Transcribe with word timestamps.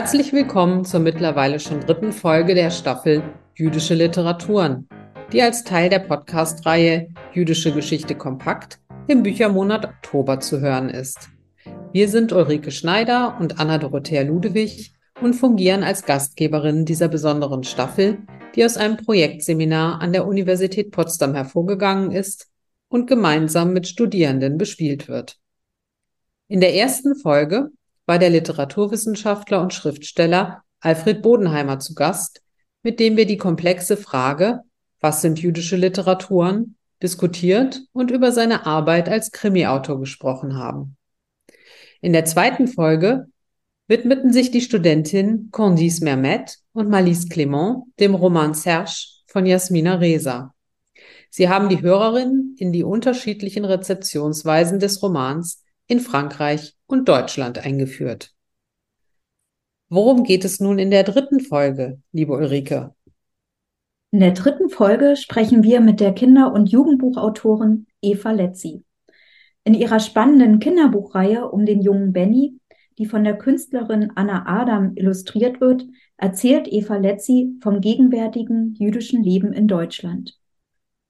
Herzlich 0.00 0.32
willkommen 0.32 0.84
zur 0.84 1.00
mittlerweile 1.00 1.58
schon 1.58 1.80
dritten 1.80 2.12
Folge 2.12 2.54
der 2.54 2.70
Staffel 2.70 3.20
Jüdische 3.56 3.94
Literaturen, 3.94 4.88
die 5.32 5.42
als 5.42 5.64
Teil 5.64 5.90
der 5.90 5.98
Podcast-Reihe 5.98 7.08
Jüdische 7.32 7.72
Geschichte 7.72 8.14
kompakt 8.14 8.78
im 9.08 9.24
Büchermonat 9.24 9.86
Oktober 9.86 10.38
zu 10.38 10.60
hören 10.60 10.88
ist. 10.88 11.30
Wir 11.92 12.08
sind 12.08 12.32
Ulrike 12.32 12.70
Schneider 12.70 13.38
und 13.40 13.58
Anna 13.58 13.78
Dorothea 13.78 14.22
Ludewig 14.22 14.92
und 15.20 15.34
fungieren 15.34 15.82
als 15.82 16.04
Gastgeberinnen 16.04 16.84
dieser 16.84 17.08
besonderen 17.08 17.64
Staffel, 17.64 18.18
die 18.54 18.64
aus 18.64 18.76
einem 18.76 18.98
Projektseminar 18.98 20.00
an 20.00 20.12
der 20.12 20.28
Universität 20.28 20.92
Potsdam 20.92 21.34
hervorgegangen 21.34 22.12
ist 22.12 22.46
und 22.88 23.08
gemeinsam 23.08 23.72
mit 23.72 23.88
Studierenden 23.88 24.58
bespielt 24.58 25.08
wird. 25.08 25.40
In 26.46 26.60
der 26.60 26.76
ersten 26.76 27.16
Folge 27.16 27.72
war 28.08 28.18
der 28.18 28.30
Literaturwissenschaftler 28.30 29.60
und 29.60 29.74
Schriftsteller 29.74 30.62
Alfred 30.80 31.20
Bodenheimer 31.20 31.78
zu 31.78 31.94
Gast, 31.94 32.40
mit 32.82 33.00
dem 33.00 33.18
wir 33.18 33.26
die 33.26 33.36
komplexe 33.36 33.98
Frage, 33.98 34.60
was 34.98 35.20
sind 35.20 35.40
jüdische 35.40 35.76
Literaturen, 35.76 36.76
diskutiert 37.02 37.82
und 37.92 38.10
über 38.10 38.32
seine 38.32 38.64
Arbeit 38.64 39.10
als 39.10 39.30
Krimiautor 39.30 40.00
gesprochen 40.00 40.56
haben. 40.56 40.96
In 42.00 42.14
der 42.14 42.24
zweiten 42.24 42.66
Folge 42.66 43.26
widmeten 43.88 44.32
sich 44.32 44.50
die 44.50 44.62
Studentin 44.62 45.50
Candice 45.52 46.00
Mermet 46.00 46.56
und 46.72 46.88
Malice 46.88 47.28
Clément 47.28 47.82
dem 48.00 48.14
Roman 48.14 48.54
Serge 48.54 49.06
von 49.26 49.44
Jasmina 49.44 49.96
Reza. 49.96 50.54
Sie 51.28 51.50
haben 51.50 51.68
die 51.68 51.82
Hörerinnen 51.82 52.56
in 52.58 52.72
die 52.72 52.84
unterschiedlichen 52.84 53.66
Rezeptionsweisen 53.66 54.78
des 54.78 55.02
Romans 55.02 55.62
in 55.88 56.00
Frankreich 56.00 56.74
und 56.86 57.08
Deutschland 57.08 57.58
eingeführt. 57.58 58.34
Worum 59.88 60.22
geht 60.22 60.44
es 60.44 60.60
nun 60.60 60.78
in 60.78 60.90
der 60.90 61.02
dritten 61.02 61.40
Folge, 61.40 62.00
liebe 62.12 62.34
Ulrike? 62.34 62.94
In 64.10 64.20
der 64.20 64.32
dritten 64.32 64.68
Folge 64.68 65.16
sprechen 65.16 65.62
wir 65.62 65.80
mit 65.80 66.00
der 66.00 66.12
Kinder- 66.12 66.52
und 66.52 66.70
Jugendbuchautorin 66.70 67.86
Eva 68.02 68.32
Letzi. 68.32 68.84
In 69.64 69.74
ihrer 69.74 70.00
spannenden 70.00 70.60
Kinderbuchreihe 70.60 71.50
um 71.50 71.64
den 71.64 71.80
jungen 71.80 72.12
Benny, 72.12 72.58
die 72.98 73.06
von 73.06 73.24
der 73.24 73.38
Künstlerin 73.38 74.12
Anna 74.14 74.44
Adam 74.46 74.92
illustriert 74.94 75.60
wird, 75.60 75.86
erzählt 76.18 76.68
Eva 76.70 76.96
Letzi 76.96 77.54
vom 77.62 77.80
gegenwärtigen 77.80 78.74
jüdischen 78.74 79.22
Leben 79.22 79.52
in 79.54 79.68
Deutschland. 79.68 80.38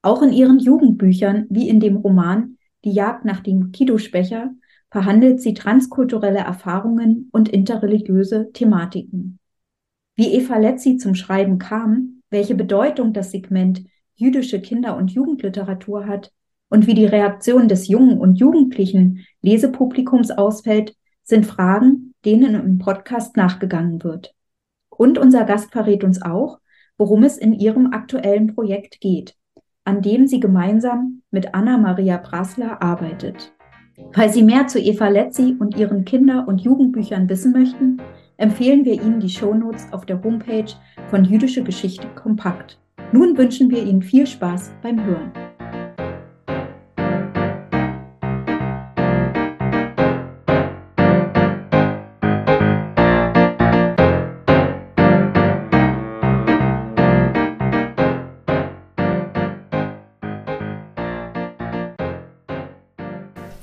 Auch 0.01 0.21
in 0.21 0.31
ihren 0.31 0.59
Jugendbüchern, 0.59 1.47
wie 1.49 1.67
in 1.67 1.81
dem 1.81 1.97
Roman 1.97 2.57
Die 2.85 2.91
Jagd 2.91 3.25
nach 3.25 3.41
dem 3.41 3.73
Kiddushbecher, 3.73 4.51
verhandelt 4.91 5.41
sie 5.41 5.53
transkulturelle 5.53 6.39
Erfahrungen 6.39 7.29
und 7.31 7.49
interreligiöse 7.49 8.51
Thematiken. 8.53 9.39
Wie 10.15 10.33
Eva 10.33 10.57
Letzi 10.57 10.97
zum 10.97 11.15
Schreiben 11.15 11.59
kam, 11.59 12.21
welche 12.29 12.55
Bedeutung 12.55 13.13
das 13.13 13.31
Segment 13.31 13.83
jüdische 14.15 14.61
Kinder- 14.61 14.97
und 14.97 15.11
Jugendliteratur 15.11 16.07
hat 16.07 16.31
und 16.69 16.87
wie 16.87 16.93
die 16.93 17.05
Reaktion 17.05 17.67
des 17.67 17.87
jungen 17.87 18.19
und 18.19 18.35
jugendlichen 18.35 19.25
Lesepublikums 19.41 20.31
ausfällt, 20.31 20.95
sind 21.23 21.45
Fragen, 21.45 22.13
denen 22.25 22.55
im 22.55 22.79
Podcast 22.79 23.37
nachgegangen 23.37 24.03
wird. 24.03 24.33
Und 24.89 25.17
unser 25.17 25.45
Gast 25.45 25.71
verrät 25.71 26.03
uns 26.03 26.21
auch, 26.21 26.59
worum 26.97 27.23
es 27.23 27.37
in 27.37 27.53
ihrem 27.53 27.93
aktuellen 27.93 28.53
Projekt 28.53 28.99
geht, 28.99 29.35
an 29.85 30.01
dem 30.01 30.27
sie 30.27 30.39
gemeinsam 30.39 31.21
mit 31.31 31.53
Anna 31.53 31.77
Maria 31.77 32.17
Brasler 32.17 32.81
arbeitet. 32.81 33.53
Falls 34.11 34.33
Sie 34.33 34.43
mehr 34.43 34.67
zu 34.67 34.79
Eva 34.79 35.07
Letzi 35.07 35.55
und 35.59 35.77
ihren 35.77 36.05
Kinder- 36.05 36.47
und 36.47 36.61
Jugendbüchern 36.61 37.29
wissen 37.29 37.51
möchten, 37.51 38.01
empfehlen 38.37 38.85
wir 38.85 38.93
Ihnen 38.93 39.19
die 39.19 39.29
Shownotes 39.29 39.87
auf 39.91 40.05
der 40.05 40.23
Homepage 40.23 40.71
von 41.09 41.25
Jüdische 41.25 41.63
Geschichte 41.63 42.07
Kompakt. 42.15 42.79
Nun 43.11 43.37
wünschen 43.37 43.69
wir 43.69 43.83
Ihnen 43.83 44.01
viel 44.01 44.25
Spaß 44.25 44.71
beim 44.81 45.03
Hören. 45.03 45.48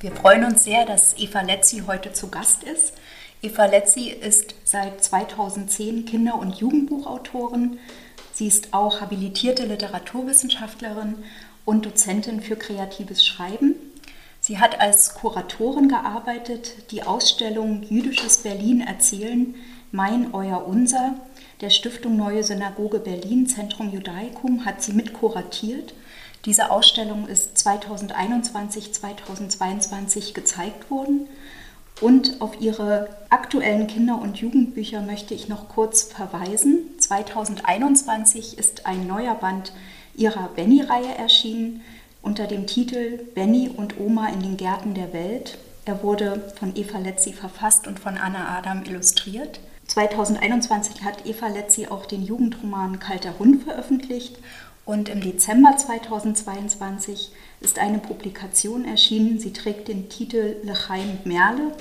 Wir 0.06 0.14
freuen 0.14 0.44
uns 0.44 0.62
sehr, 0.62 0.86
dass 0.86 1.18
Eva 1.18 1.40
Letzi 1.40 1.82
heute 1.84 2.12
zu 2.12 2.28
Gast 2.28 2.62
ist. 2.62 2.92
Eva 3.42 3.64
Letzi 3.64 4.10
ist 4.10 4.54
seit 4.62 5.02
2010 5.02 6.04
Kinder- 6.04 6.38
und 6.38 6.54
Jugendbuchautorin. 6.54 7.80
Sie 8.32 8.46
ist 8.46 8.72
auch 8.72 9.00
habilitierte 9.00 9.64
Literaturwissenschaftlerin 9.64 11.24
und 11.64 11.86
Dozentin 11.86 12.40
für 12.40 12.54
kreatives 12.54 13.26
Schreiben. 13.26 13.74
Sie 14.38 14.60
hat 14.60 14.78
als 14.80 15.14
Kuratorin 15.14 15.88
gearbeitet. 15.88 16.92
Die 16.92 17.02
Ausstellung 17.02 17.82
Jüdisches 17.82 18.38
Berlin 18.38 18.82
erzählen, 18.82 19.56
Mein, 19.90 20.32
Euer, 20.32 20.68
Unser 20.68 21.14
der 21.60 21.70
Stiftung 21.70 22.16
Neue 22.16 22.44
Synagoge 22.44 23.00
Berlin, 23.00 23.48
Zentrum 23.48 23.90
Judaicum, 23.90 24.66
hat 24.66 24.84
sie 24.84 24.92
mitkuratiert 24.92 25.94
diese 26.46 26.70
Ausstellung 26.70 27.26
ist 27.26 27.58
2021, 27.58 28.94
2022 28.94 30.32
gezeigt 30.32 30.90
worden. 30.90 31.28
Und 32.00 32.40
auf 32.40 32.60
ihre 32.60 33.08
aktuellen 33.30 33.86
Kinder- 33.86 34.20
und 34.20 34.36
Jugendbücher 34.38 35.00
möchte 35.00 35.34
ich 35.34 35.48
noch 35.48 35.68
kurz 35.68 36.02
verweisen. 36.02 36.90
2021 36.98 38.58
ist 38.58 38.86
ein 38.86 39.06
neuer 39.06 39.34
Band 39.34 39.72
ihrer 40.14 40.48
Benny-Reihe 40.48 41.14
erschienen 41.16 41.82
unter 42.22 42.46
dem 42.46 42.66
Titel 42.66 43.18
Benny 43.34 43.70
und 43.74 43.98
Oma 43.98 44.28
in 44.28 44.40
den 44.40 44.56
Gärten 44.56 44.94
der 44.94 45.12
Welt. 45.12 45.58
Er 45.84 46.02
wurde 46.02 46.52
von 46.58 46.74
Eva 46.76 46.98
Letzi 46.98 47.32
verfasst 47.32 47.86
und 47.86 47.98
von 48.00 48.18
Anna 48.18 48.56
Adam 48.56 48.84
illustriert. 48.84 49.60
2021 49.96 51.04
hat 51.04 51.24
Eva 51.24 51.48
Letzi 51.48 51.86
auch 51.86 52.04
den 52.04 52.22
Jugendroman 52.22 52.98
Kalter 52.98 53.38
Hund 53.38 53.62
veröffentlicht 53.64 54.36
und 54.84 55.08
im 55.08 55.22
Dezember 55.22 55.74
2022 55.74 57.32
ist 57.62 57.78
eine 57.78 57.96
Publikation 57.96 58.84
erschienen. 58.84 59.38
Sie 59.38 59.54
trägt 59.54 59.88
den 59.88 60.10
Titel 60.10 60.56
Lechaim 60.62 61.16
Merle 61.24 61.72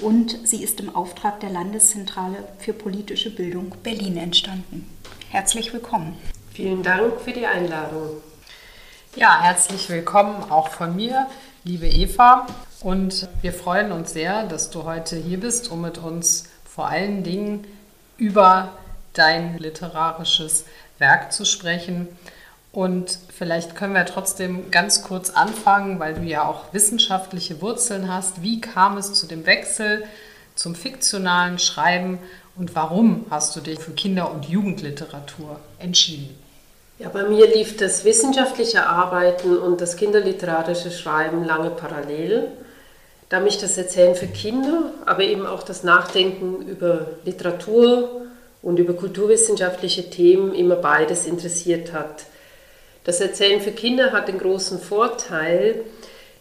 und 0.00 0.46
sie 0.46 0.62
ist 0.62 0.78
im 0.78 0.94
Auftrag 0.94 1.40
der 1.40 1.50
Landeszentrale 1.50 2.36
für 2.60 2.72
politische 2.72 3.34
Bildung 3.34 3.74
Berlin 3.82 4.16
entstanden. 4.16 4.88
Herzlich 5.30 5.72
willkommen. 5.72 6.16
Vielen 6.52 6.84
Dank 6.84 7.20
für 7.20 7.32
die 7.32 7.46
Einladung. 7.46 8.10
Ja, 9.16 9.42
herzlich 9.42 9.88
willkommen 9.88 10.52
auch 10.52 10.68
von 10.68 10.94
mir, 10.94 11.26
liebe 11.64 11.88
Eva. 11.88 12.46
Und 12.80 13.28
wir 13.42 13.52
freuen 13.52 13.90
uns 13.90 14.12
sehr, 14.12 14.44
dass 14.44 14.70
du 14.70 14.84
heute 14.84 15.16
hier 15.16 15.40
bist, 15.40 15.72
um 15.72 15.80
mit 15.80 15.98
uns 15.98 16.44
vor 16.76 16.88
allen 16.88 17.24
Dingen 17.24 17.66
über 18.18 18.72
dein 19.14 19.56
literarisches 19.56 20.66
Werk 20.98 21.32
zu 21.32 21.46
sprechen. 21.46 22.06
Und 22.70 23.18
vielleicht 23.34 23.74
können 23.74 23.94
wir 23.94 24.04
trotzdem 24.04 24.70
ganz 24.70 25.02
kurz 25.02 25.30
anfangen, 25.30 25.98
weil 25.98 26.14
du 26.14 26.22
ja 26.22 26.46
auch 26.46 26.74
wissenschaftliche 26.74 27.62
Wurzeln 27.62 28.12
hast. 28.12 28.42
Wie 28.42 28.60
kam 28.60 28.98
es 28.98 29.14
zu 29.14 29.26
dem 29.26 29.46
Wechsel 29.46 30.04
zum 30.54 30.74
fiktionalen 30.74 31.58
Schreiben 31.58 32.18
und 32.56 32.74
warum 32.74 33.24
hast 33.30 33.56
du 33.56 33.60
dich 33.60 33.78
für 33.78 33.92
Kinder- 33.92 34.30
und 34.30 34.46
Jugendliteratur 34.46 35.58
entschieden? 35.78 36.38
Ja, 36.98 37.08
bei 37.08 37.24
mir 37.24 37.46
lief 37.46 37.78
das 37.78 38.04
wissenschaftliche 38.04 38.86
Arbeiten 38.86 39.56
und 39.56 39.80
das 39.80 39.96
kinderliterarische 39.96 40.90
Schreiben 40.90 41.44
lange 41.44 41.70
parallel. 41.70 42.48
Da 43.28 43.40
mich 43.40 43.58
das 43.58 43.76
Erzählen 43.76 44.14
für 44.14 44.28
Kinder, 44.28 44.92
aber 45.04 45.22
eben 45.22 45.46
auch 45.46 45.64
das 45.64 45.82
Nachdenken 45.82 46.66
über 46.68 47.06
Literatur 47.24 48.22
und 48.62 48.78
über 48.78 48.94
kulturwissenschaftliche 48.94 50.10
Themen 50.10 50.54
immer 50.54 50.76
beides 50.76 51.26
interessiert 51.26 51.92
hat. 51.92 52.24
Das 53.02 53.20
Erzählen 53.20 53.60
für 53.60 53.72
Kinder 53.72 54.12
hat 54.12 54.28
den 54.28 54.38
großen 54.38 54.80
Vorteil, 54.80 55.80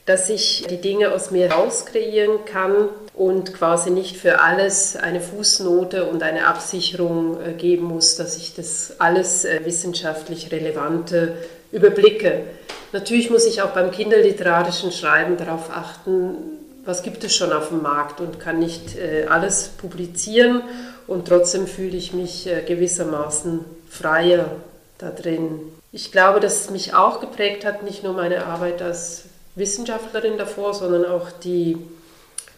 dass 0.05 0.29
ich 0.29 0.65
die 0.69 0.81
Dinge 0.81 1.11
aus 1.11 1.31
mir 1.31 1.51
rauskreieren 1.51 2.45
kann 2.45 2.89
und 3.15 3.53
quasi 3.55 3.89
nicht 3.89 4.17
für 4.17 4.41
alles 4.41 4.95
eine 4.95 5.21
Fußnote 5.21 6.05
und 6.05 6.21
eine 6.21 6.45
Absicherung 6.45 7.39
äh, 7.41 7.53
geben 7.53 7.85
muss, 7.85 8.15
dass 8.15 8.38
ich 8.38 8.53
das 8.53 8.99
alles 8.99 9.45
äh, 9.45 9.61
wissenschaftlich 9.65 10.51
Relevante 10.51 11.35
überblicke. 11.71 12.43
Natürlich 12.91 13.31
muss 13.31 13.45
ich 13.45 13.63
auch 13.63 13.71
beim 13.71 13.89
kinderliterarischen 13.89 14.91
Schreiben 14.91 15.38
darauf 15.38 15.71
achten, 15.71 16.54
was 16.85 17.03
gibt 17.03 17.23
es 17.23 17.35
schon 17.35 17.51
auf 17.51 17.69
dem 17.69 17.81
Markt 17.81 18.21
und 18.21 18.39
kann 18.39 18.59
nicht 18.59 18.95
äh, 18.97 19.25
alles 19.27 19.69
publizieren 19.77 20.61
und 21.07 21.27
trotzdem 21.27 21.67
fühle 21.67 21.97
ich 21.97 22.13
mich 22.13 22.49
gewissermaßen 22.67 23.59
freier 23.89 24.49
da 24.97 25.09
drin. 25.11 25.59
Ich 25.91 26.11
glaube, 26.11 26.39
dass 26.39 26.61
es 26.61 26.69
mich 26.69 26.93
auch 26.93 27.19
geprägt 27.21 27.65
hat, 27.65 27.83
nicht 27.83 28.03
nur 28.03 28.13
meine 28.13 28.45
Arbeit 28.45 28.81
als 28.81 29.25
Wissenschaftlerin 29.55 30.37
davor, 30.37 30.73
sondern 30.73 31.05
auch 31.05 31.31
die 31.31 31.77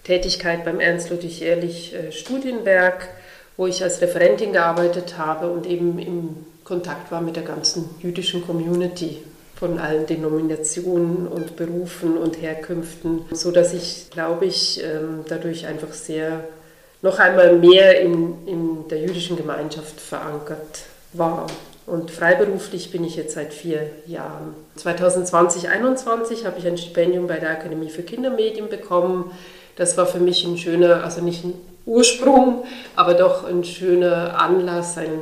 Tätigkeit 0.03 0.65
beim 0.65 0.79
Ernst 0.79 1.09
Ludwig 1.09 1.41
Ehrlich 1.41 1.93
äh, 1.93 2.11
Studienwerk, 2.11 3.09
wo 3.57 3.67
ich 3.67 3.83
als 3.83 4.01
Referentin 4.01 4.53
gearbeitet 4.53 5.17
habe 5.17 5.51
und 5.51 5.65
eben 5.65 5.99
im 5.99 6.45
Kontakt 6.63 7.11
war 7.11 7.21
mit 7.21 7.35
der 7.35 7.43
ganzen 7.43 7.89
jüdischen 8.01 8.45
Community 8.45 9.23
von 9.59 9.79
allen 9.79 10.05
Denominationen 10.05 11.27
und 11.27 11.55
Berufen 11.55 12.17
und 12.17 12.41
Herkünften, 12.41 13.25
so 13.31 13.51
dass 13.51 13.73
ich, 13.73 14.09
glaube 14.11 14.45
ich, 14.45 14.83
ähm, 14.83 15.25
dadurch 15.27 15.65
einfach 15.65 15.93
sehr 15.93 16.43
noch 17.01 17.19
einmal 17.19 17.57
mehr 17.57 18.01
in, 18.01 18.47
in 18.47 18.87
der 18.89 18.99
jüdischen 18.99 19.37
Gemeinschaft 19.37 19.99
verankert 19.99 20.83
war. 21.13 21.47
Und 21.85 22.11
freiberuflich 22.11 22.91
bin 22.91 23.03
ich 23.03 23.15
jetzt 23.15 23.35
seit 23.35 23.53
vier 23.53 23.89
Jahren. 24.05 24.55
2020, 24.75 25.61
2021 25.61 26.45
habe 26.45 26.59
ich 26.59 26.67
ein 26.67 26.77
Stipendium 26.77 27.27
bei 27.27 27.37
der 27.37 27.51
Akademie 27.51 27.89
für 27.89 28.03
Kindermedien 28.03 28.67
bekommen. 28.67 29.31
Das 29.77 29.95
war 29.97 30.05
für 30.05 30.19
mich 30.19 30.45
ein 30.45 30.57
schöner, 30.57 31.03
also 31.03 31.21
nicht 31.21 31.45
ein 31.45 31.53
Ursprung, 31.85 32.65
aber 32.95 33.13
doch 33.13 33.45
ein 33.45 33.63
schöner 33.63 34.39
Anlass, 34.39 34.97
ein 34.97 35.21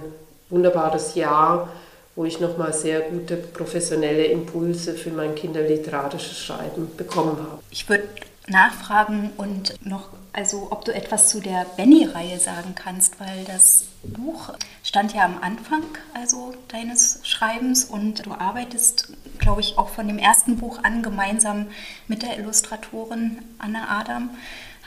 wunderbares 0.49 1.13
Jahr, 1.15 1.69
wo 2.15 2.25
ich 2.25 2.39
nochmal 2.39 2.73
sehr 2.73 3.01
gute 3.01 3.35
professionelle 3.35 4.25
Impulse 4.25 4.93
für 4.93 5.11
mein 5.11 5.35
kinderliterarisches 5.35 6.39
Schreiben 6.39 6.89
bekommen 6.95 7.37
habe. 7.37 7.59
Ich 7.71 7.89
würde 7.89 8.07
nachfragen 8.47 9.31
und 9.37 9.75
noch, 9.85 10.09
also 10.31 10.67
ob 10.71 10.85
du 10.85 10.93
etwas 10.93 11.29
zu 11.29 11.39
der 11.39 11.65
Benny-Reihe 11.77 12.39
sagen 12.39 12.75
kannst, 12.75 13.19
weil 13.19 13.43
das 13.45 13.85
Buch 14.03 14.53
stand 14.83 15.13
ja 15.13 15.25
am 15.25 15.39
Anfang 15.41 15.83
also 16.13 16.53
deines 16.69 17.19
Schreibens 17.23 17.85
und 17.85 18.25
du 18.25 18.31
arbeitest, 18.31 19.13
glaube 19.39 19.61
ich, 19.61 19.77
auch 19.77 19.89
von 19.89 20.07
dem 20.07 20.19
ersten 20.19 20.57
Buch 20.57 20.79
an 20.83 21.03
gemeinsam 21.03 21.67
mit 22.07 22.21
der 22.21 22.37
Illustratorin 22.37 23.39
Anna 23.57 23.99
Adam. 23.99 24.29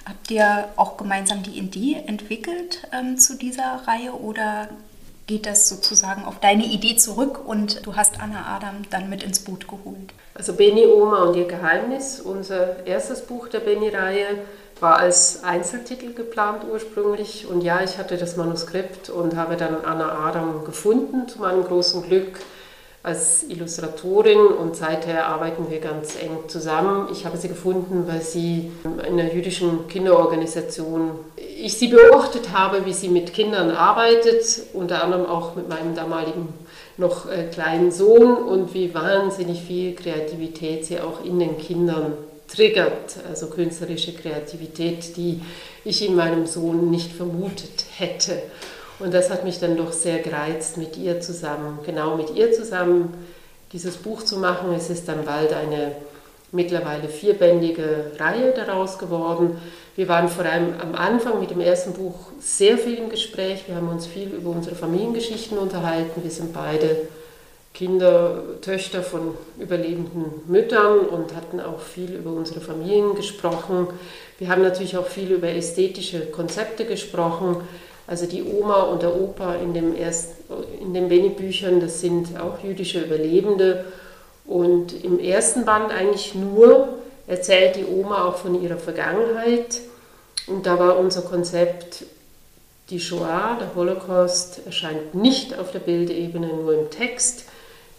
Habt 0.07 0.31
ihr 0.31 0.69
auch 0.77 0.97
gemeinsam 0.97 1.43
die 1.43 1.59
Idee 1.59 2.03
entwickelt 2.07 2.89
ähm, 2.93 3.19
zu 3.19 3.37
dieser 3.37 3.83
Reihe 3.87 4.15
oder 4.15 4.71
geht 5.29 5.47
das 5.47 5.69
sozusagen 5.69 6.25
auf 6.25 6.41
deine 6.41 6.65
Idee 6.65 6.97
zurück 6.97 7.47
und 7.47 7.87
du 7.87 7.95
hast 7.95 8.21
Anna 8.21 8.57
Adam 8.57 8.83
dann 8.91 9.09
mit 9.09 9.23
ins 9.23 9.41
Boot 9.41 9.69
geholt? 9.69 10.13
Also 10.35 10.55
Benny, 10.55 10.87
Oma 10.87 11.25
und 11.25 11.37
ihr 11.37 11.47
Geheimnis, 11.47 12.19
unser 12.21 12.85
erstes 12.87 13.21
Buch 13.23 13.49
der 13.49 13.61
Benny-Reihe, 13.61 14.27
war 14.81 14.99
als 14.99 15.45
Einzeltitel 15.45 16.15
geplant 16.15 16.63
ursprünglich. 16.71 17.47
Und 17.47 17.61
ja, 17.61 17.83
ich 17.83 17.99
hatte 17.99 18.17
das 18.17 18.37
Manuskript 18.37 19.11
und 19.11 19.37
habe 19.37 19.57
dann 19.57 19.85
Anna 19.85 20.27
Adam 20.27 20.65
gefunden, 20.65 21.29
zu 21.29 21.41
meinem 21.41 21.65
großen 21.65 22.03
Glück 22.03 22.39
als 23.09 23.43
Illustratorin 23.49 24.39
und 24.39 24.77
seither 24.77 25.27
arbeiten 25.29 25.71
wir 25.71 25.81
ganz 25.81 26.15
eng 26.21 26.47
zusammen. 26.47 27.09
Ich 27.11 27.25
habe 27.25 27.39
sie 27.39 27.49
gefunden, 27.49 28.05
weil 28.07 28.21
sie 28.21 28.71
in 28.85 29.19
einer 29.19 29.33
jüdischen 29.33 29.89
Kinderorganisation, 29.89 31.13
ich 31.37 31.79
sie 31.79 31.89
beobachtet 31.89 32.53
habe, 32.53 32.85
wie 32.85 32.93
sie 32.93 33.09
mit 33.09 33.33
Kindern 33.33 33.71
arbeitet, 33.71 34.61
unter 34.75 35.03
anderem 35.03 35.25
auch 35.25 35.57
mit 35.57 35.71
meinem 35.71 35.95
damaligen 35.95 36.49
noch 36.99 37.31
äh, 37.31 37.45
kleinen 37.45 37.93
Sohn 37.93 38.37
und 38.37 38.75
wie 38.75 38.93
wahnsinnig 38.93 39.63
viel 39.63 39.95
Kreativität 39.95 40.85
sie 40.85 41.01
auch 41.01 41.25
in 41.25 41.39
den 41.39 41.57
Kindern 41.57 42.13
triggert, 42.47 43.17
also 43.27 43.47
künstlerische 43.47 44.13
Kreativität, 44.13 45.17
die 45.17 45.41
ich 45.85 46.07
in 46.07 46.15
meinem 46.15 46.47
Sohn 46.47 46.91
nicht 46.91 47.13
vermutet 47.13 47.87
hätte. 47.97 48.43
Und 48.99 49.15
das 49.15 49.31
hat 49.31 49.45
mich 49.45 49.61
dann 49.61 49.77
doch 49.77 49.93
sehr 49.93 50.19
gereizt, 50.19 50.77
mit 50.77 50.97
ihr 50.97 51.21
zusammen, 51.21 51.79
genau 51.87 52.17
mit 52.17 52.35
ihr 52.35 52.53
zusammen 52.53 53.15
dieses 53.73 53.97
Buch 53.97 54.23
zu 54.23 54.39
machen. 54.39 54.73
Es 54.75 54.91
ist 54.91 55.09
dann 55.09 55.25
bald 55.25 55.53
eine 55.53 55.93
mittlerweile 56.51 57.09
vierbändige 57.09 58.13
Reihe 58.19 58.53
daraus 58.53 58.99
geworden. 58.99 59.59
Wir 59.97 60.09
waren 60.09 60.29
vor 60.29 60.45
allem 60.45 60.75
am 60.81 60.95
Anfang 60.95 61.41
mit 61.41 61.51
dem 61.51 61.61
ersten 61.61 61.93
Buch 61.93 62.15
sehr 62.41 62.79
viel 62.79 62.95
im 62.95 63.11
Gespräch. 63.11 63.65
Wir 63.67 63.77
haben 63.77 63.89
uns 63.89 64.07
viel 64.07 64.29
über 64.29 64.51
unsere 64.51 64.75
Familiengeschichten 64.75 65.59
unterhalten. 65.59 66.23
Wir 66.23 66.31
sind 66.31 66.53
beide 66.53 67.09
Kinder, 67.75 68.43
Töchter 68.63 69.03
von 69.03 69.35
überlebenden 69.59 70.25
Müttern 70.47 71.01
und 71.01 71.37
hatten 71.37 71.61
auch 71.61 71.81
viel 71.81 72.15
über 72.15 72.31
unsere 72.31 72.61
Familien 72.61 73.15
gesprochen. 73.15 73.89
Wir 74.39 74.49
haben 74.49 74.63
natürlich 74.63 74.97
auch 74.97 75.07
viel 75.07 75.31
über 75.31 75.49
ästhetische 75.49 76.27
Konzepte 76.27 76.87
gesprochen. 76.87 77.57
Also 78.09 78.25
die 78.25 78.43
Oma 78.43 78.85
und 78.85 79.03
der 79.03 79.15
Opa 79.15 79.57
in, 79.57 79.75
dem 79.75 79.95
in 79.95 80.95
den 80.95 81.09
Benny-Büchern, 81.09 81.79
das 81.79 82.01
sind 82.01 82.41
auch 82.41 82.65
jüdische 82.65 83.01
Überlebende. 83.01 83.85
Und 84.47 85.05
im 85.05 85.19
ersten 85.19 85.67
Band 85.67 85.93
eigentlich 85.93 86.35
nur 86.35 86.89
erzählt 87.27 87.77
die 87.77 87.85
Oma 87.85 88.25
auch 88.25 88.37
von 88.37 88.61
ihrer 88.61 88.79
Vergangenheit. 88.79 89.83
Und 90.47 90.65
da 90.65 90.79
war 90.79 90.99
unser 90.99 91.21
Konzept, 91.21 92.07
die 92.89 92.99
Shoah, 92.99 93.59
der 93.61 93.75
Holocaust, 93.75 94.63
erscheint 94.65 95.15
nicht 95.15 95.59
auf 95.59 95.71
der 95.73 95.81
Bildebene, 95.81 96.47
nur 96.47 96.73
im 96.73 96.91
Text, 96.91 97.45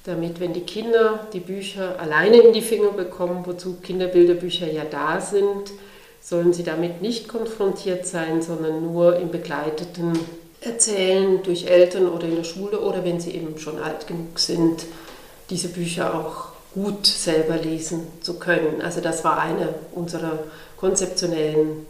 damit, 0.06 0.40
wenn 0.40 0.54
die 0.54 0.62
Kinder 0.62 1.28
die 1.34 1.40
Bücher 1.40 2.00
alleine 2.00 2.38
in 2.38 2.54
die 2.54 2.64
Finger 2.64 2.90
bekommen, 2.90 3.44
wozu 3.46 3.76
Kinderbilderbücher 3.84 4.66
ja 4.72 4.86
da 4.90 5.22
sind, 5.22 5.72
sollen 6.22 6.54
sie 6.54 6.64
damit 6.64 7.02
nicht 7.02 7.28
konfrontiert 7.28 8.06
sein, 8.06 8.42
sondern 8.42 8.84
nur 8.84 9.18
im 9.18 9.32
begleiteten 9.32 10.18
Erzählen 10.62 11.42
durch 11.44 11.68
Eltern 11.68 12.08
oder 12.08 12.26
in 12.26 12.36
der 12.36 12.44
Schule 12.44 12.80
oder 12.80 13.04
wenn 13.06 13.20
sie 13.20 13.32
eben 13.32 13.58
schon 13.60 13.80
alt 13.80 14.08
genug 14.08 14.40
sind, 14.40 14.86
diese 15.50 15.70
Bücher 15.70 16.14
auch 16.14 16.50
gut 16.74 17.08
selber 17.08 17.56
lesen 17.56 18.08
zu 18.22 18.38
können. 18.38 18.82
Also 18.82 19.02
das 19.02 19.24
war 19.24 19.40
eine 19.40 19.74
unserer 19.94 20.40
konzeptionellen 20.78 21.86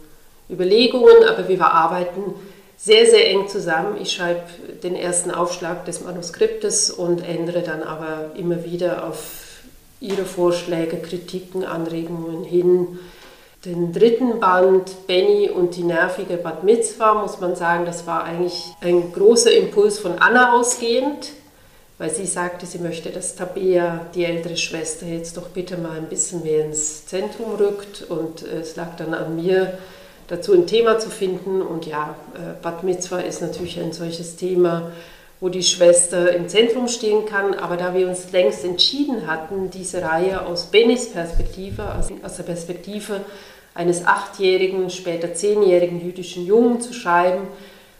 Überlegungen, 0.48 1.24
aber 1.28 1.48
wir 1.48 1.60
arbeiten 1.64 2.34
sehr, 2.76 3.06
sehr 3.06 3.28
eng 3.28 3.48
zusammen. 3.48 4.00
Ich 4.00 4.12
schreibe 4.12 4.42
den 4.82 4.96
ersten 4.96 5.30
Aufschlag 5.30 5.84
des 5.84 6.02
Manuskriptes 6.02 6.90
und 6.90 7.20
ändere 7.20 7.62
dann 7.62 7.82
aber 7.82 8.30
immer 8.36 8.64
wieder 8.64 9.06
auf 9.06 9.46
Ihre 10.00 10.24
Vorschläge, 10.24 10.96
Kritiken, 10.96 11.64
Anregungen 11.64 12.42
hin 12.42 12.98
den 13.64 13.92
dritten 13.92 14.40
Band 14.40 15.06
Benny 15.06 15.50
und 15.50 15.76
die 15.76 15.82
nervige 15.82 16.36
Bad 16.38 16.64
Mitzvah, 16.64 17.14
muss 17.14 17.40
man 17.40 17.56
sagen, 17.56 17.84
das 17.84 18.06
war 18.06 18.24
eigentlich 18.24 18.64
ein 18.80 19.12
großer 19.12 19.52
Impuls 19.52 19.98
von 19.98 20.18
Anna 20.18 20.54
ausgehend, 20.54 21.32
weil 21.98 22.08
sie 22.08 22.24
sagte, 22.24 22.64
sie 22.64 22.78
möchte, 22.78 23.10
dass 23.10 23.36
Tabea, 23.36 24.06
die 24.14 24.24
ältere 24.24 24.56
Schwester, 24.56 25.04
jetzt 25.04 25.36
doch 25.36 25.48
bitte 25.48 25.76
mal 25.76 25.98
ein 25.98 26.08
bisschen 26.08 26.42
mehr 26.42 26.64
ins 26.64 27.04
Zentrum 27.04 27.56
rückt. 27.56 28.06
Und 28.08 28.42
äh, 28.42 28.60
es 28.60 28.76
lag 28.76 28.96
dann 28.96 29.12
an 29.12 29.36
mir, 29.36 29.74
dazu 30.28 30.54
ein 30.54 30.66
Thema 30.66 30.98
zu 30.98 31.10
finden. 31.10 31.60
Und 31.60 31.84
ja, 31.84 32.14
äh, 32.34 32.62
Bad 32.62 32.84
Mitzvah 32.84 33.20
ist 33.20 33.42
natürlich 33.42 33.78
ein 33.78 33.92
solches 33.92 34.36
Thema, 34.36 34.92
wo 35.40 35.50
die 35.50 35.62
Schwester 35.62 36.34
im 36.34 36.48
Zentrum 36.48 36.88
stehen 36.88 37.26
kann. 37.26 37.52
Aber 37.52 37.76
da 37.76 37.92
wir 37.92 38.08
uns 38.08 38.32
längst 38.32 38.64
entschieden 38.64 39.26
hatten, 39.26 39.68
diese 39.68 40.00
Reihe 40.00 40.46
aus 40.46 40.66
Bennys 40.66 41.10
Perspektive, 41.10 41.84
aus 42.22 42.36
der 42.36 42.44
Perspektive 42.44 43.20
eines 43.74 44.04
achtjährigen, 44.04 44.90
später 44.90 45.34
zehnjährigen 45.34 46.00
jüdischen 46.00 46.46
Jungen 46.46 46.80
zu 46.80 46.92
schreiben, 46.92 47.46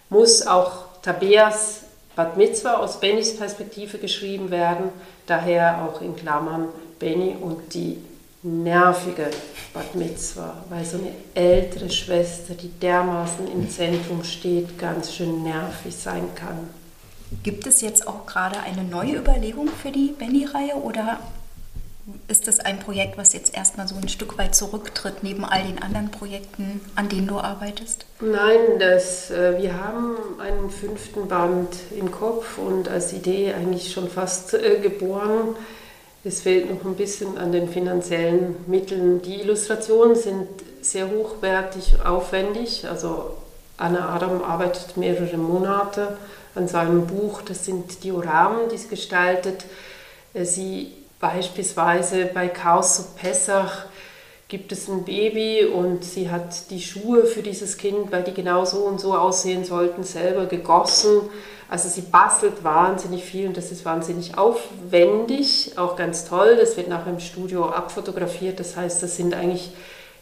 muss 0.09 0.47
auch 0.47 0.85
Tabeas 1.03 1.83
Bad 2.17 2.37
Mitzvah 2.37 2.75
aus 2.75 3.00
Bennys 3.00 3.37
Perspektive 3.37 3.99
geschrieben 3.99 4.50
werden, 4.50 4.91
daher 5.27 5.83
auch 5.85 6.03
in 6.03 6.17
Klammern 6.17 6.69
Benny 6.99 7.37
und 7.41 7.73
die 7.73 7.99
nervige 8.43 9.31
Bad 9.73 9.95
Mitzvah, 9.95 10.65
weil 10.69 10.85
so 10.85 10.99
eine 10.99 11.12
ältere 11.35 11.89
Schwester, 11.91 12.55
die 12.55 12.69
dermaßen 12.69 13.50
im 13.50 13.71
Zentrum 13.71 14.25
steht, 14.25 14.79
ganz 14.79 15.15
schön 15.15 15.43
nervig 15.43 15.95
sein 15.95 16.29
kann. 16.35 16.69
Gibt 17.43 17.67
es 17.67 17.81
jetzt 17.81 18.09
auch 18.09 18.27
gerade 18.27 18.59
eine 18.61 18.83
neue 18.83 19.17
Überlegung 19.17 19.69
für 19.69 19.93
die 19.93 20.09
Benny-Reihe 20.19 20.75
oder 20.75 21.21
ist 22.28 22.49
das 22.49 22.61
ein 22.61 22.78
Projekt, 22.80 23.19
was 23.19 23.33
jetzt 23.33 23.54
erstmal 23.54 23.87
so 23.87 23.95
ein 23.97 24.09
Stück 24.09 24.38
weit 24.38 24.54
zurücktritt 24.54 25.23
neben 25.23 25.45
all 25.45 25.62
den 25.64 25.83
anderen 25.83 26.11
Projekten, 26.11 26.80
an 26.95 27.09
denen 27.09 27.26
du 27.26 27.38
arbeitest? 27.38 28.07
Nein, 28.21 28.78
das, 28.78 29.30
äh, 29.30 29.61
wir 29.61 29.83
haben 29.83 30.16
einen 30.40 30.71
fünften 30.71 31.28
Band 31.28 31.69
im 31.97 32.11
Kopf 32.11 32.59
und 32.59 32.88
als 32.88 33.12
Idee 33.12 33.52
eigentlich 33.52 33.92
schon 33.92 34.09
fast 34.09 34.54
äh, 34.54 34.78
geboren. 34.80 35.57
Es 36.23 36.42
fehlt 36.42 36.71
noch 36.71 36.85
ein 36.85 36.97
bisschen 36.97 37.38
an 37.38 37.52
den 37.52 37.69
finanziellen 37.69 38.57
Mitteln. 38.66 39.23
Die 39.23 39.40
Illustrationen 39.40 40.16
sind 40.16 40.47
sehr 40.83 41.11
hochwertig, 41.11 41.95
aufwendig. 42.04 42.87
Also 42.88 43.37
Anna 43.78 44.14
Adam 44.14 44.42
arbeitet 44.42 44.97
mehrere 44.97 45.38
Monate 45.38 46.19
an 46.54 46.69
seinem 46.69 47.07
Buch. 47.07 47.42
Das 47.42 47.64
sind 47.64 48.04
Dioramen, 48.04 48.69
die 48.71 48.76
es 48.76 48.88
gestaltet. 48.88 49.64
Äh, 50.35 50.45
sie 50.45 50.92
Beispielsweise 51.21 52.31
bei 52.33 52.49
Chaos 52.49 52.97
zu 52.97 53.03
Pessach 53.15 53.85
gibt 54.49 54.73
es 54.73 54.89
ein 54.89 55.05
Baby 55.05 55.67
und 55.67 56.03
sie 56.03 56.31
hat 56.31 56.71
die 56.71 56.81
Schuhe 56.81 57.25
für 57.25 57.43
dieses 57.43 57.77
Kind, 57.77 58.11
weil 58.11 58.25
die 58.25 58.33
genau 58.33 58.65
so 58.65 58.79
und 58.79 59.00
so 59.00 59.15
aussehen 59.15 59.65
sollten, 59.65 60.03
selber 60.03 60.47
gegossen. 60.47 61.21
Also 61.69 61.89
sie 61.89 62.00
bastelt 62.00 62.65
wahnsinnig 62.65 63.23
viel 63.23 63.47
und 63.47 63.57
das 63.57 63.71
ist 63.71 63.85
wahnsinnig 63.85 64.39
aufwendig, 64.39 65.75
auch 65.77 65.95
ganz 65.95 66.25
toll. 66.25 66.57
Das 66.59 66.77
wird 66.79 66.89
nachher 66.89 67.12
im 67.12 67.21
Studio 67.21 67.67
abfotografiert. 67.69 68.59
Das 68.59 68.77
heißt, 68.77 69.03
das 69.03 69.17
sind 69.17 69.35
eigentlich 69.35 69.71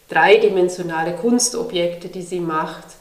dreidimensionale 0.08 1.14
Kunstobjekte, 1.14 2.08
die 2.08 2.22
sie 2.22 2.40
macht. 2.40 2.97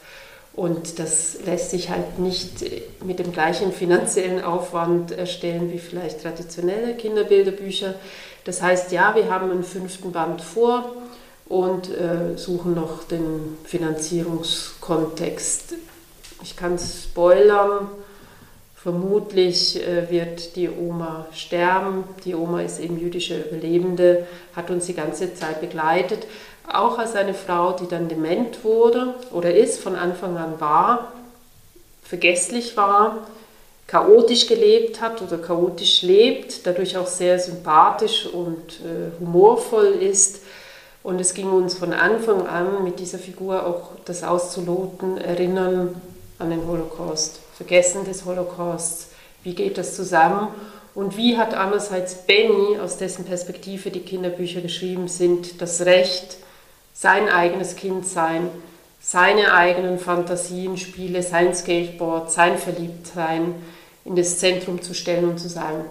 Und 0.54 0.98
das 0.98 1.38
lässt 1.46 1.70
sich 1.70 1.88
halt 1.88 2.18
nicht 2.18 2.64
mit 3.04 3.20
dem 3.20 3.32
gleichen 3.32 3.72
finanziellen 3.72 4.42
Aufwand 4.42 5.12
erstellen 5.12 5.72
wie 5.72 5.78
vielleicht 5.78 6.22
traditionelle 6.22 6.94
Kinderbilderbücher. 6.94 7.94
Das 8.44 8.60
heißt, 8.60 8.90
ja, 8.90 9.14
wir 9.14 9.30
haben 9.30 9.52
einen 9.52 9.62
fünften 9.62 10.10
Band 10.10 10.40
vor 10.40 10.96
und 11.48 11.90
äh, 11.90 12.36
suchen 12.36 12.74
noch 12.74 13.04
den 13.04 13.56
Finanzierungskontext. 13.64 15.74
Ich 16.42 16.56
kann 16.56 16.76
spoilern, 16.78 17.88
vermutlich 18.74 19.86
äh, 19.86 20.10
wird 20.10 20.56
die 20.56 20.70
Oma 20.70 21.26
sterben. 21.32 22.02
Die 22.24 22.34
Oma 22.34 22.62
ist 22.62 22.80
eben 22.80 22.98
jüdische 22.98 23.40
Überlebende, 23.40 24.26
hat 24.56 24.70
uns 24.70 24.86
die 24.86 24.94
ganze 24.94 25.34
Zeit 25.34 25.60
begleitet 25.60 26.26
auch 26.72 26.98
als 26.98 27.14
eine 27.14 27.34
Frau, 27.34 27.72
die 27.72 27.88
dann 27.88 28.08
dement 28.08 28.64
wurde 28.64 29.14
oder 29.32 29.54
ist, 29.54 29.80
von 29.80 29.94
Anfang 29.94 30.36
an 30.36 30.60
war, 30.60 31.12
vergesslich 32.02 32.76
war, 32.76 33.26
chaotisch 33.86 34.46
gelebt 34.46 35.00
hat 35.00 35.22
oder 35.22 35.38
chaotisch 35.38 36.02
lebt, 36.02 36.66
dadurch 36.66 36.96
auch 36.96 37.06
sehr 37.06 37.38
sympathisch 37.38 38.26
und 38.26 38.80
äh, 38.80 39.18
humorvoll 39.20 39.86
ist. 39.86 40.42
Und 41.02 41.20
es 41.20 41.32
ging 41.32 41.50
uns 41.50 41.74
von 41.74 41.92
Anfang 41.92 42.46
an 42.46 42.84
mit 42.84 42.98
dieser 42.98 43.18
Figur 43.18 43.66
auch 43.66 43.92
das 44.04 44.22
auszuloten, 44.22 45.16
erinnern 45.16 46.00
an 46.38 46.50
den 46.50 46.66
Holocaust, 46.66 47.40
Vergessen 47.56 48.04
des 48.04 48.24
Holocausts, 48.24 49.08
wie 49.42 49.54
geht 49.54 49.78
das 49.78 49.96
zusammen 49.96 50.48
und 50.94 51.16
wie 51.16 51.36
hat 51.36 51.54
andererseits 51.54 52.26
Benny, 52.26 52.78
aus 52.78 52.96
dessen 52.96 53.24
Perspektive 53.24 53.90
die 53.90 54.00
Kinderbücher 54.00 54.60
geschrieben 54.60 55.06
sind, 55.06 55.62
das 55.62 55.82
Recht, 55.82 56.38
sein 57.00 57.28
eigenes 57.28 57.76
Kind 57.76 58.04
sein, 58.06 58.50
seine 59.00 59.54
eigenen 59.54 60.00
Fantasien, 60.00 60.76
Spiele, 60.76 61.22
sein 61.22 61.54
Skateboard, 61.54 62.32
sein 62.32 62.58
Verliebtsein 62.58 63.54
in 64.04 64.16
das 64.16 64.38
Zentrum 64.38 64.82
zu 64.82 64.94
stellen 64.94 65.28
und 65.28 65.38
zu 65.38 65.48
sagen, 65.48 65.84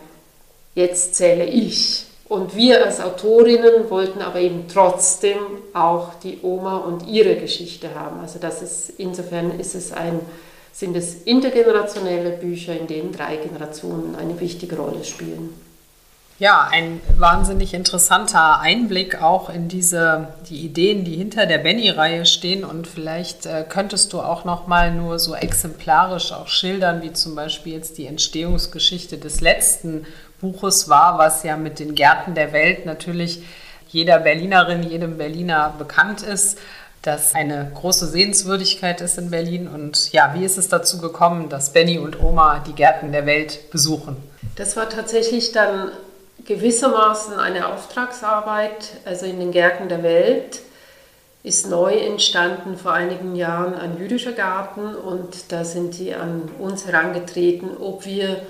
jetzt 0.76 1.16
zähle 1.16 1.46
ich. 1.46 2.08
Und 2.28 2.58
wir 2.58 2.86
als 2.86 3.00
Autorinnen 3.00 3.90
wollten 3.90 4.22
aber 4.22 4.42
eben 4.42 4.66
trotzdem 4.68 5.38
auch 5.74 6.16
die 6.16 6.40
Oma 6.42 6.80
und 6.80 7.08
ihre 7.08 7.38
Geschichte 7.38 7.96
haben. 7.96 8.20
Also 8.20 8.38
das 8.38 8.62
ist, 8.62 8.90
insofern 8.98 9.58
ist 9.58 9.76
es 9.76 9.94
ein, 9.94 10.20
sind 10.74 10.98
es 10.98 11.24
intergenerationelle 11.24 12.32
Bücher, 12.32 12.78
in 12.78 12.88
denen 12.88 13.14
drei 13.14 13.38
Generationen 13.38 14.18
eine 14.18 14.38
wichtige 14.42 14.76
Rolle 14.76 15.06
spielen. 15.06 15.67
Ja, 16.40 16.68
ein 16.72 17.02
wahnsinnig 17.18 17.74
interessanter 17.74 18.60
Einblick 18.60 19.24
auch 19.24 19.50
in 19.50 19.68
diese 19.68 20.28
die 20.48 20.66
Ideen, 20.66 21.04
die 21.04 21.16
hinter 21.16 21.48
der 21.48 21.58
Benny-Reihe 21.58 22.28
stehen. 22.28 22.64
Und 22.64 22.86
vielleicht 22.86 23.48
äh, 23.48 23.66
könntest 23.68 24.14
du 24.14 24.22
auch 24.22 24.46
noch 24.46 24.68
mal 24.68 24.94
nur 24.94 25.18
so 25.18 25.34
exemplarisch 25.34 26.32
auch 26.34 26.48
schildern, 26.48 27.02
wie 27.02 27.12
zum 27.12 27.34
Beispiel 27.34 27.74
jetzt 27.74 27.98
die 27.98 28.06
Entstehungsgeschichte 28.06 29.18
des 29.18 29.42
letzten 29.42 30.06
Buches 30.40 30.88
war, 30.90 31.18
was 31.18 31.42
ja 31.42 31.58
mit 31.58 31.80
den 31.80 31.96
Gärten 31.96 32.36
der 32.36 32.54
Welt 32.54 32.86
natürlich 32.86 33.42
jeder 33.90 34.20
Berlinerin, 34.20 34.84
jedem 34.84 35.18
Berliner 35.18 35.74
bekannt 35.80 36.22
ist 36.22 36.60
das 37.08 37.36
eine 37.36 37.72
große 37.74 38.06
Sehenswürdigkeit 38.08 39.00
ist 39.00 39.18
in 39.18 39.30
Berlin. 39.30 39.68
Und 39.68 40.12
ja, 40.12 40.34
wie 40.34 40.44
ist 40.44 40.58
es 40.58 40.68
dazu 40.68 41.00
gekommen, 41.00 41.48
dass 41.48 41.72
Benny 41.72 41.98
und 41.98 42.22
Oma 42.22 42.62
die 42.68 42.74
Gärten 42.74 43.14
der 43.14 43.26
Welt 43.26 43.72
besuchen? 43.72 44.18
Das 44.58 44.76
war 44.76 44.90
tatsächlich 44.90 45.54
dann 45.54 45.92
gewissermaßen 46.46 47.40
eine 47.40 47.68
Auftragsarbeit, 47.68 48.94
also 49.06 49.26
in 49.26 49.40
den 49.40 49.52
Gärten 49.52 49.90
der 49.90 50.04
Welt 50.04 50.62
ist 51.44 51.70
neu 51.70 51.94
entstanden 51.94 52.78
vor 52.78 52.94
einigen 52.94 53.36
Jahren 53.36 53.74
ein 53.76 53.98
jüdischer 53.98 54.34
Garten 54.34 54.96
und 54.96 55.52
da 55.52 55.64
sind 55.64 55.96
sie 55.96 56.14
an 56.14 56.50
uns 56.60 56.86
herangetreten, 56.86 57.70
ob 57.80 58.06
wir 58.06 58.42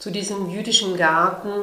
zu 0.00 0.10
diesem 0.10 0.50
jüdischen 0.50 0.96
Garten 0.96 1.62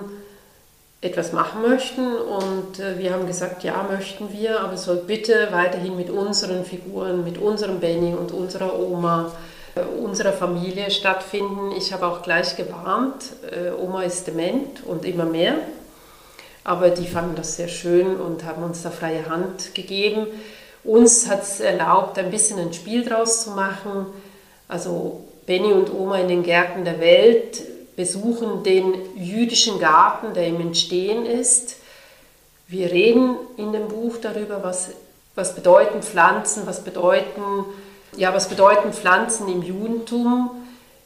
etwas 1.02 1.34
machen 1.34 1.62
möchten. 1.62 2.16
Und 2.16 2.80
äh, 2.80 2.98
wir 2.98 3.14
haben 3.14 3.28
gesagt, 3.28 3.64
ja, 3.64 3.86
möchten 3.90 4.32
wir, 4.32 4.62
aber 4.62 4.78
soll 4.78 4.98
bitte 4.98 5.50
weiterhin 5.52 5.96
mit 5.96 6.10
unseren 6.10 6.66
Figuren, 6.66 7.24
mit 7.24 7.38
unserem 7.38 7.80
Benny 7.80 8.14
und 8.14 8.32
unserer 8.32 8.80
Oma, 8.80 9.32
unserer 9.86 10.34
Familie 10.34 10.92
stattfinden. 10.92 11.72
Ich 11.78 11.94
habe 11.94 12.08
auch 12.08 12.22
gleich 12.22 12.56
gewarnt, 12.56 13.24
äh, 13.52 13.72
Oma 13.72 14.04
ist 14.04 14.28
dement 14.28 14.84
und 14.86 15.06
immer 15.06 15.26
mehr. 15.26 15.56
Aber 16.64 16.90
die 16.90 17.08
fanden 17.08 17.36
das 17.36 17.56
sehr 17.56 17.70
schön 17.70 18.18
und 18.18 18.44
haben 18.44 18.64
uns 18.64 18.84
da 18.84 18.90
freie 18.90 19.30
Hand 19.30 19.74
gegeben. 19.74 20.28
Uns 20.84 21.30
hat 21.30 21.44
es 21.44 21.60
erlaubt, 21.60 22.18
ein 22.20 22.30
bisschen 22.30 22.60
ein 22.60 22.74
Spiel 22.74 23.06
draus 23.06 23.46
zu 23.46 23.52
machen. 23.52 24.08
Also 24.68 25.22
Benny 25.46 25.72
und 25.72 25.94
Oma 25.94 26.20
in 26.20 26.28
den 26.28 26.44
Gärten 26.44 26.84
der 26.84 27.00
Welt 27.00 27.62
besuchen 27.96 28.64
den 28.64 28.94
jüdischen 29.16 29.80
Garten, 29.80 30.34
der 30.34 30.48
im 30.48 30.62
Entstehen 30.62 31.26
ist. 31.26 31.78
Wir 32.68 32.92
reden 32.92 33.38
in 33.56 33.72
dem 33.72 33.88
Buch 33.88 34.18
darüber, 34.22 34.62
was, 34.62 34.90
was 35.36 35.56
bedeuten 35.56 36.04
Pflanzen, 36.04 36.64
was 36.66 36.84
bedeuten, 36.84 37.66
ja, 38.18 38.34
was 38.34 38.50
bedeuten 38.50 38.92
Pflanzen 38.92 39.48
im 39.48 39.62
Judentum 39.62 40.52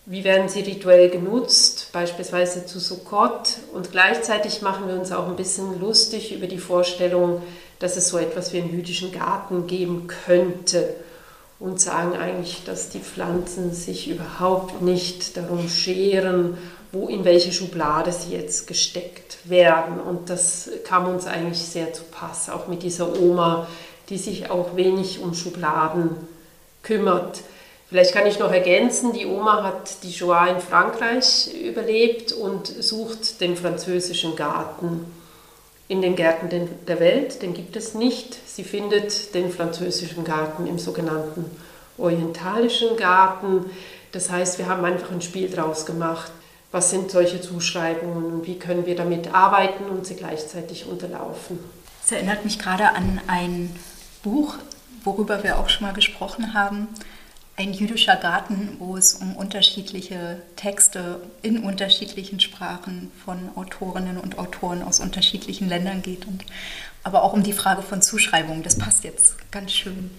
wie 0.06 0.24
werden 0.24 0.50
sie 0.50 0.62
rituell 0.62 1.10
genutzt, 1.10 1.90
beispielsweise 1.94 2.66
zu 2.66 2.80
Sukkot. 2.80 3.58
Und 3.74 3.92
gleichzeitig 3.92 4.62
machen 4.62 4.88
wir 4.88 4.96
uns 4.96 5.12
auch 5.12 5.28
ein 5.28 5.36
bisschen 5.36 5.80
lustig 5.80 6.36
über 6.36 6.48
die 6.48 6.58
Vorstellung, 6.58 7.42
dass 7.80 7.98
es 7.98 8.10
so 8.10 8.18
etwas 8.18 8.52
wie 8.52 8.62
einen 8.62 8.72
jüdischen 8.72 9.12
Garten 9.12 9.68
geben 9.68 10.08
könnte. 10.08 10.96
Und 11.60 11.80
sagen 11.80 12.18
eigentlich, 12.18 12.64
dass 12.66 12.90
die 12.90 13.00
Pflanzen 13.00 13.72
sich 13.72 14.10
überhaupt 14.10 14.82
nicht 14.82 15.38
darum 15.38 15.70
scheren, 15.70 16.58
wo 16.92 17.08
in 17.08 17.24
welche 17.24 17.52
Schublade 17.52 18.12
sie 18.12 18.34
jetzt 18.34 18.66
gesteckt 18.66 19.38
werden. 19.46 20.00
Und 20.00 20.32
das 20.32 20.72
kam 20.84 21.08
uns 21.08 21.28
eigentlich 21.28 21.60
sehr 21.60 21.94
zu 21.94 22.02
Pass, 22.06 22.50
auch 22.50 22.68
mit 22.68 22.82
dieser 22.82 23.16
Oma, 23.18 23.68
die 24.10 24.18
sich 24.18 24.50
auch 24.50 24.76
wenig 24.76 25.22
um 25.22 25.36
Schubladen 25.36 26.18
kümmert. 26.84 27.42
Vielleicht 27.90 28.14
kann 28.14 28.26
ich 28.26 28.40
noch 28.40 28.52
ergänzen, 28.52 29.12
die 29.12 29.26
Oma 29.26 29.64
hat 29.64 30.04
die 30.04 30.14
Shoah 30.14 30.48
in 30.48 30.62
Frankreich 30.62 31.50
überlebt 31.54 32.32
und 32.32 32.68
sucht 32.68 33.42
den 33.42 33.58
französischen 33.58 34.38
Garten 34.38 35.06
in 35.90 36.02
den 36.02 36.16
Gärten 36.16 36.70
der 36.88 37.00
Welt. 37.02 37.42
Den 37.42 37.54
gibt 37.54 37.76
es 37.76 37.94
nicht. 37.94 38.38
Sie 38.48 38.64
findet 38.64 39.36
den 39.36 39.52
französischen 39.52 40.24
Garten 40.24 40.68
im 40.68 40.80
sogenannten 40.80 41.46
orientalischen 41.98 42.96
Garten. 42.96 43.66
Das 44.14 44.32
heißt, 44.32 44.58
wir 44.58 44.68
haben 44.68 44.86
einfach 44.86 45.12
ein 45.12 45.22
Spiel 45.22 45.50
draus 45.50 45.86
gemacht. 45.86 46.32
Was 46.72 46.92
sind 46.92 47.12
solche 47.12 47.42
Zuschreibungen 47.42 48.32
und 48.32 48.48
wie 48.48 48.58
können 48.58 48.86
wir 48.86 48.96
damit 48.96 49.34
arbeiten 49.34 49.84
und 49.90 50.08
sie 50.08 50.16
gleichzeitig 50.16 50.86
unterlaufen? 50.86 51.60
Es 52.06 52.14
erinnert 52.14 52.46
mich 52.46 52.58
gerade 52.58 52.96
an 52.96 53.20
ein 53.28 53.76
Buch, 54.24 54.56
worüber 55.04 55.44
wir 55.44 55.60
auch 55.60 55.70
schon 55.70 55.88
mal 55.88 55.94
gesprochen 55.94 56.54
haben 56.54 56.88
ein 57.62 57.74
jüdischer 57.74 58.16
Garten, 58.16 58.78
wo 58.80 58.98
es 58.98 59.14
um 59.14 59.36
unterschiedliche 59.36 60.42
Texte 60.56 61.22
in 61.42 61.64
unterschiedlichen 61.64 62.40
Sprachen 62.40 63.12
von 63.24 63.50
Autorinnen 63.56 64.18
und 64.18 64.40
Autoren 64.40 64.82
aus 64.82 65.00
unterschiedlichen 65.00 65.68
Ländern 65.68 66.02
geht 66.02 66.26
und 66.26 66.44
aber 67.04 67.24
auch 67.24 67.34
um 67.34 67.42
die 67.42 67.54
Frage 67.54 67.82
von 67.82 68.02
Zuschreibungen. 68.02 68.64
Das 68.64 68.78
passt 68.78 69.04
jetzt 69.04 69.36
ganz 69.52 69.72
schön. 69.72 70.12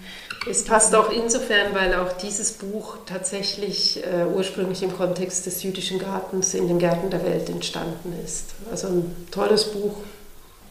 Es 0.51 0.65
passt 0.65 0.95
auch 0.95 1.11
insofern, 1.11 1.75
weil 1.75 1.95
auch 1.95 2.13
dieses 2.13 2.55
Buch 2.55 2.99
tatsächlich 3.07 4.05
äh, 4.05 4.25
ursprünglich 4.25 4.83
im 4.83 4.93
Kontext 4.97 5.47
des 5.47 5.63
jüdischen 5.63 6.01
Gartens 6.01 6.55
in 6.55 6.67
den 6.67 6.81
Gärten 6.81 7.11
der 7.11 7.25
Welt 7.25 7.49
entstanden 7.49 8.13
ist. 8.25 8.55
Also 8.71 8.89
ein 8.89 9.29
tolles 9.31 9.73
Buch. 9.73 9.97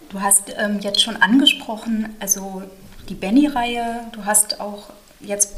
Du 0.10 0.20
hast 0.20 0.54
ähm, 0.58 0.80
jetzt 0.82 1.02
schon 1.02 1.16
angesprochen, 1.16 2.14
also 2.20 2.64
die 3.12 3.16
Benny-Reihe. 3.16 4.06
Du 4.14 4.26
hast 4.26 4.62
auch 4.62 4.90
jetzt 5.20 5.54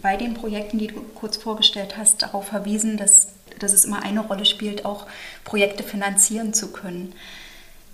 bei 0.00 0.16
den 0.16 0.34
Projekten, 0.34 0.78
die 0.78 0.86
du 0.86 1.02
kurz 1.14 1.36
vorgestellt 1.36 1.96
hast, 1.96 2.22
darauf 2.22 2.46
verwiesen, 2.46 2.96
dass, 2.96 3.28
dass 3.58 3.72
es 3.72 3.84
immer 3.84 4.02
eine 4.02 4.20
Rolle 4.20 4.44
spielt, 4.44 4.84
auch 4.84 5.06
Projekte 5.44 5.82
finanzieren 5.82 6.54
zu 6.54 6.72
können. 6.72 7.12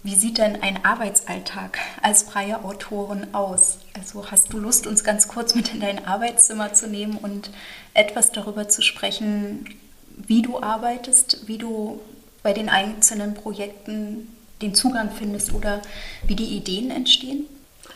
Wie 0.03 0.15
sieht 0.15 0.39
denn 0.39 0.63
ein 0.63 0.85
Arbeitsalltag 0.85 1.79
als 2.03 2.23
freie 2.23 2.63
Autorin 2.65 3.29
aus? 3.33 3.79
Also 3.97 4.31
hast 4.31 4.53
du 4.53 4.59
Lust, 4.59 4.87
uns 4.87 5.03
ganz 5.03 5.27
kurz 5.27 5.55
mit 5.55 5.73
in 5.75 5.81
dein 5.81 6.07
Arbeitszimmer 6.07 6.75
zu 6.75 6.87
nehmen 6.87 7.17
und 7.17 7.51
etwas 7.95 8.31
darüber 8.31 8.69
zu 8.69 8.83
sprechen, 8.83 9.67
wie 10.17 10.43
du 10.43 10.63
arbeitest, 10.63 11.49
wie 11.49 11.59
du 11.59 12.01
bei 12.43 12.53
den 12.53 12.69
einzelnen 12.69 13.35
Projekten 13.35 14.29
den 14.61 14.75
Zugang 14.75 15.11
findest 15.11 15.53
oder 15.53 15.81
wie 16.27 16.37
die 16.37 16.57
Ideen 16.57 16.91
entstehen? 16.91 17.47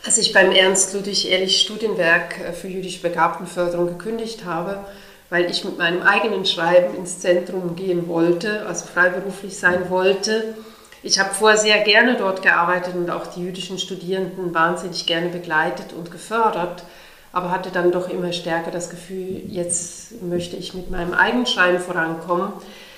Als 0.05 0.17
ich 0.17 0.33
beim 0.33 0.51
Ernst 0.51 0.93
Ludwig 0.93 1.31
Ehrlich 1.31 1.61
Studienwerk 1.61 2.37
äh, 2.37 2.51
für 2.51 2.67
jüdische 2.67 3.01
Begabtenförderung 3.01 3.87
gekündigt 3.87 4.43
habe, 4.43 4.83
weil 5.29 5.49
ich 5.49 5.63
mit 5.63 5.77
meinem 5.77 6.01
eigenen 6.01 6.45
Schreiben 6.45 6.93
ins 6.97 7.19
Zentrum 7.19 7.77
gehen 7.77 8.09
wollte, 8.09 8.65
also 8.67 8.85
freiberuflich 8.85 9.57
sein 9.57 9.89
wollte. 9.89 10.55
Ich 11.03 11.19
habe 11.19 11.33
vorher 11.33 11.57
sehr 11.57 11.79
gerne 11.85 12.17
dort 12.17 12.41
gearbeitet 12.41 12.95
und 12.95 13.09
auch 13.09 13.27
die 13.27 13.43
jüdischen 13.43 13.79
Studierenden 13.79 14.53
wahnsinnig 14.53 15.05
gerne 15.05 15.29
begleitet 15.29 15.93
und 15.93 16.11
gefördert. 16.11 16.83
aber 17.31 17.49
hatte 17.49 17.71
dann 17.71 17.91
doch 17.91 18.09
immer 18.09 18.33
stärker 18.33 18.71
das 18.71 18.89
Gefühl, 18.89 19.41
jetzt 19.47 20.21
möchte 20.21 20.57
ich 20.57 20.73
mit 20.73 20.91
meinem 20.91 21.13
eigenen 21.13 21.47
Schreiben 21.47 21.79
vorankommen. 21.79 22.51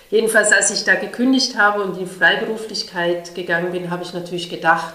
Jedenfalls, 0.10 0.52
als 0.52 0.72
ich 0.72 0.84
da 0.84 0.96
gekündigt 0.96 1.56
habe 1.56 1.84
und 1.84 1.98
in 2.00 2.08
Freiberuflichkeit 2.08 3.36
gegangen 3.36 3.72
bin, 3.72 3.92
habe 3.92 4.04
ich 4.04 4.14
natürlich 4.14 4.50
gedacht, 4.50 4.94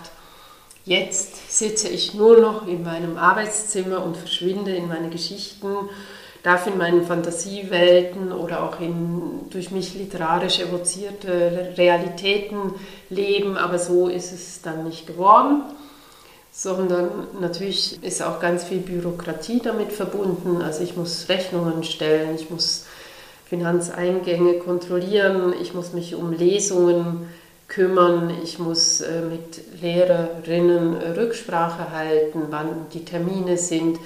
jetzt 0.91 1.57
sitze 1.57 1.89
ich 1.89 2.15
nur 2.15 2.39
noch 2.39 2.67
in 2.67 2.83
meinem 2.83 3.17
Arbeitszimmer 3.17 4.05
und 4.05 4.17
verschwinde 4.17 4.75
in 4.75 4.89
meine 4.89 5.09
Geschichten, 5.09 5.69
darf 6.43 6.67
in 6.67 6.77
meinen 6.77 7.07
Fantasiewelten 7.07 8.33
oder 8.33 8.65
auch 8.65 8.81
in 8.81 9.49
durch 9.51 9.71
mich 9.71 9.95
literarisch 9.95 10.59
evozierte 10.59 11.75
Realitäten 11.77 12.75
leben, 13.09 13.57
aber 13.57 13.79
so 13.79 14.09
ist 14.09 14.33
es 14.33 14.63
dann 14.63 14.85
nicht 14.85 15.07
geworden 15.07 15.63
sondern 16.53 17.29
natürlich 17.41 18.03
ist 18.03 18.23
auch 18.23 18.41
ganz 18.41 18.65
viel 18.65 18.79
Bürokratie 18.79 19.61
damit 19.63 19.93
verbunden. 19.93 20.61
Also 20.63 20.83
ich 20.83 20.97
muss 20.97 21.29
Rechnungen 21.29 21.85
stellen, 21.85 22.35
ich 22.35 22.51
muss 22.51 22.87
Finanzeingänge 23.47 24.55
kontrollieren, 24.55 25.55
ich 25.61 25.75
muss 25.75 25.93
mich 25.93 26.15
um 26.15 26.33
Lesungen 26.33 27.29
kümmern, 27.71 28.37
ich 28.43 28.59
muss 28.59 29.01
äh, 29.01 29.23
mit 29.23 29.81
Lehrerinnen 29.81 30.97
Rücksprache 31.17 31.91
halten, 31.93 32.49
wann 32.51 32.87
die 32.93 33.05
Termine 33.05 33.57
sind. 33.57 33.99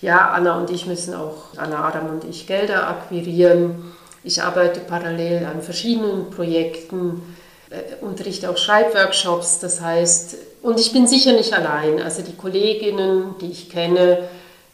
Ja, 0.00 0.30
Anna 0.30 0.56
und 0.58 0.70
ich 0.70 0.86
müssen 0.86 1.14
auch, 1.14 1.56
Anna 1.56 1.88
Adam 1.88 2.10
und 2.10 2.24
ich, 2.24 2.46
Gelder 2.46 2.86
akquirieren. 2.86 3.92
Ich 4.22 4.42
arbeite 4.42 4.80
parallel 4.80 5.46
an 5.46 5.62
verschiedenen 5.62 6.30
Projekten, 6.30 7.22
äh, 7.70 8.04
unterrichte 8.04 8.50
auch 8.50 8.58
Schreibworkshops, 8.58 9.58
das 9.58 9.80
heißt, 9.80 10.36
und 10.62 10.78
ich 10.78 10.92
bin 10.92 11.06
sicher 11.06 11.32
nicht 11.32 11.54
allein. 11.54 12.00
Also 12.02 12.22
die 12.22 12.36
Kolleginnen, 12.36 13.34
die 13.40 13.50
ich 13.50 13.70
kenne, 13.70 14.28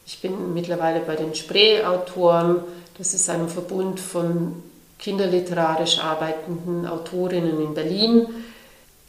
ich 0.06 0.20
bin 0.20 0.52
mittlerweile 0.52 1.00
bei 1.00 1.14
den 1.14 1.34
Spree-Autoren, 1.34 2.62
das 2.98 3.14
ist 3.14 3.30
ein 3.30 3.48
Verbund 3.48 4.00
von 4.00 4.62
kinderliterarisch 5.04 5.98
arbeitenden 5.98 6.86
Autorinnen 6.86 7.60
in 7.60 7.74
Berlin. 7.74 8.26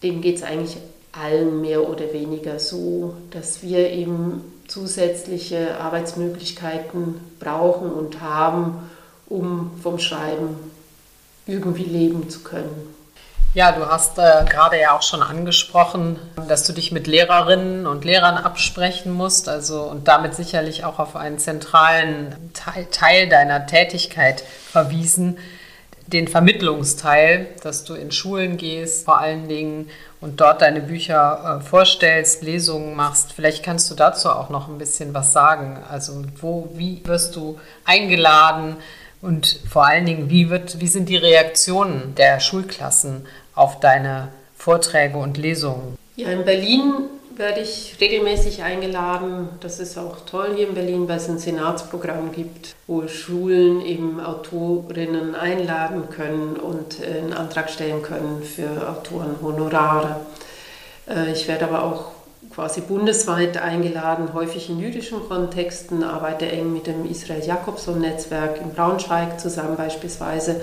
Dem 0.03 0.21
geht 0.21 0.35
es 0.35 0.43
eigentlich 0.43 0.75
allen 1.13 1.61
mehr 1.61 1.87
oder 1.87 2.11
weniger 2.11 2.59
so, 2.59 3.15
dass 3.31 3.63
wir 3.63 3.89
eben 3.91 4.43
zusätzliche 4.67 5.79
Arbeitsmöglichkeiten 5.79 7.21
brauchen 7.39 7.91
und 7.91 8.19
haben, 8.19 8.89
um 9.27 9.71
vom 9.81 9.97
Schreiben 9.97 10.57
irgendwie 11.47 11.85
leben 11.85 12.29
zu 12.29 12.41
können. 12.41 12.93
Ja, 13.53 13.71
du 13.71 13.85
hast 13.85 14.17
äh, 14.17 14.43
gerade 14.49 14.77
ja 14.77 14.97
auch 14.97 15.01
schon 15.01 15.23
angesprochen, 15.23 16.19
dass 16.49 16.67
du 16.67 16.73
dich 16.73 16.91
mit 16.91 17.07
Lehrerinnen 17.07 17.87
und 17.87 18.03
Lehrern 18.03 18.35
absprechen 18.35 19.13
musst, 19.13 19.47
also 19.47 19.83
und 19.83 20.09
damit 20.09 20.35
sicherlich 20.35 20.83
auch 20.83 20.99
auf 20.99 21.15
einen 21.15 21.39
zentralen 21.39 22.35
Teil, 22.53 22.87
Teil 22.91 23.29
deiner 23.29 23.65
Tätigkeit 23.65 24.41
verwiesen, 24.41 25.37
den 26.07 26.27
Vermittlungsteil, 26.27 27.47
dass 27.63 27.83
du 27.83 27.95
in 27.95 28.11
Schulen 28.11 28.57
gehst, 28.57 29.05
vor 29.05 29.19
allen 29.19 29.47
Dingen 29.47 29.89
und 30.21 30.39
dort 30.39 30.61
deine 30.61 30.81
Bücher 30.81 31.59
äh, 31.59 31.63
vorstellst, 31.63 32.43
Lesungen 32.43 32.95
machst. 32.95 33.33
Vielleicht 33.33 33.63
kannst 33.63 33.89
du 33.89 33.95
dazu 33.95 34.29
auch 34.29 34.49
noch 34.49 34.67
ein 34.67 34.77
bisschen 34.77 35.13
was 35.13 35.33
sagen. 35.33 35.77
Also 35.89 36.23
wo, 36.41 36.69
wie 36.75 37.01
wirst 37.05 37.35
du 37.35 37.59
eingeladen? 37.85 38.77
Und 39.21 39.59
vor 39.69 39.87
allen 39.87 40.05
Dingen, 40.05 40.29
wie, 40.29 40.49
wird, 40.49 40.79
wie 40.79 40.87
sind 40.87 41.09
die 41.09 41.17
Reaktionen 41.17 42.13
der 42.15 42.39
Schulklassen 42.39 43.25
auf 43.55 43.79
deine 43.79 44.27
Vorträge 44.55 45.17
und 45.17 45.37
Lesungen? 45.37 45.97
Ja, 46.15 46.29
in 46.29 46.45
Berlin 46.45 46.93
werde 47.37 47.61
ich 47.61 47.95
regelmäßig 47.99 48.63
eingeladen. 48.63 49.49
Das 49.59 49.79
ist 49.79 49.97
auch 49.97 50.21
toll 50.25 50.53
hier 50.55 50.69
in 50.69 50.75
Berlin, 50.75 51.07
weil 51.07 51.17
es 51.17 51.29
ein 51.29 51.37
Senatsprogramm 51.37 52.31
gibt, 52.31 52.75
wo 52.87 53.07
Schulen 53.07 53.81
eben 53.81 54.19
Autorinnen 54.19 55.35
einladen 55.35 56.09
können 56.09 56.55
und 56.55 57.01
äh, 57.01 57.19
einen 57.19 57.33
Antrag 57.33 57.69
stellen 57.69 58.01
können 58.01 58.41
für 58.43 58.89
Autorenhonorare. 58.89 60.21
Äh, 61.09 61.31
ich 61.33 61.47
werde 61.47 61.65
aber 61.65 61.83
auch 61.83 62.11
quasi 62.53 62.81
bundesweit 62.81 63.57
eingeladen, 63.57 64.33
häufig 64.33 64.69
in 64.69 64.79
jüdischen 64.79 65.27
Kontexten, 65.27 66.03
arbeite 66.03 66.49
eng 66.49 66.71
mit 66.71 66.87
dem 66.87 67.09
Israel 67.09 67.43
Jakobson 67.45 67.99
Netzwerk 67.99 68.61
in 68.61 68.71
Braunschweig 68.71 69.39
zusammen 69.39 69.75
beispielsweise 69.75 70.61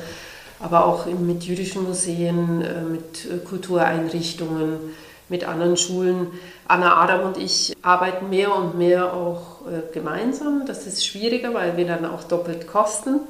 aber 0.61 0.87
auch 0.87 1.07
mit 1.07 1.43
jüdischen 1.43 1.83
Museen, 1.83 2.63
äh, 2.63 2.83
mit 2.83 3.45
Kultureinrichtungen, 3.45 4.95
mit 5.33 5.45
anderen 5.45 5.77
Schulen. 5.77 6.29
Anna 6.73 7.03
Adam 7.03 7.27
und 7.27 7.37
ich 7.37 7.77
arbeiten 7.83 8.31
mehr 8.31 8.57
und 8.57 8.79
mehr 8.79 9.13
auch 9.13 9.67
äh, 9.67 9.93
gemeinsam. 9.93 10.65
Das 10.67 10.87
ist 10.87 11.05
schwieriger, 11.05 11.53
weil 11.53 11.77
wir 11.77 11.87
dann 11.87 12.07
auch 12.07 12.25
doppelt 12.25 12.67
kosten. 12.67 13.21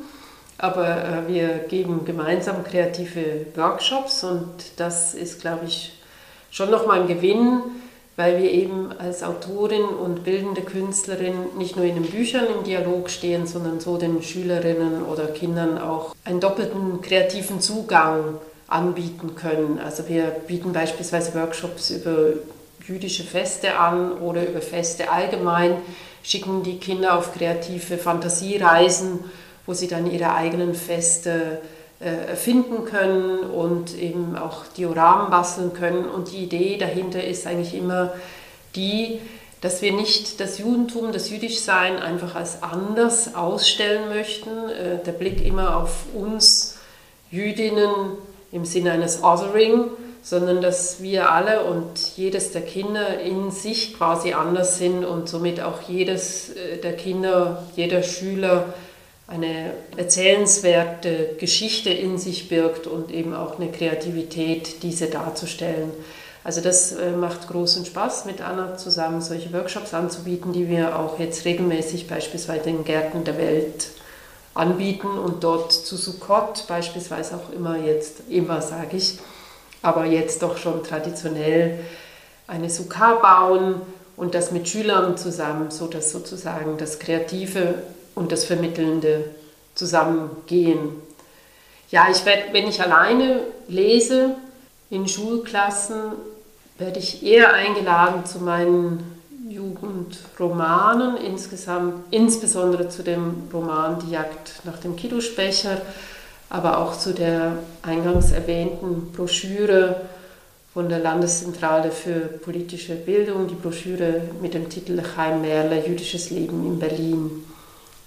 Aber 0.59 1.24
wir 1.26 1.48
geben 1.68 2.05
gemeinsam 2.05 2.62
kreative 2.62 3.46
Workshops 3.57 4.22
und 4.22 4.48
das 4.76 5.12
ist, 5.12 5.40
glaube 5.40 5.64
ich, 5.66 5.92
schon 6.52 6.70
nochmal 6.70 7.00
ein 7.00 7.09
Gewinn, 7.09 7.62
weil 8.14 8.40
wir 8.40 8.48
eben 8.48 8.90
als 8.96 9.24
Autorin 9.24 9.83
und 9.83 10.22
bildende 10.22 10.61
Künstlerin 10.61 11.35
nicht 11.59 11.76
nur 11.76 11.85
in 11.85 11.96
den 11.96 12.09
Büchern 12.09 12.46
im 12.46 12.62
Dialog 12.62 13.11
stehen, 13.11 13.48
sondern 13.48 13.81
so 13.81 13.96
den 13.96 14.22
Schülerinnen 14.22 15.02
oder 15.02 15.26
Kindern 15.26 15.78
auch 15.78 16.14
einen 16.24 16.38
doppelten 16.38 17.00
kreativen 17.00 17.61
Zugang 17.61 18.37
anbieten 18.68 19.35
können. 19.35 19.81
Also 19.85 20.09
wir 20.09 20.26
bieten 20.46 20.72
beispielsweise 20.72 21.35
Workshops 21.35 21.90
über 21.90 22.35
jüdische 22.87 23.25
Feste 23.25 23.79
an 23.79 24.12
oder 24.12 24.47
über 24.49 24.61
Feste 24.61 25.11
allgemein, 25.11 25.77
schicken 26.23 26.62
die 26.62 26.79
Kinder 26.79 27.18
auf 27.18 27.35
kreative 27.35 27.99
Fantasiereisen, 27.99 29.21
wo 29.66 29.75
sie 29.75 29.88
dann 29.88 30.11
ihre 30.11 30.35
eigenen 30.35 30.75
Feste 30.75 31.61
äh, 32.01 32.31
erfinden 32.31 32.85
können 32.85 33.40
und 33.40 33.97
eben 33.97 34.37
auch 34.37 34.66
Dioramen 34.77 35.31
basteln 35.31 35.73
können. 35.73 36.05
Und 36.05 36.33
die 36.33 36.45
Idee 36.45 36.77
dahinter 36.77 37.23
ist 37.23 37.47
eigentlich 37.47 37.75
immer 37.75 38.12
die, 38.75 39.21
dass 39.61 39.83
wir 39.83 39.92
nicht 39.92 40.40
das 40.40 40.59
Judentum, 40.59 41.12
das 41.12 41.31
Jüdischsein 41.31 41.99
einfach 41.99 42.35
als 42.35 42.62
anders 42.62 43.37
ausstellen 43.37 44.09
möchten. 44.09 44.51
Äh, 44.51 45.05
der 45.05 45.12
Blick 45.12 45.45
immer 45.47 45.77
auf 45.77 46.07
uns 46.14 46.79
Jüdinnen 47.31 47.90
im 48.51 48.64
Sinne 48.64 48.92
eines 48.92 49.23
Othering, 49.23 49.85
sondern 50.22 50.62
dass 50.62 51.02
wir 51.02 51.32
alle 51.32 51.64
und 51.64 51.98
jedes 52.16 52.52
der 52.52 52.62
Kinder 52.62 53.20
in 53.20 53.50
sich 53.50 53.96
quasi 53.96 54.32
anders 54.32 54.78
sind 54.78 55.04
und 55.04 55.28
somit 55.28 55.61
auch 55.61 55.82
jedes 55.82 56.50
äh, 56.50 56.78
der 56.78 56.96
Kinder, 56.96 57.64
jeder 57.74 58.02
Schüler 58.02 58.72
eine 59.26 59.72
erzählenswerte 59.96 61.37
Geschichte 61.38 61.90
in 61.90 62.18
sich 62.18 62.48
birgt 62.48 62.87
und 62.87 63.11
eben 63.11 63.35
auch 63.35 63.58
eine 63.58 63.70
Kreativität, 63.70 64.82
diese 64.82 65.06
darzustellen. 65.06 65.90
Also 66.44 66.61
das 66.61 66.92
äh, 66.92 67.11
macht 67.12 67.48
großen 67.48 67.85
Spaß, 67.85 68.24
mit 68.24 68.40
Anna 68.40 68.76
zusammen 68.76 69.22
solche 69.22 69.52
Workshops 69.52 69.94
anzubieten, 69.94 70.52
die 70.52 70.68
wir 70.68 70.98
auch 70.98 71.18
jetzt 71.18 71.44
regelmäßig 71.44 72.08
beispielsweise 72.08 72.70
in 72.70 72.85
Gärten 72.85 73.24
der 73.24 73.38
Welt 73.38 73.88
anbieten 74.54 75.18
und 75.18 75.44
dort 75.44 75.72
zu 75.72 75.96
Sukkot 75.96 76.66
beispielsweise 76.68 77.37
auch 77.37 77.52
immer 77.52 77.76
jetzt, 77.78 78.28
immer 78.28 78.61
sage 78.61 78.96
ich, 78.96 79.18
aber 79.83 80.05
jetzt 80.07 80.42
doch 80.42 80.57
schon 80.57 80.85
traditionell 80.85 81.81
eine 82.47 82.71
Sukkah 82.71 83.14
bauen 83.14 83.81
und 84.16 84.35
das 84.35 84.53
mit 84.53 84.68
Schülern 84.68 85.16
zusammen, 85.16 85.71
so 85.71 85.87
dass 85.87 86.12
sozusagen 86.12 86.79
das 86.79 86.99
Kreative 86.99 87.75
und 88.14 88.31
das 88.31 88.45
Vermittelnde 88.45 89.25
zusammengehen. 89.75 90.90
Ja, 91.90 92.07
ich 92.11 92.25
werde, 92.25 92.53
wenn 92.53 92.68
ich 92.68 92.81
alleine 92.81 93.40
lese 93.68 94.37
in 94.90 95.09
Schulklassen, 95.09 96.12
werde 96.79 96.99
ich 96.99 97.23
eher 97.23 97.53
eingeladen 97.53 98.25
zu 98.25 98.38
meinen 98.38 99.21
Jugendromanen, 99.49 101.16
insgesamt, 101.16 102.05
insbesondere 102.11 102.88
zu 102.88 103.03
dem 103.03 103.49
Roman 103.53 103.99
Die 104.01 104.12
Jagd 104.12 104.62
nach 104.64 104.79
dem 104.79 104.97
Kiddushbecher, 104.97 105.81
aber 106.53 106.79
auch 106.79 106.99
zu 106.99 107.15
der 107.15 107.57
eingangs 107.81 108.31
erwähnten 108.31 109.11
Broschüre 109.12 110.03
von 110.75 110.91
der 110.91 110.99
Landeszentrale 110.99 111.91
für 111.91 112.21
politische 112.21 112.95
Bildung, 112.95 113.49
die 113.49 113.55
Broschüre 113.55 114.21
mit 114.43 114.53
dem 114.53 114.69
Titel 114.69 115.03
Chaim 115.03 115.41
Merle, 115.41 115.87
Jüdisches 115.87 116.29
Leben 116.29 116.67
in 116.67 116.79
Berlin. 116.79 117.31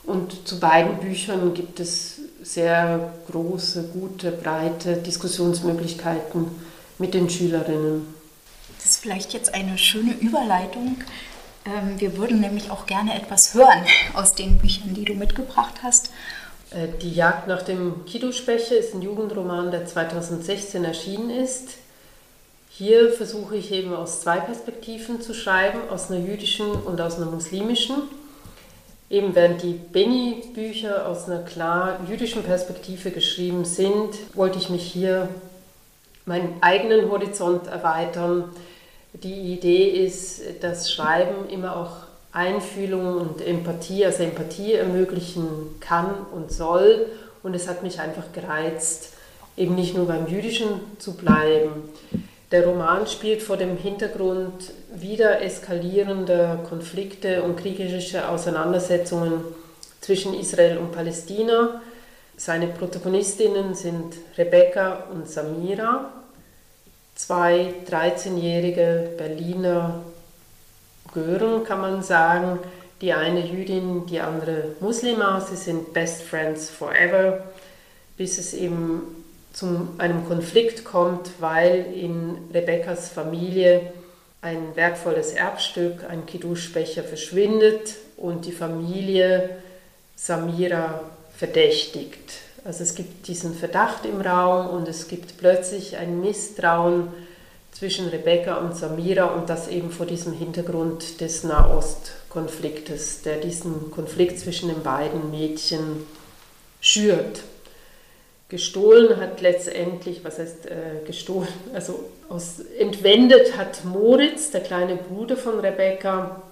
Und 0.03 0.47
zu 0.47 0.59
beiden 0.59 0.97
Büchern 0.99 1.55
gibt 1.55 1.79
es 1.79 2.19
sehr 2.43 3.13
große, 3.31 3.89
gute, 3.91 4.31
breite 4.31 4.97
Diskussionsmöglichkeiten 4.97 6.45
mit 6.99 7.15
den 7.15 7.31
Schülerinnen. 7.31 8.05
Das 8.77 8.91
ist 8.91 9.01
vielleicht 9.01 9.33
jetzt 9.33 9.55
eine 9.55 9.79
schöne 9.79 10.13
Überleitung. 10.13 10.97
Ähm, 11.65 11.99
wir 11.99 12.15
würden 12.17 12.41
nämlich 12.41 12.69
auch 12.69 12.85
gerne 12.85 13.15
etwas 13.15 13.55
hören 13.55 13.85
aus 14.13 14.35
den 14.35 14.59
Büchern, 14.59 14.93
die 14.93 15.05
du 15.05 15.15
mitgebracht 15.15 15.81
hast. 15.81 16.11
Äh, 16.71 16.87
die 17.01 17.13
Jagd 17.13 17.47
nach 17.47 17.61
dem 17.61 18.05
Kiddushbecher 18.05 18.77
ist 18.77 18.93
ein 18.93 19.01
Jugendroman, 19.01 19.71
der 19.71 19.85
2016 19.85 20.83
erschienen 20.83 21.29
ist. 21.29 21.69
Hier 22.69 23.11
versuche 23.11 23.55
ich 23.55 23.71
eben 23.71 23.93
aus 23.93 24.21
zwei 24.21 24.37
Perspektiven 24.39 25.21
zu 25.21 25.33
schreiben, 25.33 25.79
aus 25.89 26.11
einer 26.11 26.19
jüdischen 26.19 26.69
und 26.69 26.99
aus 26.99 27.15
einer 27.15 27.27
muslimischen. 27.27 27.95
Eben 29.09 29.35
während 29.35 29.61
die 29.61 29.73
Benny-Bücher 29.73 31.07
aus 31.07 31.29
einer 31.29 31.43
klar 31.43 31.99
jüdischen 32.09 32.43
Perspektive 32.43 33.11
geschrieben 33.11 33.63
sind, 33.63 34.15
wollte 34.33 34.57
ich 34.57 34.69
mich 34.69 34.83
hier 34.83 35.29
meinen 36.25 36.57
eigenen 36.61 37.09
Horizont 37.09 37.67
erweitern. 37.67 38.45
Die 39.13 39.53
Idee 39.53 39.89
ist, 40.05 40.41
dass 40.61 40.91
Schreiben 40.91 41.47
immer 41.49 41.77
auch 41.77 42.04
Einfühlung 42.35 43.17
und 43.17 43.41
Empathie, 43.41 44.05
also 44.05 44.23
Empathie 44.23 44.73
ermöglichen 44.73 45.79
kann 45.79 46.13
und 46.33 46.51
soll. 46.51 47.07
Und 47.43 47.55
es 47.55 47.67
hat 47.67 47.81
mich 47.81 47.99
einfach 47.99 48.33
gereizt, 48.33 49.13
eben 49.55 49.75
nicht 49.75 49.95
nur 49.95 50.07
beim 50.07 50.27
Jüdischen 50.27 50.81
zu 50.99 51.15
bleiben. 51.15 51.71
Der 52.51 52.65
Roman 52.65 53.07
spielt 53.07 53.41
vor 53.41 53.57
dem 53.57 53.77
Hintergrund 53.77 54.71
wieder 54.93 55.41
eskalierender 55.41 56.59
Konflikte 56.67 57.41
und 57.41 57.55
kriegerischer 57.55 58.29
Auseinandersetzungen 58.29 59.41
zwischen 60.01 60.33
Israel 60.33 60.77
und 60.77 60.91
Palästina. 60.91 61.81
Seine 62.37 62.67
Protagonistinnen 62.67 63.75
sind 63.75 64.13
Rebecca 64.37 65.05
und 65.11 65.29
Samira, 65.29 66.11
zwei 67.15 67.73
13-jährige 67.89 69.11
Berliner 69.17 70.01
Gören, 71.15 71.63
kann 71.63 71.81
man 71.81 72.03
sagen. 72.03 72.59
Die 73.01 73.13
eine 73.13 73.43
Jüdin, 73.43 74.05
die 74.05 74.19
andere 74.19 74.75
Muslima. 74.79 75.41
Sie 75.41 75.55
sind 75.55 75.93
Best 75.93 76.21
Friends 76.21 76.69
Forever, 76.69 77.43
bis 78.17 78.37
es 78.37 78.53
eben 78.53 79.01
zu 79.51 79.87
einem 79.97 80.27
Konflikt 80.27 80.85
kommt, 80.85 81.31
weil 81.39 81.85
in 81.95 82.37
Rebekkas 82.53 83.09
Familie 83.09 83.81
ein 84.41 84.75
wertvolles 84.75 85.33
Erbstück, 85.33 86.03
ein 86.07 86.25
Kiddushbecher 86.25 87.03
verschwindet 87.03 87.95
und 88.17 88.45
die 88.45 88.51
Familie 88.51 89.49
Samira 90.15 91.01
verdächtigt. 91.35 92.33
Also 92.63 92.83
es 92.83 92.95
gibt 92.95 93.27
diesen 93.27 93.55
Verdacht 93.55 94.05
im 94.05 94.21
Raum 94.21 94.67
und 94.67 94.87
es 94.87 95.07
gibt 95.07 95.37
plötzlich 95.37 95.97
ein 95.97 96.19
Misstrauen 96.19 97.07
zwischen 97.77 98.07
Rebecca 98.07 98.55
und 98.55 98.75
Samira 98.75 99.25
und 99.25 99.49
das 99.49 99.67
eben 99.67 99.91
vor 99.91 100.05
diesem 100.05 100.31
Hintergrund 100.31 101.19
des 101.19 101.43
Nahostkonfliktes, 101.43 103.21
der 103.23 103.37
diesen 103.37 103.91
Konflikt 103.91 104.39
zwischen 104.39 104.69
den 104.69 104.81
beiden 104.81 105.29
Mädchen 105.29 106.07
schürt. 106.79 107.41
Gestohlen 108.47 109.19
hat 109.19 109.41
letztendlich, 109.41 110.23
was 110.23 110.39
heißt 110.39 110.67
äh, 110.67 111.05
gestohlen, 111.05 111.49
also 111.73 111.99
aus, 112.29 112.61
entwendet 112.79 113.57
hat 113.57 113.83
Moritz, 113.83 114.51
der 114.51 114.61
kleine 114.61 114.95
Bruder 114.95 115.35
von 115.35 115.59
Rebecca, 115.59 116.43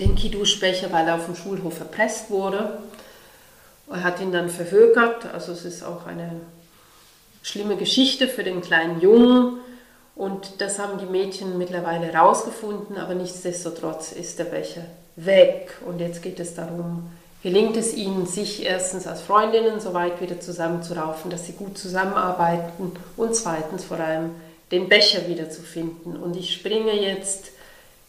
den 0.00 0.14
Kiddushbecher, 0.14 0.90
weil 0.90 1.06
er 1.06 1.16
auf 1.16 1.26
dem 1.26 1.36
Schulhof 1.36 1.80
erpresst 1.80 2.30
wurde. 2.30 2.78
Er 3.90 4.02
hat 4.02 4.20
ihn 4.20 4.32
dann 4.32 4.48
verhökert, 4.48 5.26
also 5.26 5.52
es 5.52 5.66
ist 5.66 5.82
auch 5.82 6.06
eine 6.06 6.40
schlimme 7.42 7.76
Geschichte 7.76 8.26
für 8.26 8.42
den 8.42 8.62
kleinen 8.62 9.02
Jungen. 9.02 9.58
Und 10.16 10.60
das 10.60 10.78
haben 10.78 10.98
die 10.98 11.06
Mädchen 11.06 11.58
mittlerweile 11.58 12.06
herausgefunden, 12.06 12.96
aber 12.98 13.14
nichtsdestotrotz 13.14 14.12
ist 14.12 14.38
der 14.38 14.44
Becher 14.44 14.82
weg. 15.16 15.76
Und 15.84 16.00
jetzt 16.00 16.22
geht 16.22 16.38
es 16.38 16.54
darum, 16.54 17.10
gelingt 17.42 17.76
es 17.76 17.94
ihnen, 17.94 18.26
sich 18.26 18.64
erstens 18.64 19.06
als 19.06 19.22
Freundinnen 19.22 19.80
so 19.80 19.92
weit 19.92 20.20
wieder 20.20 20.40
zusammenzuraufen, 20.40 21.30
dass 21.30 21.46
sie 21.46 21.52
gut 21.52 21.76
zusammenarbeiten 21.76 22.92
und 23.16 23.34
zweitens 23.34 23.84
vor 23.84 23.98
allem 23.98 24.30
den 24.70 24.88
Becher 24.88 25.26
wiederzufinden. 25.28 26.16
Und 26.16 26.36
ich 26.36 26.54
springe 26.54 26.92
jetzt 26.92 27.50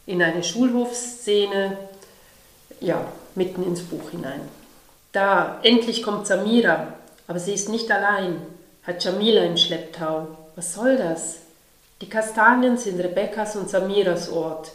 in 0.06 0.22
eine 0.22 0.44
Schulhofsszene, 0.44 1.76
ja, 2.80 3.04
mitten 3.34 3.64
ins 3.64 3.82
Buch 3.82 4.10
hinein. 4.10 4.40
Da 5.12 5.58
endlich 5.62 6.02
kommt 6.02 6.26
Samira, 6.26 6.94
aber 7.26 7.38
sie 7.38 7.52
ist 7.52 7.68
nicht 7.68 7.90
allein, 7.90 8.40
hat 8.84 9.02
Jamila 9.02 9.42
im 9.42 9.56
Schlepptau. 9.56 10.28
Was 10.54 10.74
soll 10.74 10.96
das? 10.96 11.45
Die 12.02 12.08
Kastanien 12.10 12.76
sind 12.76 13.00
Rebekkas 13.00 13.56
und 13.56 13.70
Samiras 13.70 14.30
Ort. 14.30 14.70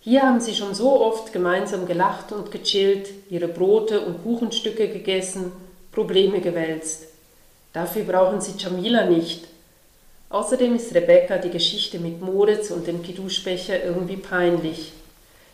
Hier 0.00 0.22
haben 0.22 0.40
sie 0.40 0.54
schon 0.54 0.74
so 0.74 0.98
oft 0.98 1.30
gemeinsam 1.30 1.86
gelacht 1.86 2.32
und 2.32 2.50
gechillt, 2.50 3.10
ihre 3.28 3.48
Brote 3.48 4.00
und 4.00 4.22
Kuchenstücke 4.22 4.88
gegessen, 4.88 5.52
Probleme 5.92 6.40
gewälzt. 6.40 7.08
Dafür 7.74 8.04
brauchen 8.04 8.40
sie 8.40 8.54
Jamila 8.56 9.04
nicht. 9.04 9.46
Außerdem 10.30 10.74
ist 10.74 10.94
Rebecca 10.94 11.36
die 11.36 11.50
Geschichte 11.50 11.98
mit 11.98 12.22
Moritz 12.22 12.70
und 12.70 12.86
dem 12.86 13.02
Kiddushbecher 13.02 13.84
irgendwie 13.84 14.16
peinlich. 14.16 14.94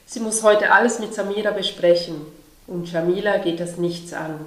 Sie 0.06 0.20
muss 0.20 0.44
heute 0.44 0.70
alles 0.70 1.00
mit 1.00 1.12
Samira 1.12 1.50
besprechen 1.50 2.24
und 2.68 2.90
Jamila 2.90 3.38
geht 3.38 3.58
das 3.58 3.78
nichts 3.78 4.12
an. 4.12 4.46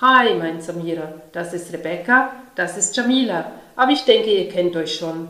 Hi, 0.00 0.34
meint 0.34 0.64
Samira, 0.64 1.14
das 1.32 1.54
ist 1.54 1.72
Rebecca, 1.72 2.32
das 2.56 2.76
ist 2.76 2.96
Jamila, 2.96 3.52
aber 3.76 3.92
ich 3.92 4.04
denke, 4.04 4.30
ihr 4.30 4.48
kennt 4.48 4.74
euch 4.74 4.96
schon. 4.96 5.28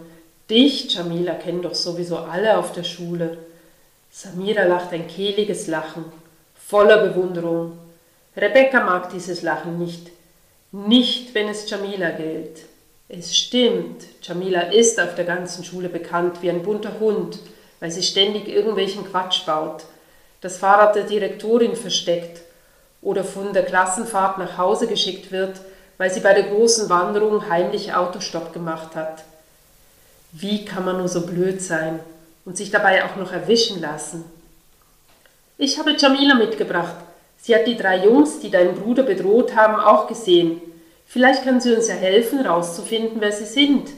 Dich, 0.49 0.95
Jamila, 0.95 1.35
kennen 1.35 1.63
doch 1.63 1.75
sowieso 1.75 2.19
alle 2.19 2.57
auf 2.57 2.73
der 2.73 2.85
Schule. 2.85 3.39
Samira 4.13 4.63
lacht 4.63 4.93
ein 4.93 5.09
kehliges 5.09 5.67
Lachen, 5.67 6.05
voller 6.55 6.99
Bewunderung. 7.09 7.79
Rebecca 8.37 8.85
mag 8.85 9.11
dieses 9.11 9.43
Lachen 9.43 9.79
nicht. 9.79 10.11
Nicht, 10.71 11.35
wenn 11.35 11.49
es 11.49 11.69
Jamila 11.69 12.11
gilt. 12.11 12.61
Es 13.09 13.37
stimmt, 13.37 14.05
Jamila 14.23 14.63
ist 14.63 15.01
auf 15.01 15.15
der 15.17 15.25
ganzen 15.25 15.65
Schule 15.65 15.89
bekannt 15.89 16.43
wie 16.43 16.51
ein 16.51 16.63
bunter 16.63 16.99
Hund, 17.01 17.39
weil 17.81 17.91
sie 17.91 18.03
ständig 18.03 18.49
irgendwelchen 18.49 19.05
Quatsch 19.05 19.47
baut, 19.47 19.85
das 20.41 20.59
Fahrrad 20.59 20.95
der 20.95 21.05
Direktorin 21.05 21.77
versteckt 21.77 22.41
oder 23.03 23.25
von 23.25 23.53
der 23.53 23.65
Klassenfahrt 23.65 24.39
nach 24.39 24.59
Hause 24.59 24.87
geschickt 24.87 25.33
wird, 25.33 25.61
weil 25.99 26.11
sie 26.11 26.21
bei 26.21 26.35
der 26.35 26.45
großen 26.45 26.89
Wanderung 26.89 27.49
heimlich 27.49 27.95
Autostopp 27.95 28.53
gemacht 28.53 28.95
hat. 28.95 29.25
Wie 30.33 30.65
kann 30.65 30.85
man 30.85 30.99
nur 30.99 31.09
so 31.09 31.27
blöd 31.27 31.63
sein? 31.63 32.01
und 32.47 32.57
sich 32.57 32.71
dabei 32.71 33.05
auch 33.05 33.17
noch 33.17 33.33
erwischen 33.33 33.83
lassen. 33.83 34.25
Ich 35.59 35.79
habe 35.79 35.97
Jamila 35.99 36.37
mitgebracht. 36.37 36.95
Sie 37.39 37.55
hat 37.55 37.67
die 37.67 37.77
drei 37.77 38.05
Jungs, 38.05 38.41
die 38.41 38.51
deinen 38.51 38.77
Bruder 38.77 39.03
bedroht 39.03 39.55
haben, 39.55 39.79
auch 39.79 40.07
gesehen. 40.07 40.61
Vielleicht 41.07 41.45
kann 41.45 41.61
sie 41.61 41.75
uns 41.75 41.89
ja 41.89 41.95
helfen, 41.95 42.43
herauszufinden, 42.43 43.21
wer 43.21 43.33
sie 43.33 43.45
sind. 43.45 43.91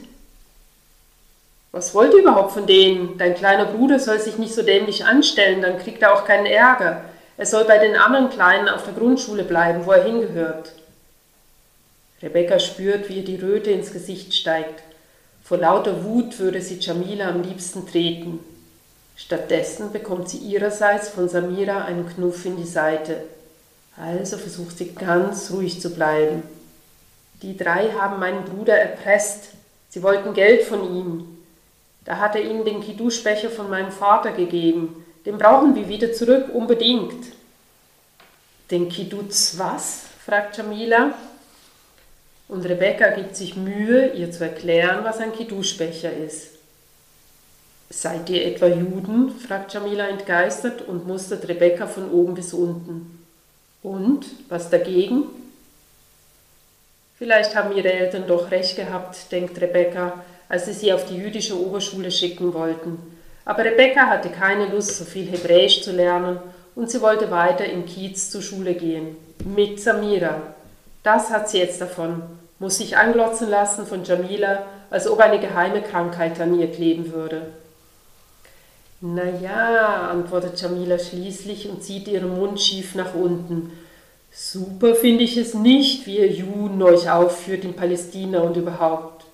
Was 1.71 1.93
wollt 1.93 2.13
ihr 2.13 2.21
überhaupt 2.21 2.51
von 2.51 2.65
denen? 2.65 3.17
Dein 3.17 3.35
kleiner 3.35 3.65
Bruder 3.65 3.99
soll 3.99 4.19
sich 4.19 4.37
nicht 4.37 4.53
so 4.53 4.63
dämlich 4.63 5.05
anstellen, 5.05 5.61
dann 5.61 5.77
kriegt 5.77 6.01
er 6.01 6.13
auch 6.13 6.25
keinen 6.25 6.47
Ärger. 6.47 7.05
Er 7.37 7.45
soll 7.45 7.65
bei 7.65 7.77
den 7.77 7.95
anderen 7.95 8.29
Kleinen 8.29 8.67
auf 8.67 8.83
der 8.83 8.93
Grundschule 8.93 9.43
bleiben, 9.43 9.85
wo 9.85 9.91
er 9.91 10.03
hingehört. 10.03 10.73
Rebecca 12.21 12.59
spürt, 12.59 13.07
wie 13.07 13.19
ihr 13.19 13.25
die 13.25 13.37
Röte 13.37 13.71
ins 13.71 13.93
Gesicht 13.93 14.33
steigt. 14.33 14.83
Vor 15.49 15.57
lauter 15.57 16.03
Wut 16.03 16.37
würde 16.37 16.61
sie 16.61 16.77
Jamila 16.79 17.27
am 17.27 17.41
liebsten 17.41 17.87
treten. 17.87 18.39
Stattdessen 19.15 19.91
bekommt 19.91 20.29
sie 20.29 20.37
ihrerseits 20.37 21.09
von 21.09 21.27
Samira 21.27 21.85
einen 21.85 22.07
Knuff 22.07 22.45
in 22.45 22.55
die 22.55 22.67
Seite. 22.67 23.23
Also 23.97 24.37
versucht 24.37 24.77
sie 24.77 24.93
ganz 24.93 25.49
ruhig 25.49 25.81
zu 25.81 25.89
bleiben. 25.89 26.43
Die 27.41 27.57
drei 27.57 27.89
haben 27.93 28.19
meinen 28.19 28.45
Bruder 28.45 28.77
erpresst. 28.77 29.45
Sie 29.89 30.03
wollten 30.03 30.35
Geld 30.35 30.65
von 30.65 30.83
ihm. 30.95 31.39
Da 32.05 32.17
hat 32.17 32.35
er 32.35 32.43
ihnen 32.43 32.63
den 32.63 32.81
Kiddushbecher 32.81 33.49
von 33.49 33.71
meinem 33.71 33.91
Vater 33.91 34.33
gegeben. 34.33 35.03
Den 35.25 35.39
brauchen 35.39 35.73
wir 35.73 35.89
wieder 35.89 36.13
zurück, 36.13 36.49
unbedingt. 36.53 37.25
Den 38.69 38.87
Kiddutz 38.87 39.55
was? 39.57 40.01
fragt 40.23 40.57
Jamila. 40.57 41.15
Und 42.49 42.65
Rebecca 42.65 43.11
gibt 43.11 43.35
sich 43.35 43.55
Mühe, 43.55 44.11
ihr 44.13 44.31
zu 44.31 44.43
erklären, 44.43 45.03
was 45.03 45.19
ein 45.19 45.31
Kiddushbecher 45.31 46.11
ist. 46.11 46.49
Seid 47.91 48.29
ihr 48.29 48.45
etwa 48.45 48.67
Juden? 48.67 49.31
fragt 49.31 49.73
Jamila 49.73 50.07
entgeistert 50.07 50.81
und 50.81 51.07
mustert 51.07 51.47
Rebecca 51.47 51.87
von 51.87 52.11
oben 52.11 52.33
bis 52.33 52.53
unten. 52.53 53.23
Und, 53.81 54.25
was 54.49 54.69
dagegen? 54.69 55.25
Vielleicht 57.17 57.55
haben 57.55 57.75
ihre 57.75 57.93
Eltern 57.93 58.25
doch 58.27 58.49
recht 58.49 58.75
gehabt, 58.75 59.31
denkt 59.31 59.61
Rebecca, 59.61 60.23
als 60.47 60.65
sie 60.65 60.73
sie 60.73 60.91
auf 60.91 61.05
die 61.05 61.17
jüdische 61.17 61.59
Oberschule 61.59 62.11
schicken 62.11 62.53
wollten. 62.53 62.97
Aber 63.45 63.63
Rebecca 63.63 64.07
hatte 64.07 64.29
keine 64.29 64.67
Lust, 64.67 64.97
so 64.97 65.05
viel 65.05 65.27
Hebräisch 65.29 65.81
zu 65.81 65.91
lernen 65.91 66.39
und 66.75 66.89
sie 66.89 67.01
wollte 67.01 67.29
weiter 67.29 67.65
in 67.65 67.85
Kiez 67.85 68.31
zur 68.31 68.41
Schule 68.41 68.73
gehen. 68.73 69.17
Mit 69.45 69.79
Samira. 69.79 70.55
Das 71.03 71.29
hat 71.29 71.49
sie 71.49 71.59
jetzt 71.59 71.81
davon 71.81 72.23
muss 72.59 72.77
sich 72.77 72.97
anglotzen 72.97 73.49
lassen 73.49 73.87
von 73.87 74.03
Jamila, 74.03 74.63
als 74.89 75.07
ob 75.07 75.19
eine 75.19 75.39
geheime 75.39 75.81
Krankheit 75.81 76.39
an 76.39 76.59
ihr 76.59 76.71
kleben 76.71 77.11
würde. 77.13 77.47
Na 79.01 79.23
ja, 79.41 80.09
antwortet 80.09 80.61
Jamila 80.61 80.99
schließlich 80.99 81.69
und 81.69 81.83
zieht 81.83 82.09
ihren 82.09 82.37
Mund 82.37 82.59
schief 82.59 82.95
nach 82.95 83.15
unten. 83.15 83.71
Super 84.31 84.93
finde 84.93 85.23
ich 85.23 85.37
es 85.37 85.53
nicht, 85.53 86.05
wie 86.05 86.17
ihr 86.17 86.27
Juden 86.27 86.83
euch 86.83 87.09
aufführt 87.09 87.63
in 87.63 87.75
Palästina 87.75 88.41
und 88.41 88.57
überhaupt. 88.57 89.25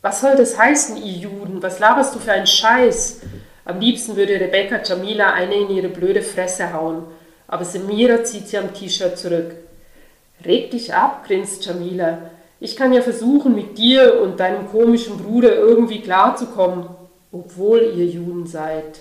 Was 0.00 0.20
soll 0.20 0.36
das 0.36 0.56
heißen, 0.56 0.96
ihr 0.96 1.12
Juden? 1.12 1.60
Was 1.60 1.80
laberst 1.80 2.14
du 2.14 2.20
für 2.20 2.32
einen 2.32 2.46
Scheiß? 2.46 3.20
Am 3.64 3.80
liebsten 3.80 4.16
würde 4.16 4.34
Rebecca 4.34 4.80
Jamila 4.82 5.32
eine 5.32 5.56
in 5.56 5.70
ihre 5.70 5.88
blöde 5.88 6.22
Fresse 6.22 6.72
hauen. 6.72 7.02
aber 7.48 7.64
Samira 7.64 8.22
zieht 8.24 8.48
sie 8.48 8.58
am 8.58 8.72
T-Shirt 8.72 9.18
zurück. 9.18 9.56
Reg 10.44 10.70
dich 10.70 10.94
ab, 10.94 11.24
grinst 11.26 11.64
Jamila. 11.64 12.18
Ich 12.60 12.76
kann 12.76 12.92
ja 12.92 13.02
versuchen, 13.02 13.54
mit 13.54 13.78
dir 13.78 14.20
und 14.20 14.40
deinem 14.40 14.68
komischen 14.70 15.18
Bruder 15.18 15.54
irgendwie 15.54 16.00
klarzukommen, 16.00 16.86
obwohl 17.32 17.94
ihr 17.96 18.06
Juden 18.06 18.46
seid. 18.46 19.00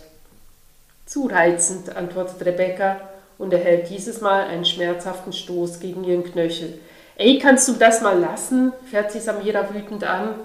Zu 1.06 1.28
reizend, 1.28 1.96
antwortet 1.96 2.46
Rebecca 2.46 3.00
und 3.38 3.54
erhält 3.54 3.90
dieses 3.90 4.22
Mal 4.22 4.44
einen 4.46 4.66
schmerzhaften 4.66 5.34
Stoß 5.34 5.80
gegen 5.80 6.04
ihren 6.04 6.24
Knöchel. 6.24 6.78
Ey, 7.16 7.40
kannst 7.40 7.68
du 7.68 7.74
das 7.74 8.02
mal 8.02 8.20
lassen? 8.20 8.74
fährt 8.92 9.12
sie 9.12 9.20
Samira 9.20 9.74
wütend 9.74 10.04
an. 10.04 10.36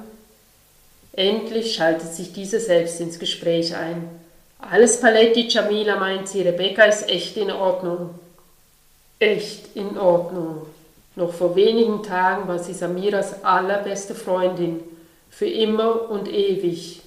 Endlich 1.12 1.74
schaltet 1.74 2.14
sich 2.14 2.32
diese 2.32 2.60
selbst 2.60 3.00
ins 3.00 3.18
Gespräch 3.18 3.76
ein. 3.76 4.08
Alles 4.58 5.00
Paletti, 5.00 5.48
Jamila, 5.48 5.96
meint 5.96 6.28
sie, 6.28 6.40
Rebecca 6.40 6.84
ist 6.84 7.08
echt 7.10 7.36
in 7.36 7.50
Ordnung. 7.50 8.10
Echt 9.18 9.76
in 9.76 9.98
Ordnung. 9.98 10.66
Noch 11.14 11.32
vor 11.32 11.56
wenigen 11.56 12.02
Tagen 12.02 12.48
war 12.48 12.58
sie 12.58 12.72
Samiras 12.72 13.44
allerbeste 13.44 14.14
Freundin, 14.14 14.80
für 15.30 15.46
immer 15.46 16.10
und 16.10 16.28
ewig. 16.28 17.02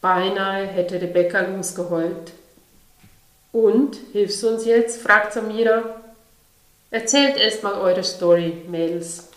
Beinahe 0.00 0.66
hätte 0.66 1.00
Rebecca 1.00 1.40
losgeheult. 1.40 2.32
Und, 3.52 3.96
hilfst 4.12 4.42
du 4.42 4.48
uns 4.48 4.64
jetzt? 4.64 5.02
fragt 5.02 5.32
Samira. 5.32 5.82
Erzählt 6.90 7.36
erst 7.36 7.62
mal 7.62 7.74
eure 7.74 8.04
Story, 8.04 8.62
Mädels. 8.68 9.28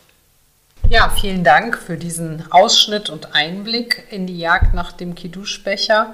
Ja, 0.90 1.10
vielen 1.10 1.44
Dank 1.44 1.78
für 1.78 1.98
diesen 1.98 2.46
Ausschnitt 2.52 3.10
und 3.10 3.34
Einblick 3.34 4.08
in 4.12 4.28
die 4.28 4.38
Jagd 4.38 4.74
nach 4.74 4.92
dem 4.92 5.16
Kiddushbecher. 5.16 6.14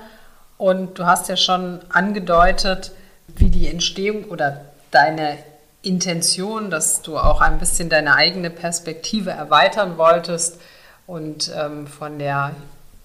Und 0.58 0.98
du 0.98 1.06
hast 1.06 1.30
ja 1.30 1.38
schon 1.38 1.82
angedeutet, 1.90 2.92
wie 3.28 3.50
die 3.50 3.68
Entstehung 3.68 4.26
oder 4.26 4.66
deine 4.92 5.38
Intention, 5.82 6.70
dass 6.70 7.02
du 7.02 7.18
auch 7.18 7.42
ein 7.42 7.60
bisschen 7.60 7.90
deine 7.90 8.16
eigene 8.16 8.50
Perspektive 8.50 9.32
erweitern 9.32 9.98
wolltest 9.98 10.60
und 11.06 11.52
ähm, 11.56 11.88
von 11.88 12.20
der 12.20 12.56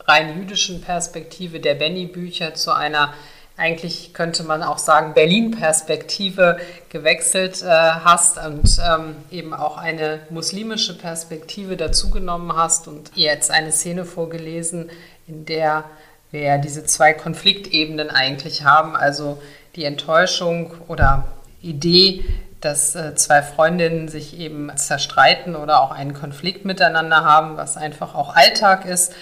rein 0.01 0.37
jüdischen 0.37 0.81
Perspektive 0.81 1.61
der 1.61 1.75
Benny-Bücher 1.75 2.55
zu 2.55 2.73
einer 2.73 3.13
eigentlich 3.57 4.15
könnte 4.15 4.45
man 4.45 4.63
auch 4.63 4.79
sagen, 4.79 5.15
Berlin-Perspektive 5.15 6.59
gewechselt 6.89 7.63
äh, 7.63 7.67
hast 7.67 8.39
und 8.39 8.79
ähm, 8.85 9.17
eben 9.31 9.53
auch 9.53 9.77
eine 9.77 10.21
muslimische 10.31 10.97
Perspektive 10.97 11.77
dazugenommen 11.77 12.57
hast 12.57 12.89
und 12.89 13.11
jetzt 13.15 13.51
eine 13.51 13.71
Szene 13.71 14.05
vorgelesen, 14.05 14.91
in 15.27 15.45
der 15.45 15.85
wir 16.31 16.41
ja 16.41 16.59
diese 16.59 16.85
zwei 16.87 17.13
Konfliktebenen 17.13 18.11
eigentlich 18.11 18.65
haben, 18.65 18.97
also 18.97 19.41
die 19.77 19.85
Enttäuschung 19.85 20.73
oder 20.89 21.27
Idee, 21.61 22.25
dass 22.65 22.95
äh, 22.95 23.15
zwei 23.15 23.43
Freundinnen 23.43 24.09
sich 24.09 24.39
eben 24.39 24.71
zerstreiten 24.77 25.57
oder 25.57 25.83
auch 25.83 25.91
einen 25.91 26.15
Konflikt 26.15 26.65
miteinander 26.65 27.25
haben, 27.25 27.57
was 27.57 27.77
einfach 27.77 28.15
auch 28.15 28.35
Alltag 28.35 28.85
ist. 28.87 29.15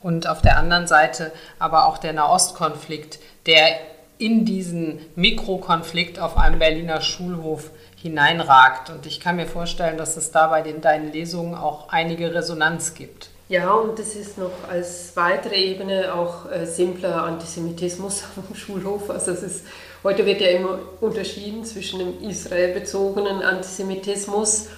Und 0.00 0.28
auf 0.28 0.42
der 0.42 0.58
anderen 0.58 0.86
Seite 0.86 1.32
aber 1.58 1.86
auch 1.86 1.98
der 1.98 2.12
Nahostkonflikt, 2.12 3.18
der 3.46 3.78
in 4.18 4.44
diesen 4.44 5.00
Mikrokonflikt 5.14 6.18
auf 6.18 6.36
einem 6.36 6.58
Berliner 6.58 7.00
Schulhof 7.00 7.70
hineinragt. 7.96 8.90
Und 8.90 9.06
ich 9.06 9.20
kann 9.20 9.36
mir 9.36 9.46
vorstellen, 9.46 9.96
dass 9.96 10.16
es 10.16 10.30
da 10.30 10.48
bei 10.48 10.62
den, 10.62 10.80
deinen 10.80 11.12
Lesungen 11.12 11.54
auch 11.54 11.88
einige 11.90 12.34
Resonanz 12.34 12.94
gibt. 12.94 13.30
Ja, 13.48 13.72
und 13.72 13.98
es 13.98 14.14
ist 14.14 14.36
noch 14.36 14.52
als 14.70 15.12
weitere 15.16 15.56
Ebene 15.56 16.12
auch 16.14 16.50
äh, 16.50 16.66
simpler 16.66 17.22
Antisemitismus 17.22 18.24
auf 18.36 18.46
dem 18.46 18.56
Schulhof. 18.56 19.08
Also 19.08 19.30
es 19.32 19.42
ist, 19.42 19.66
heute 20.04 20.26
wird 20.26 20.40
ja 20.40 20.48
immer 20.48 20.78
unterschieden 21.00 21.64
zwischen 21.64 21.98
dem 21.98 22.22
israelbezogenen 22.28 23.42
Antisemitismus 23.42 24.68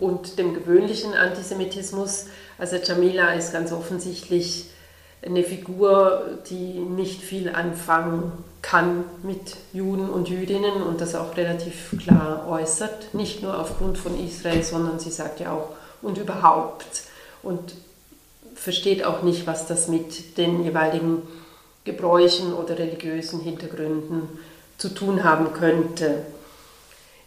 und 0.00 0.38
dem 0.38 0.54
gewöhnlichen 0.54 1.14
Antisemitismus. 1.14 2.26
Also 2.58 2.76
Jamila 2.76 3.34
ist 3.34 3.52
ganz 3.52 3.72
offensichtlich 3.72 4.66
eine 5.24 5.42
Figur, 5.42 6.38
die 6.48 6.78
nicht 6.78 7.22
viel 7.22 7.48
anfangen 7.48 8.32
kann 8.62 9.04
mit 9.22 9.56
Juden 9.72 10.08
und 10.08 10.28
Jüdinnen 10.28 10.82
und 10.82 11.00
das 11.00 11.14
auch 11.14 11.36
relativ 11.36 11.96
klar 12.02 12.46
äußert, 12.48 13.14
nicht 13.14 13.42
nur 13.42 13.58
aufgrund 13.58 13.98
von 13.98 14.18
Israel, 14.24 14.62
sondern 14.62 14.98
sie 14.98 15.10
sagt 15.10 15.40
ja 15.40 15.52
auch 15.52 15.70
und 16.02 16.18
überhaupt. 16.18 17.02
Und 17.42 17.74
versteht 18.54 19.04
auch 19.04 19.22
nicht, 19.22 19.46
was 19.46 19.66
das 19.66 19.88
mit 19.88 20.36
den 20.36 20.64
jeweiligen 20.64 21.22
Gebräuchen 21.88 22.52
oder 22.52 22.78
religiösen 22.78 23.40
Hintergründen 23.40 24.28
zu 24.76 24.90
tun 24.90 25.24
haben 25.24 25.52
könnte. 25.54 26.22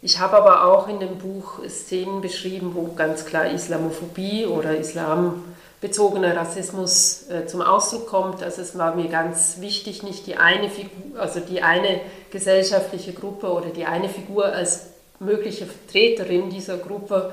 Ich 0.00 0.18
habe 0.18 0.36
aber 0.36 0.64
auch 0.64 0.88
in 0.88 0.98
dem 0.98 1.18
Buch 1.18 1.60
Szenen 1.68 2.20
beschrieben, 2.20 2.72
wo 2.74 2.92
ganz 2.94 3.24
klar 3.24 3.50
Islamophobie 3.52 4.46
oder 4.46 4.76
islambezogener 4.76 6.36
Rassismus 6.36 7.28
äh, 7.28 7.46
zum 7.46 7.62
Ausdruck 7.62 8.08
kommt. 8.08 8.42
Also 8.42 8.62
es 8.62 8.76
war 8.76 8.96
mir 8.96 9.08
ganz 9.08 9.60
wichtig, 9.60 10.02
nicht 10.02 10.26
die 10.26 10.36
eine 10.36 10.70
Figur, 10.70 11.20
also 11.20 11.40
die 11.40 11.62
eine 11.62 12.00
gesellschaftliche 12.30 13.12
Gruppe 13.12 13.52
oder 13.52 13.68
die 13.68 13.84
eine 13.84 14.08
Figur 14.08 14.46
als 14.46 14.86
mögliche 15.20 15.66
Vertreterin 15.66 16.50
dieser 16.50 16.78
Gruppe 16.78 17.32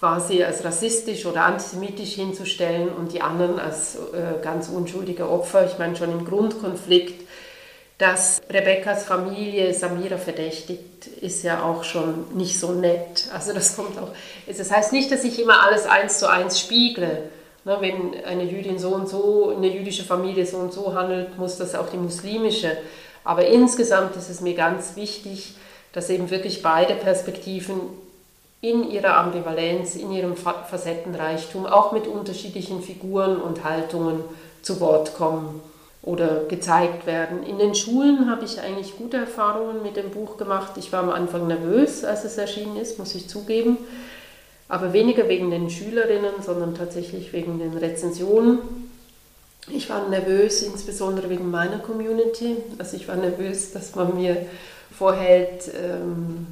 quasi 0.00 0.42
als 0.42 0.64
rassistisch 0.64 1.26
oder 1.26 1.44
antisemitisch 1.44 2.14
hinzustellen 2.14 2.88
und 2.88 3.12
die 3.12 3.20
anderen 3.20 3.60
als 3.60 3.96
äh, 3.96 4.42
ganz 4.42 4.68
unschuldige 4.68 5.28
Opfer. 5.28 5.66
Ich 5.66 5.78
meine, 5.78 5.94
schon 5.94 6.10
im 6.10 6.24
Grundkonflikt, 6.24 7.28
dass 7.98 8.40
Rebekkas 8.48 9.04
Familie 9.04 9.74
Samira 9.74 10.16
verdächtigt, 10.16 11.06
ist 11.20 11.42
ja 11.42 11.62
auch 11.62 11.84
schon 11.84 12.34
nicht 12.34 12.58
so 12.58 12.72
nett. 12.72 13.28
Also 13.34 13.52
das 13.52 13.76
kommt 13.76 13.98
auch. 13.98 14.08
Das 14.46 14.70
heißt 14.70 14.94
nicht, 14.94 15.12
dass 15.12 15.22
ich 15.22 15.38
immer 15.38 15.62
alles 15.62 15.84
eins 15.84 16.18
zu 16.18 16.30
eins 16.30 16.58
spiegle. 16.58 17.24
Ne, 17.66 17.76
wenn 17.80 18.24
eine 18.24 18.44
Jüdin 18.44 18.78
so 18.78 18.94
und 18.94 19.06
so, 19.06 19.54
eine 19.54 19.68
jüdische 19.68 20.02
Familie 20.02 20.46
so 20.46 20.56
und 20.56 20.72
so 20.72 20.94
handelt, 20.94 21.36
muss 21.36 21.58
das 21.58 21.74
auch 21.74 21.90
die 21.90 21.98
muslimische. 21.98 22.74
Aber 23.22 23.44
insgesamt 23.44 24.16
ist 24.16 24.30
es 24.30 24.40
mir 24.40 24.54
ganz 24.54 24.96
wichtig, 24.96 25.52
dass 25.92 26.08
eben 26.08 26.30
wirklich 26.30 26.62
beide 26.62 26.94
Perspektiven 26.94 27.80
in 28.60 28.90
ihrer 28.90 29.16
Ambivalenz, 29.16 29.96
in 29.96 30.12
ihrem 30.12 30.36
Facettenreichtum, 30.36 31.66
auch 31.66 31.92
mit 31.92 32.06
unterschiedlichen 32.06 32.82
Figuren 32.82 33.40
und 33.40 33.64
Haltungen 33.64 34.22
zu 34.62 34.80
Wort 34.80 35.14
kommen 35.16 35.62
oder 36.02 36.44
gezeigt 36.44 37.06
werden. 37.06 37.42
In 37.42 37.58
den 37.58 37.74
Schulen 37.74 38.30
habe 38.30 38.44
ich 38.44 38.60
eigentlich 38.60 38.96
gute 38.96 39.18
Erfahrungen 39.18 39.82
mit 39.82 39.96
dem 39.96 40.10
Buch 40.10 40.36
gemacht. 40.36 40.72
Ich 40.76 40.92
war 40.92 41.02
am 41.02 41.10
Anfang 41.10 41.46
nervös, 41.46 42.04
als 42.04 42.24
es 42.24 42.36
erschienen 42.38 42.76
ist, 42.76 42.98
muss 42.98 43.14
ich 43.14 43.28
zugeben, 43.28 43.78
aber 44.68 44.92
weniger 44.92 45.28
wegen 45.28 45.50
den 45.50 45.70
Schülerinnen, 45.70 46.42
sondern 46.44 46.74
tatsächlich 46.74 47.32
wegen 47.32 47.58
den 47.58 47.76
Rezensionen. 47.76 48.58
Ich 49.68 49.88
war 49.90 50.08
nervös, 50.08 50.62
insbesondere 50.62 51.28
wegen 51.28 51.50
meiner 51.50 51.78
Community. 51.78 52.56
Also 52.78 52.96
ich 52.96 53.06
war 53.08 53.16
nervös, 53.16 53.72
dass 53.72 53.94
man 53.94 54.16
mir 54.16 54.46
vorhält, 54.96 55.70
ähm, 55.74 56.46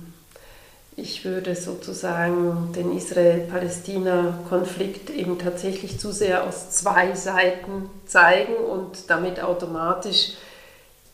ich 1.00 1.24
würde 1.24 1.54
sozusagen 1.54 2.72
den 2.74 2.96
Israel-Palästina-Konflikt 2.96 5.10
eben 5.10 5.38
tatsächlich 5.38 6.00
zu 6.00 6.10
sehr 6.12 6.42
aus 6.44 6.70
zwei 6.70 7.14
Seiten 7.14 7.88
zeigen 8.06 8.54
und 8.54 9.08
damit 9.08 9.40
automatisch 9.40 10.32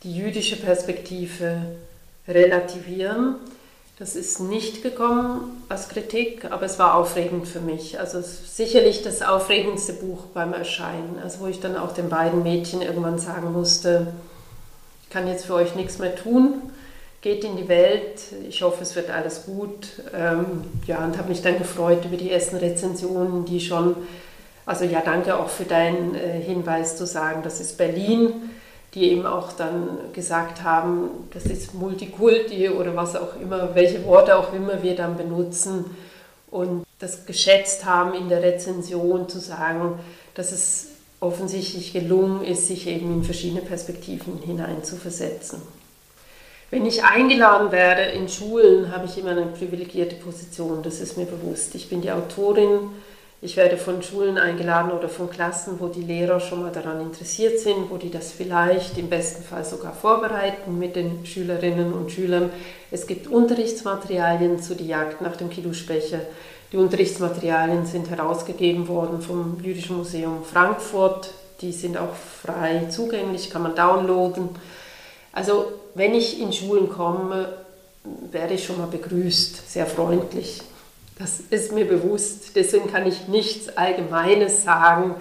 die 0.02 0.16
jüdische 0.16 0.56
Perspektive 0.56 1.58
relativieren. 2.26 3.34
Das 3.98 4.16
ist 4.16 4.40
nicht 4.40 4.82
gekommen 4.82 5.62
als 5.68 5.90
Kritik, 5.90 6.46
aber 6.50 6.64
es 6.64 6.78
war 6.78 6.94
aufregend 6.94 7.46
für 7.46 7.60
mich. 7.60 8.00
Also 8.00 8.22
sicherlich 8.22 9.02
das 9.02 9.20
aufregendste 9.22 9.92
Buch 9.92 10.24
beim 10.32 10.54
Erscheinen, 10.54 11.18
also 11.22 11.40
wo 11.40 11.46
ich 11.46 11.60
dann 11.60 11.76
auch 11.76 11.92
den 11.92 12.08
beiden 12.08 12.42
Mädchen 12.42 12.80
irgendwann 12.80 13.18
sagen 13.18 13.52
musste, 13.52 14.14
ich 15.02 15.10
kann 15.10 15.28
jetzt 15.28 15.44
für 15.44 15.52
euch 15.54 15.74
nichts 15.76 15.98
mehr 15.98 16.16
tun 16.16 16.62
geht 17.24 17.42
in 17.42 17.56
die 17.56 17.68
Welt. 17.68 18.20
Ich 18.46 18.62
hoffe, 18.62 18.82
es 18.82 18.94
wird 18.94 19.10
alles 19.10 19.46
gut. 19.46 19.88
Ähm, 20.14 20.64
ja, 20.86 21.02
und 21.02 21.16
habe 21.16 21.30
mich 21.30 21.40
dann 21.40 21.56
gefreut 21.56 22.04
über 22.04 22.18
die 22.18 22.30
ersten 22.30 22.56
Rezensionen, 22.56 23.46
die 23.46 23.60
schon, 23.60 23.96
also 24.66 24.84
ja, 24.84 25.00
danke 25.02 25.34
auch 25.34 25.48
für 25.48 25.64
deinen 25.64 26.14
äh, 26.14 26.38
Hinweis 26.40 26.98
zu 26.98 27.06
sagen, 27.06 27.42
das 27.42 27.60
ist 27.60 27.78
Berlin, 27.78 28.50
die 28.92 29.10
eben 29.10 29.24
auch 29.24 29.52
dann 29.52 30.12
gesagt 30.12 30.62
haben, 30.62 31.08
das 31.32 31.46
ist 31.46 31.72
Multikulti 31.72 32.68
oder 32.68 32.94
was 32.94 33.16
auch 33.16 33.40
immer, 33.40 33.74
welche 33.74 34.04
Worte 34.04 34.36
auch 34.36 34.52
immer 34.52 34.82
wir 34.82 34.94
dann 34.94 35.16
benutzen 35.16 35.86
und 36.50 36.84
das 36.98 37.24
geschätzt 37.24 37.86
haben 37.86 38.12
in 38.12 38.28
der 38.28 38.42
Rezension 38.42 39.30
zu 39.30 39.40
sagen, 39.40 39.98
dass 40.34 40.52
es 40.52 40.88
offensichtlich 41.20 41.94
gelungen 41.94 42.44
ist, 42.44 42.68
sich 42.68 42.86
eben 42.86 43.14
in 43.14 43.24
verschiedene 43.24 43.62
Perspektiven 43.62 44.40
hineinzuversetzen. 44.44 45.62
Wenn 46.74 46.86
ich 46.86 47.04
eingeladen 47.04 47.70
werde 47.70 48.02
in 48.02 48.28
Schulen, 48.28 48.90
habe 48.90 49.06
ich 49.06 49.16
immer 49.16 49.30
eine 49.30 49.46
privilegierte 49.46 50.16
Position, 50.16 50.82
das 50.82 51.00
ist 51.00 51.16
mir 51.16 51.24
bewusst. 51.24 51.72
Ich 51.76 51.88
bin 51.88 52.00
die 52.00 52.10
Autorin, 52.10 52.90
Ich 53.40 53.56
werde 53.56 53.76
von 53.76 54.02
Schulen 54.02 54.38
eingeladen 54.38 54.90
oder 54.90 55.08
von 55.08 55.30
Klassen, 55.30 55.78
wo 55.78 55.86
die 55.86 56.02
Lehrer 56.02 56.40
schon 56.40 56.62
mal 56.62 56.72
daran 56.72 57.00
interessiert 57.00 57.60
sind, 57.60 57.90
wo 57.90 57.96
die 57.96 58.10
das 58.10 58.32
vielleicht 58.32 58.98
im 58.98 59.08
besten 59.08 59.44
Fall 59.44 59.64
sogar 59.64 59.92
vorbereiten 59.92 60.76
mit 60.76 60.96
den 60.96 61.24
Schülerinnen 61.24 61.92
und 61.92 62.10
Schülern. 62.10 62.50
Es 62.90 63.06
gibt 63.06 63.28
Unterrichtsmaterialien 63.28 64.60
zu 64.60 64.74
der 64.74 64.86
Jagd 64.86 65.20
nach 65.20 65.36
dem 65.36 65.50
Kiduspecher. 65.50 66.22
Die 66.72 66.76
Unterrichtsmaterialien 66.76 67.86
sind 67.86 68.10
herausgegeben 68.10 68.88
worden 68.88 69.22
vom 69.22 69.62
Jüdischen 69.62 69.96
Museum 69.96 70.42
Frankfurt. 70.42 71.30
Die 71.60 71.70
sind 71.70 71.96
auch 71.96 72.16
frei 72.42 72.86
zugänglich, 72.90 73.50
kann 73.50 73.62
man 73.62 73.76
downloaden. 73.76 74.48
Also 75.30 75.66
wenn 75.94 76.14
ich 76.14 76.40
in 76.40 76.52
Schulen 76.52 76.88
komme, 76.88 77.52
werde 78.30 78.54
ich 78.54 78.64
schon 78.64 78.78
mal 78.78 78.86
begrüßt, 78.86 79.70
sehr 79.70 79.86
freundlich. 79.86 80.60
Das 81.18 81.40
ist 81.50 81.72
mir 81.72 81.86
bewusst. 81.86 82.56
Deswegen 82.56 82.90
kann 82.90 83.06
ich 83.06 83.28
nichts 83.28 83.76
Allgemeines 83.76 84.64
sagen 84.64 85.14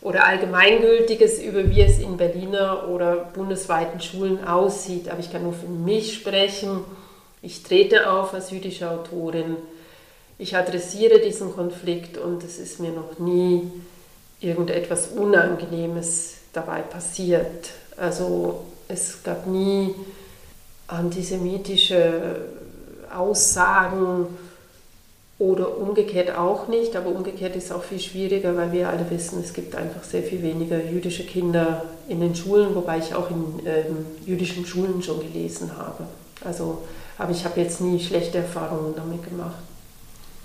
oder 0.00 0.26
Allgemeingültiges 0.26 1.42
über 1.42 1.68
wie 1.68 1.82
es 1.82 1.98
in 1.98 2.16
Berliner 2.16 2.88
oder 2.88 3.16
bundesweiten 3.16 4.00
Schulen 4.00 4.46
aussieht. 4.46 5.08
Aber 5.08 5.18
ich 5.18 5.32
kann 5.32 5.42
nur 5.42 5.54
für 5.54 5.68
mich 5.68 6.14
sprechen. 6.14 6.84
Ich 7.42 7.62
trete 7.62 8.10
auf 8.10 8.32
als 8.32 8.50
jüdische 8.50 8.90
Autorin. 8.90 9.56
Ich 10.38 10.56
adressiere 10.56 11.20
diesen 11.20 11.54
Konflikt 11.54 12.18
und 12.18 12.42
es 12.44 12.58
ist 12.58 12.80
mir 12.80 12.90
noch 12.90 13.18
nie 13.18 13.70
irgendetwas 14.40 15.08
Unangenehmes 15.08 16.34
dabei 16.52 16.80
passiert. 16.80 17.70
Also 17.96 18.64
es 18.94 19.22
gab 19.22 19.46
nie 19.46 19.94
antisemitische 20.86 22.36
Aussagen 23.14 24.26
oder 25.38 25.76
umgekehrt 25.78 26.36
auch 26.36 26.68
nicht, 26.68 26.94
aber 26.96 27.10
umgekehrt 27.10 27.56
ist 27.56 27.72
auch 27.72 27.82
viel 27.82 27.98
schwieriger, 27.98 28.56
weil 28.56 28.72
wir 28.72 28.88
alle 28.88 29.08
wissen, 29.10 29.40
es 29.42 29.52
gibt 29.52 29.74
einfach 29.74 30.04
sehr 30.04 30.22
viel 30.22 30.42
weniger 30.42 30.82
jüdische 30.82 31.24
Kinder 31.24 31.84
in 32.08 32.20
den 32.20 32.34
Schulen, 32.34 32.74
wobei 32.74 32.98
ich 32.98 33.14
auch 33.14 33.30
in 33.30 33.66
ähm, 33.66 34.06
jüdischen 34.24 34.64
Schulen 34.64 35.02
schon 35.02 35.20
gelesen 35.20 35.76
habe. 35.76 36.04
Also, 36.44 36.82
aber 37.18 37.32
ich 37.32 37.44
habe 37.44 37.60
jetzt 37.60 37.80
nie 37.80 37.98
schlechte 38.00 38.38
Erfahrungen 38.38 38.94
damit 38.96 39.24
gemacht. 39.24 39.56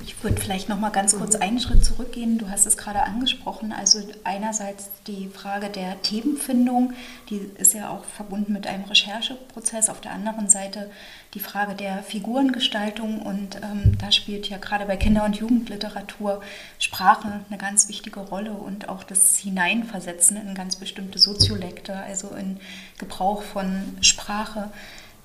Ich 0.02 0.24
würde 0.24 0.42
vielleicht 0.42 0.70
noch 0.70 0.80
mal 0.80 0.92
ganz 0.92 1.16
kurz 1.18 1.36
einen 1.36 1.60
Schritt 1.60 1.84
zurückgehen. 1.84 2.38
Du 2.38 2.50
hast 2.50 2.66
es 2.66 2.78
gerade 2.78 3.04
angesprochen. 3.04 3.74
Also 3.74 4.00
einerseits 4.24 4.90
die 5.08 5.28
Frage 5.28 5.70
der 5.70 6.02
Themenfindung, 6.02 6.94
die 7.30 7.50
ist 7.58 7.74
ja 7.74 7.90
auch 7.90 8.06
verbunden 8.06 8.54
mit 8.54 8.66
einem 8.66 8.86
Rechercheprozess. 8.86 9.90
Auf 9.90 10.00
der 10.00 10.12
anderen 10.14 10.50
Seite 10.50 10.90
die 11.34 11.42
Frage 11.42 11.76
der 11.76 12.02
Figurengestaltung 12.02 13.22
und 13.22 13.58
ähm, 13.58 13.98
da 14.00 14.12
spielt 14.12 14.50
ja 14.50 14.58
gerade 14.58 14.86
bei 14.86 14.96
Kinder- 14.96 15.26
und 15.26 15.36
Jugendliteratur 15.36 16.42
Sprache 16.80 17.42
eine 17.50 17.58
ganz 17.58 17.90
wichtige 17.90 18.22
Rolle 18.22 18.54
und 18.54 18.88
auch 18.88 19.04
das 19.04 19.38
Hineinversetzen 19.38 20.38
in 20.38 20.56
ganz 20.56 20.78
bestimmte 20.78 21.20
Soziolekte, 21.20 21.96
also 21.96 22.30
in 22.30 22.60
Gebrauch 22.98 23.44
von 23.44 23.98
Sprache. 24.02 24.72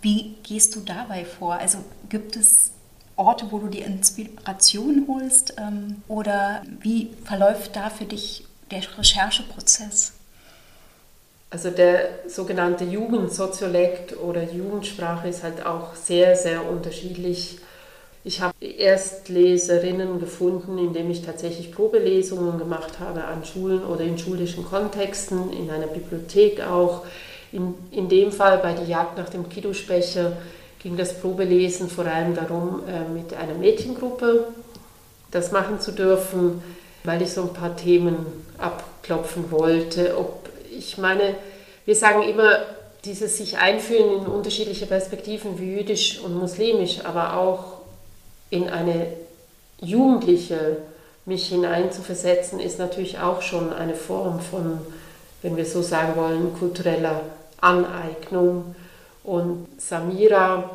Wie 0.02 0.34
gehst 0.42 0.74
du 0.74 0.80
dabei 0.80 1.24
vor? 1.24 1.54
Also 1.54 1.78
gibt 2.10 2.36
es 2.36 2.73
Orte, 3.16 3.46
wo 3.50 3.58
du 3.58 3.68
die 3.68 3.80
Inspiration 3.80 5.06
holst? 5.08 5.54
Ähm, 5.58 6.02
oder 6.08 6.62
wie 6.80 7.10
verläuft 7.24 7.76
da 7.76 7.90
für 7.90 8.04
dich 8.04 8.44
der 8.70 8.82
Rechercheprozess? 8.98 10.12
Also 11.50 11.70
der 11.70 12.08
sogenannte 12.26 12.84
Jugendsoziolekt 12.84 14.16
oder 14.16 14.42
Jugendsprache 14.42 15.28
ist 15.28 15.44
halt 15.44 15.64
auch 15.64 15.94
sehr, 15.94 16.34
sehr 16.34 16.68
unterschiedlich. 16.68 17.58
Ich 18.24 18.40
habe 18.40 18.54
Erstleserinnen 18.60 20.18
gefunden, 20.18 20.78
indem 20.78 21.10
ich 21.10 21.22
tatsächlich 21.22 21.70
Probelesungen 21.70 22.58
gemacht 22.58 22.98
habe 22.98 23.24
an 23.24 23.44
Schulen 23.44 23.84
oder 23.84 24.00
in 24.00 24.18
schulischen 24.18 24.64
Kontexten, 24.64 25.52
in 25.52 25.70
einer 25.70 25.86
Bibliothek 25.86 26.60
auch. 26.62 27.04
In, 27.52 27.74
in 27.92 28.08
dem 28.08 28.32
Fall 28.32 28.58
bei 28.58 28.72
der 28.72 28.86
Jagd 28.86 29.16
nach 29.16 29.28
dem 29.28 29.48
Kiduspecher 29.48 30.32
ging 30.84 30.98
das 30.98 31.18
Probelesen 31.18 31.88
vor 31.88 32.04
allem 32.04 32.34
darum, 32.34 32.82
äh, 32.86 33.08
mit 33.08 33.32
einer 33.32 33.54
Mädchengruppe 33.54 34.48
das 35.30 35.50
machen 35.50 35.80
zu 35.80 35.92
dürfen, 35.92 36.62
weil 37.04 37.22
ich 37.22 37.32
so 37.32 37.40
ein 37.40 37.54
paar 37.54 37.74
Themen 37.74 38.14
abklopfen 38.58 39.50
wollte. 39.50 40.16
Ob 40.16 40.48
ich 40.70 40.98
meine, 40.98 41.34
wir 41.86 41.96
sagen 41.96 42.22
immer, 42.22 42.58
dieses 43.04 43.38
sich 43.38 43.56
einfühlen 43.56 44.20
in 44.20 44.26
unterschiedliche 44.26 44.84
Perspektiven 44.84 45.58
wie 45.58 45.74
jüdisch 45.74 46.20
und 46.20 46.36
muslimisch, 46.36 47.00
aber 47.04 47.38
auch 47.38 47.78
in 48.50 48.68
eine 48.68 49.06
Jugendliche 49.80 50.76
mich 51.24 51.48
hineinzuversetzen, 51.48 52.60
ist 52.60 52.78
natürlich 52.78 53.18
auch 53.18 53.40
schon 53.40 53.72
eine 53.72 53.94
Form 53.94 54.38
von, 54.38 54.78
wenn 55.40 55.56
wir 55.56 55.64
so 55.64 55.80
sagen 55.80 56.14
wollen, 56.16 56.54
kultureller 56.58 57.22
Aneignung. 57.60 58.74
Und 59.24 59.66
Samira 59.78 60.70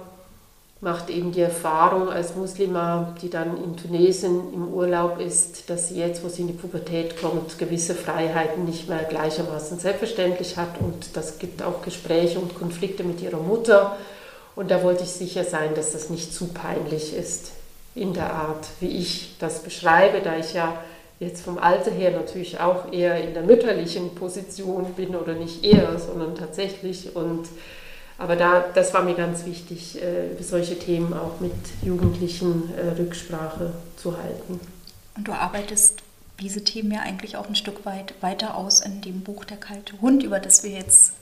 macht 0.81 1.09
eben 1.09 1.31
die 1.31 1.41
Erfahrung 1.41 2.09
als 2.09 2.35
Muslima, 2.35 3.13
die 3.21 3.29
dann 3.29 3.61
in 3.63 3.75
Tunesien 3.75 4.53
im 4.53 4.73
Urlaub 4.73 5.19
ist, 5.19 5.69
dass 5.69 5.89
sie 5.89 5.99
jetzt, 5.99 6.23
wo 6.23 6.29
sie 6.29 6.41
in 6.41 6.47
die 6.47 6.53
Pubertät 6.53 7.19
kommt, 7.19 7.59
gewisse 7.59 7.93
Freiheiten 7.93 8.65
nicht 8.65 8.87
mehr 8.87 9.03
gleichermaßen 9.03 9.77
selbstverständlich 9.79 10.57
hat. 10.57 10.79
Und 10.79 11.15
das 11.15 11.37
gibt 11.37 11.61
auch 11.61 11.81
Gespräche 11.81 12.39
und 12.39 12.57
Konflikte 12.57 13.03
mit 13.03 13.21
ihrer 13.21 13.39
Mutter. 13.39 13.97
Und 14.55 14.71
da 14.71 14.81
wollte 14.81 15.03
ich 15.03 15.11
sicher 15.11 15.43
sein, 15.43 15.75
dass 15.75 15.91
das 15.91 16.09
nicht 16.09 16.33
zu 16.33 16.47
peinlich 16.47 17.13
ist 17.13 17.51
in 17.93 18.13
der 18.13 18.33
Art, 18.33 18.67
wie 18.79 18.97
ich 18.97 19.35
das 19.39 19.63
beschreibe, 19.63 20.21
da 20.21 20.37
ich 20.37 20.53
ja 20.53 20.81
jetzt 21.19 21.43
vom 21.43 21.57
Alter 21.57 21.91
her 21.91 22.11
natürlich 22.11 22.59
auch 22.59 22.91
eher 22.93 23.21
in 23.21 23.33
der 23.33 23.43
mütterlichen 23.43 24.15
Position 24.15 24.93
bin 24.95 25.15
oder 25.15 25.33
nicht 25.33 25.65
eher, 25.65 25.99
sondern 25.99 26.35
tatsächlich. 26.35 27.15
Und 27.15 27.47
aber 28.19 28.35
da, 28.35 28.65
das 28.75 28.93
war 28.93 29.03
mir 29.03 29.15
ganz 29.15 29.45
wichtig, 29.45 30.01
äh, 30.01 30.31
über 30.31 30.43
solche 30.43 30.77
Themen 30.77 31.13
auch 31.13 31.39
mit 31.39 31.53
Jugendlichen 31.81 32.69
äh, 32.75 32.99
Rücksprache 33.01 33.73
zu 33.95 34.17
halten. 34.17 34.59
Und 35.15 35.27
du 35.27 35.31
arbeitest 35.31 36.01
diese 36.39 36.63
Themen 36.63 36.91
ja 36.91 36.99
eigentlich 36.99 37.37
auch 37.37 37.47
ein 37.47 37.55
Stück 37.55 37.85
weit 37.85 38.13
weiter 38.21 38.55
aus 38.55 38.81
in 38.81 39.01
dem 39.01 39.21
Buch 39.21 39.45
Der 39.45 39.57
kalte 39.57 39.99
Hund, 40.01 40.23
über 40.23 40.39
das 40.39 40.63
wir 40.63 40.71
jetzt 40.71 41.13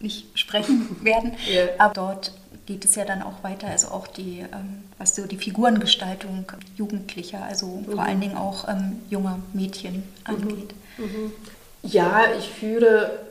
nicht 0.00 0.38
sprechen 0.38 0.96
werden. 1.02 1.32
yeah. 1.48 1.68
Aber 1.78 1.94
dort 1.94 2.32
geht 2.66 2.84
es 2.84 2.96
ja 2.96 3.04
dann 3.04 3.22
auch 3.22 3.44
weiter, 3.44 3.68
also 3.68 3.88
auch 3.88 4.08
die, 4.08 4.40
ähm, 4.40 4.82
was 4.98 5.14
so 5.14 5.26
die 5.26 5.36
Figurengestaltung 5.36 6.44
Jugendlicher, 6.76 7.44
also 7.44 7.66
mhm. 7.66 7.84
vor 7.92 8.02
allen 8.02 8.20
Dingen 8.20 8.36
auch 8.36 8.68
ähm, 8.68 9.00
junger 9.08 9.38
Mädchen 9.52 10.02
angeht. 10.24 10.74
Mhm. 10.98 11.04
Mhm. 11.04 11.32
Ja, 11.84 12.24
ich 12.36 12.48
führe 12.48 13.25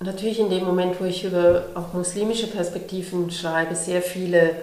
natürlich 0.00 0.38
in 0.40 0.50
dem 0.50 0.64
Moment, 0.64 1.00
wo 1.00 1.04
ich 1.04 1.24
über 1.24 1.66
auch 1.74 1.92
muslimische 1.92 2.46
Perspektiven 2.46 3.30
schreibe, 3.30 3.74
sehr 3.74 4.02
viele 4.02 4.54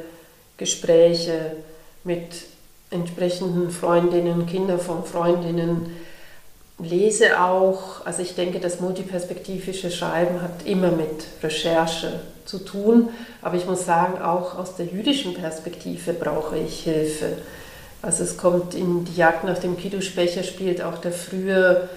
Gespräche 0.58 1.58
mit 2.04 2.46
entsprechenden 2.92 3.72
Freundinnen, 3.72 4.46
Kinder 4.46 4.78
von 4.78 5.04
Freundinnen, 5.04 5.96
lese 6.80 7.42
auch, 7.42 8.06
also 8.06 8.22
ich 8.22 8.36
denke, 8.36 8.60
das 8.60 8.80
multiperspektivische 8.80 9.92
Schreiben 9.92 10.42
hat 10.42 10.66
immer 10.66 10.92
mit 10.92 11.26
Recherche 11.42 12.20
zu 12.46 12.60
tun, 12.60 13.10
aber 13.42 13.56
ich 13.56 13.66
muss 13.66 13.86
sagen, 13.86 14.22
auch 14.22 14.58
aus 14.58 14.76
der 14.76 14.88
jüdischen 14.88 15.34
Perspektive 15.34 16.14
brauche 16.14 16.58
ich 16.58 16.84
Hilfe. 16.84 17.38
Also 18.02 18.24
es 18.24 18.38
kommt 18.38 18.76
in 18.76 19.06
die 19.06 19.16
Jagd 19.16 19.46
nach 19.46 19.60
dem 19.60 19.78
Kiddush-Becher 19.78 20.44
spielt 20.44 20.82
auch 20.82 20.98
der 20.98 21.14
frühe 21.14 21.90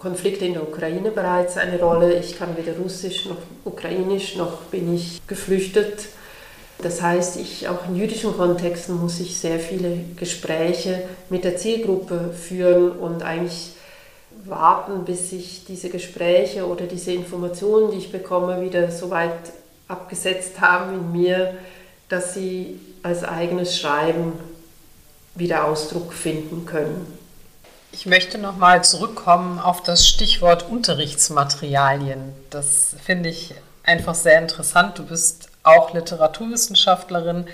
Konflikte 0.00 0.46
in 0.46 0.54
der 0.54 0.62
Ukraine 0.62 1.10
bereits 1.10 1.58
eine 1.58 1.78
Rolle. 1.78 2.18
Ich 2.18 2.38
kann 2.38 2.56
weder 2.56 2.76
Russisch 2.76 3.26
noch 3.26 3.36
Ukrainisch, 3.64 4.34
noch 4.34 4.62
bin 4.62 4.94
ich 4.94 5.20
geflüchtet. 5.26 6.06
Das 6.78 7.02
heißt, 7.02 7.38
ich, 7.38 7.68
auch 7.68 7.86
in 7.86 7.96
jüdischen 7.96 8.34
Kontexten 8.34 8.98
muss 8.98 9.20
ich 9.20 9.38
sehr 9.38 9.60
viele 9.60 9.98
Gespräche 10.16 11.02
mit 11.28 11.44
der 11.44 11.58
Zielgruppe 11.58 12.32
führen 12.32 12.92
und 12.92 13.22
eigentlich 13.22 13.72
warten, 14.46 15.04
bis 15.04 15.30
sich 15.30 15.66
diese 15.68 15.90
Gespräche 15.90 16.66
oder 16.66 16.86
diese 16.86 17.12
Informationen, 17.12 17.90
die 17.90 17.98
ich 17.98 18.10
bekomme, 18.10 18.62
wieder 18.62 18.90
so 18.90 19.10
weit 19.10 19.52
abgesetzt 19.86 20.62
haben 20.62 20.94
in 20.94 21.12
mir, 21.12 21.54
dass 22.08 22.32
sie 22.32 22.80
als 23.02 23.22
eigenes 23.22 23.78
Schreiben 23.78 24.32
wieder 25.34 25.66
Ausdruck 25.66 26.14
finden 26.14 26.64
können. 26.64 27.19
Ich 27.92 28.06
möchte 28.06 28.38
nochmal 28.38 28.84
zurückkommen 28.84 29.58
auf 29.58 29.82
das 29.82 30.06
Stichwort 30.06 30.62
Unterrichtsmaterialien. 30.70 32.32
Das 32.48 32.94
finde 33.04 33.28
ich 33.28 33.54
einfach 33.82 34.14
sehr 34.14 34.38
interessant. 34.38 34.98
Du 34.98 35.04
bist 35.04 35.48
auch 35.64 35.92
Literaturwissenschaftlerin, 35.92 37.46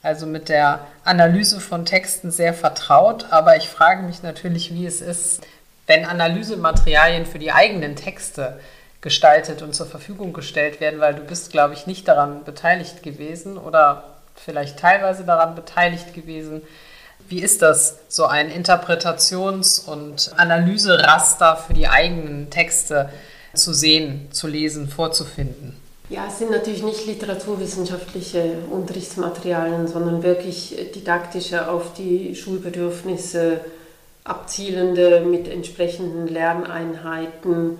also 0.00 0.26
mit 0.26 0.48
der 0.48 0.86
Analyse 1.02 1.60
von 1.60 1.84
Texten 1.84 2.30
sehr 2.30 2.54
vertraut. 2.54 3.26
Aber 3.30 3.56
ich 3.56 3.68
frage 3.68 4.02
mich 4.02 4.22
natürlich, 4.22 4.72
wie 4.72 4.86
es 4.86 5.00
ist, 5.00 5.42
wenn 5.88 6.04
Analysematerialien 6.04 7.26
für 7.26 7.40
die 7.40 7.52
eigenen 7.52 7.96
Texte 7.96 8.60
gestaltet 9.00 9.60
und 9.60 9.74
zur 9.74 9.86
Verfügung 9.86 10.32
gestellt 10.32 10.80
werden, 10.80 11.00
weil 11.00 11.14
du 11.14 11.22
bist, 11.22 11.50
glaube 11.50 11.74
ich, 11.74 11.86
nicht 11.86 12.06
daran 12.06 12.44
beteiligt 12.44 13.02
gewesen 13.02 13.58
oder 13.58 14.04
vielleicht 14.36 14.78
teilweise 14.78 15.24
daran 15.24 15.56
beteiligt 15.56 16.14
gewesen. 16.14 16.62
Wie 17.28 17.40
ist 17.40 17.62
das, 17.62 17.98
so 18.08 18.26
ein 18.26 18.50
Interpretations- 18.50 19.80
und 19.86 20.32
Analyseraster 20.36 21.56
für 21.56 21.74
die 21.74 21.88
eigenen 21.88 22.50
Texte 22.50 23.08
zu 23.54 23.72
sehen, 23.72 24.28
zu 24.30 24.46
lesen, 24.46 24.88
vorzufinden? 24.88 25.76
Ja, 26.10 26.26
es 26.28 26.38
sind 26.38 26.50
natürlich 26.50 26.82
nicht 26.82 27.06
literaturwissenschaftliche 27.06 28.58
Unterrichtsmaterialien, 28.70 29.88
sondern 29.88 30.22
wirklich 30.22 30.76
didaktische 30.94 31.70
auf 31.70 31.94
die 31.94 32.36
Schulbedürfnisse 32.36 33.60
abzielende 34.22 35.20
mit 35.20 35.48
entsprechenden 35.48 36.28
Lerneinheiten, 36.28 37.78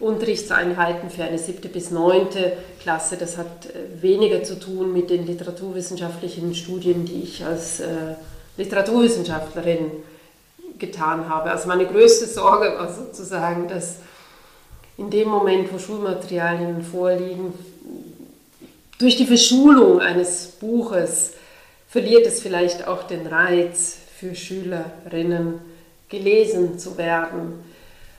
Unterrichtseinheiten 0.00 1.10
für 1.10 1.24
eine 1.24 1.38
siebte 1.38 1.68
bis 1.68 1.90
neunte 1.90 2.52
Klasse. 2.80 3.16
Das 3.16 3.36
hat 3.36 3.68
weniger 4.00 4.44
zu 4.44 4.58
tun 4.58 4.92
mit 4.92 5.10
den 5.10 5.26
literaturwissenschaftlichen 5.26 6.54
Studien, 6.54 7.04
die 7.04 7.22
ich 7.22 7.44
als 7.44 7.80
äh, 7.80 8.14
Literaturwissenschaftlerin 8.58 9.90
getan 10.78 11.28
habe. 11.28 11.50
Also 11.50 11.68
meine 11.68 11.86
größte 11.86 12.26
Sorge 12.26 12.74
war 12.76 12.92
sozusagen, 12.92 13.68
dass 13.68 13.96
in 14.98 15.10
dem 15.10 15.28
Moment, 15.28 15.72
wo 15.72 15.78
Schulmaterialien 15.78 16.82
vorliegen, 16.82 17.54
durch 18.98 19.16
die 19.16 19.26
Verschulung 19.26 20.00
eines 20.00 20.48
Buches 20.60 21.32
verliert 21.88 22.26
es 22.26 22.42
vielleicht 22.42 22.86
auch 22.86 23.04
den 23.04 23.26
Reiz 23.26 23.96
für 24.18 24.34
Schülerinnen, 24.34 25.60
gelesen 26.08 26.78
zu 26.78 26.98
werden. 26.98 27.64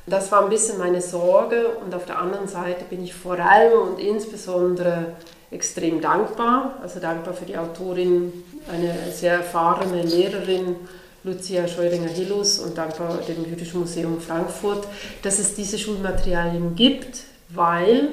Das 0.08 0.32
war 0.32 0.44
ein 0.44 0.50
bisschen 0.50 0.78
meine 0.78 1.02
Sorge 1.02 1.68
und 1.84 1.94
auf 1.94 2.06
der 2.06 2.18
anderen 2.18 2.48
Seite 2.48 2.86
bin 2.90 3.04
ich 3.04 3.14
vor 3.14 3.38
allem 3.38 3.90
und 3.90 4.00
insbesondere 4.00 5.14
extrem 5.52 6.00
dankbar, 6.00 6.80
also 6.82 7.00
dankbar 7.00 7.34
für 7.34 7.46
die 7.46 7.58
Autorin, 7.58 8.32
eine 8.72 8.94
sehr 9.12 9.34
erfahrene 9.34 10.04
Lehrerin, 10.04 10.76
Lucia 11.24 11.68
Scheuringer-Hillus 11.68 12.60
und 12.60 12.78
dankbar 12.78 13.20
dem 13.28 13.46
Jüdischen 13.46 13.82
Museum 13.82 14.22
Frankfurt, 14.22 14.88
dass 15.22 15.40
es 15.40 15.56
diese 15.56 15.78
Schulmaterialien 15.78 16.76
gibt, 16.76 17.24
weil 17.50 18.10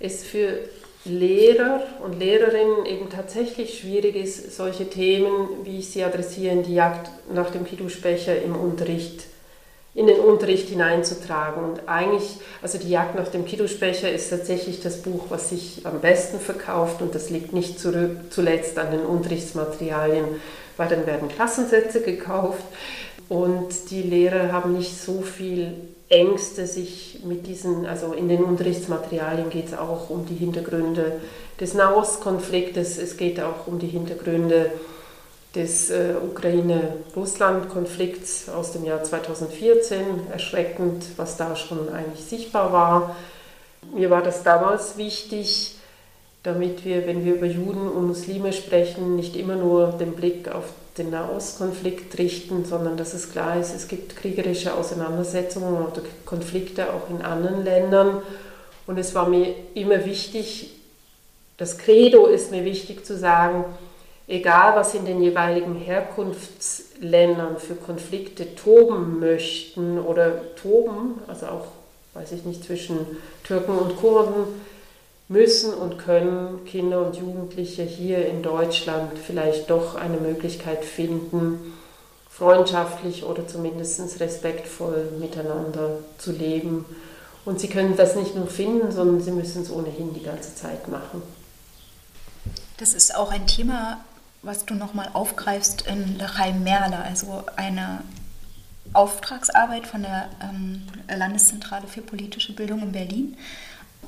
es 0.00 0.24
für 0.24 0.58
Lehrer 1.04 1.82
und 2.02 2.18
Lehrerinnen 2.18 2.84
eben 2.86 3.08
tatsächlich 3.08 3.78
schwierig 3.78 4.16
ist, 4.16 4.56
solche 4.56 4.90
Themen, 4.90 5.48
wie 5.64 5.78
ich 5.78 5.90
sie 5.90 6.02
adressiere, 6.02 6.62
die 6.62 6.74
Jagd 6.74 7.10
nach 7.32 7.50
dem 7.50 7.64
Kiddushbecher 7.64 8.42
im 8.42 8.56
Unterricht, 8.56 9.27
in 9.98 10.06
den 10.06 10.20
Unterricht 10.20 10.68
hineinzutragen. 10.68 11.64
Und 11.64 11.88
eigentlich, 11.88 12.36
also 12.62 12.78
die 12.78 12.88
Jagd 12.88 13.16
nach 13.16 13.26
dem 13.26 13.44
Kiddushbecher 13.44 14.08
ist 14.08 14.30
tatsächlich 14.30 14.80
das 14.80 15.02
Buch, 15.02 15.24
was 15.28 15.50
sich 15.50 15.80
am 15.82 16.00
besten 16.00 16.38
verkauft 16.38 17.02
und 17.02 17.16
das 17.16 17.30
liegt 17.30 17.52
nicht 17.52 17.80
zurück, 17.80 18.16
zuletzt 18.30 18.78
an 18.78 18.92
den 18.92 19.00
Unterrichtsmaterialien, 19.00 20.26
weil 20.76 20.88
dann 20.88 21.04
werden 21.04 21.28
Klassensätze 21.28 22.00
gekauft 22.00 22.62
und 23.28 23.90
die 23.90 24.02
Lehrer 24.02 24.52
haben 24.52 24.78
nicht 24.78 24.96
so 25.02 25.20
viel 25.20 25.72
Ängste, 26.08 26.68
sich 26.68 27.18
mit 27.24 27.48
diesen, 27.48 27.84
also 27.84 28.12
in 28.12 28.28
den 28.28 28.44
Unterrichtsmaterialien 28.44 29.50
geht 29.50 29.66
es 29.66 29.76
auch 29.76 30.10
um 30.10 30.26
die 30.26 30.36
Hintergründe 30.36 31.20
des 31.60 31.74
Nahostkonfliktes, 31.74 32.98
es 32.98 33.16
geht 33.16 33.40
auch 33.40 33.66
um 33.66 33.80
die 33.80 33.88
Hintergründe 33.88 34.70
des 35.58 35.90
äh, 35.90 36.14
Ukraine-Russland-Konflikts 36.22 38.48
aus 38.48 38.72
dem 38.72 38.84
Jahr 38.84 39.02
2014. 39.02 40.28
Erschreckend, 40.32 41.04
was 41.16 41.36
da 41.36 41.56
schon 41.56 41.92
eigentlich 41.92 42.24
sichtbar 42.24 42.72
war. 42.72 43.16
Mir 43.92 44.08
war 44.08 44.22
das 44.22 44.44
damals 44.44 44.96
wichtig, 44.96 45.74
damit 46.44 46.84
wir, 46.84 47.08
wenn 47.08 47.24
wir 47.24 47.34
über 47.34 47.46
Juden 47.46 47.88
und 47.88 48.06
Muslime 48.06 48.52
sprechen, 48.52 49.16
nicht 49.16 49.34
immer 49.34 49.56
nur 49.56 49.88
den 49.88 50.14
Blick 50.14 50.48
auf 50.48 50.66
den 50.96 51.10
Nahostkonflikt 51.10 52.16
richten, 52.18 52.64
sondern 52.64 52.96
dass 52.96 53.14
es 53.14 53.32
klar 53.32 53.58
ist, 53.58 53.74
es 53.74 53.88
gibt 53.88 54.14
kriegerische 54.16 54.74
Auseinandersetzungen 54.74 55.74
oder 55.74 56.02
Konflikte 56.24 56.92
auch 56.92 57.10
in 57.10 57.22
anderen 57.22 57.64
Ländern. 57.64 58.22
Und 58.86 58.96
es 58.98 59.12
war 59.14 59.28
mir 59.28 59.54
immer 59.74 60.04
wichtig, 60.04 60.70
das 61.56 61.78
Credo 61.78 62.26
ist 62.26 62.52
mir 62.52 62.64
wichtig 62.64 63.04
zu 63.04 63.18
sagen, 63.18 63.64
egal 64.28 64.76
was 64.76 64.94
in 64.94 65.06
den 65.06 65.22
jeweiligen 65.22 65.74
Herkunftsländern 65.74 67.58
für 67.58 67.74
Konflikte 67.74 68.54
toben 68.54 69.18
möchten 69.18 69.98
oder 69.98 70.54
toben, 70.54 71.20
also 71.26 71.46
auch, 71.46 71.66
weiß 72.14 72.32
ich 72.32 72.44
nicht, 72.44 72.62
zwischen 72.62 72.98
Türken 73.42 73.76
und 73.76 73.96
Kurden, 73.96 74.44
müssen 75.28 75.74
und 75.74 75.98
können 75.98 76.64
Kinder 76.64 77.04
und 77.04 77.16
Jugendliche 77.16 77.82
hier 77.82 78.26
in 78.26 78.42
Deutschland 78.42 79.12
vielleicht 79.18 79.68
doch 79.68 79.94
eine 79.94 80.16
Möglichkeit 80.16 80.84
finden, 80.84 81.74
freundschaftlich 82.30 83.24
oder 83.24 83.46
zumindest 83.46 84.20
respektvoll 84.20 85.10
miteinander 85.18 85.98
zu 86.18 86.32
leben. 86.32 86.84
Und 87.44 87.60
sie 87.60 87.68
können 87.68 87.96
das 87.96 88.14
nicht 88.14 88.36
nur 88.36 88.46
finden, 88.46 88.90
sondern 88.90 89.20
sie 89.20 89.30
müssen 89.30 89.62
es 89.62 89.70
ohnehin 89.70 90.14
die 90.14 90.22
ganze 90.22 90.54
Zeit 90.54 90.88
machen. 90.88 91.22
Das 92.78 92.94
ist 92.94 93.14
auch 93.14 93.30
ein 93.32 93.46
Thema, 93.46 93.98
was 94.42 94.64
du 94.64 94.74
nochmal 94.74 95.10
aufgreifst 95.12 95.82
in 95.82 96.18
Chaim 96.36 96.62
Merle, 96.62 96.98
also 96.98 97.44
eine 97.56 98.02
Auftragsarbeit 98.92 99.86
von 99.86 100.02
der 100.02 100.28
ähm, 100.42 100.82
Landeszentrale 101.08 101.86
für 101.86 102.00
politische 102.00 102.54
Bildung 102.54 102.82
in 102.82 102.92
Berlin 102.92 103.36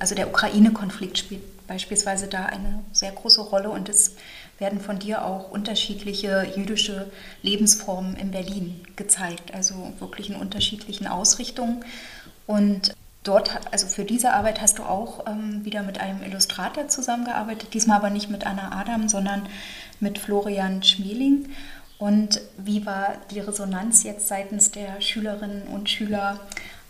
also 0.00 0.14
der 0.14 0.28
Ukraine-Konflikt 0.28 1.18
spielt 1.18 1.66
beispielsweise 1.66 2.26
da 2.26 2.46
eine 2.46 2.82
sehr 2.90 3.12
große 3.12 3.42
Rolle 3.42 3.70
und 3.70 3.88
es 3.88 4.16
werden 4.58 4.80
von 4.80 4.98
dir 4.98 5.24
auch 5.24 5.50
unterschiedliche 5.50 6.46
jüdische 6.56 7.10
Lebensformen 7.42 8.16
in 8.16 8.30
Berlin 8.30 8.80
gezeigt, 8.96 9.54
also 9.54 9.92
wirklich 9.98 10.30
in 10.30 10.36
unterschiedlichen 10.36 11.06
Ausrichtungen. 11.06 11.84
Und 12.46 12.94
dort, 13.22 13.60
also 13.70 13.86
für 13.86 14.04
diese 14.04 14.32
Arbeit 14.32 14.60
hast 14.60 14.78
du 14.78 14.82
auch 14.82 15.26
ähm, 15.26 15.64
wieder 15.64 15.82
mit 15.82 16.00
einem 16.00 16.22
Illustrator 16.22 16.88
zusammengearbeitet, 16.88 17.74
diesmal 17.74 17.98
aber 17.98 18.10
nicht 18.10 18.30
mit 18.30 18.46
Anna 18.46 18.72
Adam, 18.78 19.08
sondern 19.08 19.46
mit 20.00 20.18
Florian 20.18 20.82
Schmeling. 20.82 21.50
Und 21.98 22.40
wie 22.56 22.86
war 22.86 23.16
die 23.30 23.40
Resonanz 23.40 24.02
jetzt 24.04 24.28
seitens 24.28 24.70
der 24.70 25.00
Schülerinnen 25.00 25.64
und 25.68 25.90
Schüler 25.90 26.40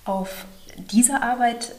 auf 0.05 0.47
diese 0.77 1.23
Arbeit? 1.23 1.75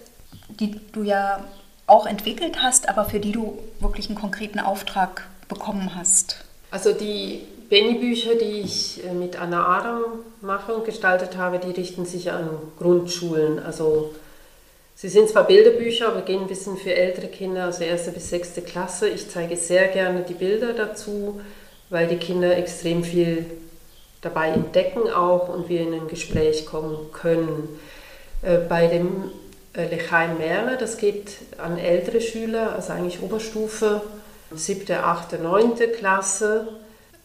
die 0.59 0.79
du 0.91 1.03
ja 1.03 1.43
auch 1.87 2.05
entwickelt 2.05 2.61
hast, 2.61 2.89
aber 2.89 3.05
für 3.05 3.19
die 3.19 3.31
du 3.31 3.59
wirklich 3.79 4.07
einen 4.07 4.17
konkreten 4.17 4.59
Auftrag 4.59 5.27
bekommen 5.47 5.95
hast? 5.95 6.43
Also 6.69 6.93
die 6.93 7.41
Benny-Bücher, 7.69 8.35
die 8.35 8.61
ich 8.61 9.03
äh, 9.05 9.13
mit 9.13 9.39
Anna 9.39 9.65
Adam 9.65 10.03
mache 10.41 10.73
und 10.73 10.85
gestaltet 10.85 11.37
habe, 11.37 11.59
die 11.59 11.71
richten 11.71 12.05
sich 12.05 12.31
an 12.31 12.49
Grundschulen. 12.77 13.59
Also 13.59 14.13
sie 15.01 15.09
sind 15.09 15.29
zwar 15.29 15.47
Bilderbücher, 15.47 16.09
aber 16.09 16.21
gehen 16.21 16.41
ein 16.41 16.47
bisschen 16.47 16.77
für 16.77 16.93
ältere 16.93 17.27
Kinder, 17.27 17.65
also 17.65 17.83
erste 17.83 18.11
bis 18.11 18.29
sechste 18.29 18.61
Klasse. 18.61 19.09
Ich 19.09 19.29
zeige 19.31 19.57
sehr 19.57 19.87
gerne 19.87 20.21
die 20.21 20.35
Bilder 20.35 20.73
dazu, 20.73 21.41
weil 21.89 22.07
die 22.07 22.17
Kinder 22.17 22.55
extrem 22.55 23.03
viel 23.03 23.45
dabei 24.21 24.49
entdecken 24.49 25.09
auch 25.09 25.49
und 25.49 25.69
wir 25.69 25.81
in 25.81 25.95
ein 25.95 26.07
Gespräch 26.07 26.67
kommen 26.67 27.11
können. 27.11 27.79
Äh, 28.43 28.57
bei 28.57 28.85
dem 28.85 29.31
äh, 29.73 29.87
Lechaim 29.87 30.37
Merle, 30.37 30.77
das 30.77 30.97
geht 30.97 31.37
an 31.57 31.79
ältere 31.79 32.21
Schüler, 32.21 32.75
also 32.75 32.93
eigentlich 32.93 33.23
Oberstufe, 33.23 34.01
siebte, 34.53 35.03
achte, 35.03 35.39
neunte 35.39 35.87
Klasse. 35.87 36.67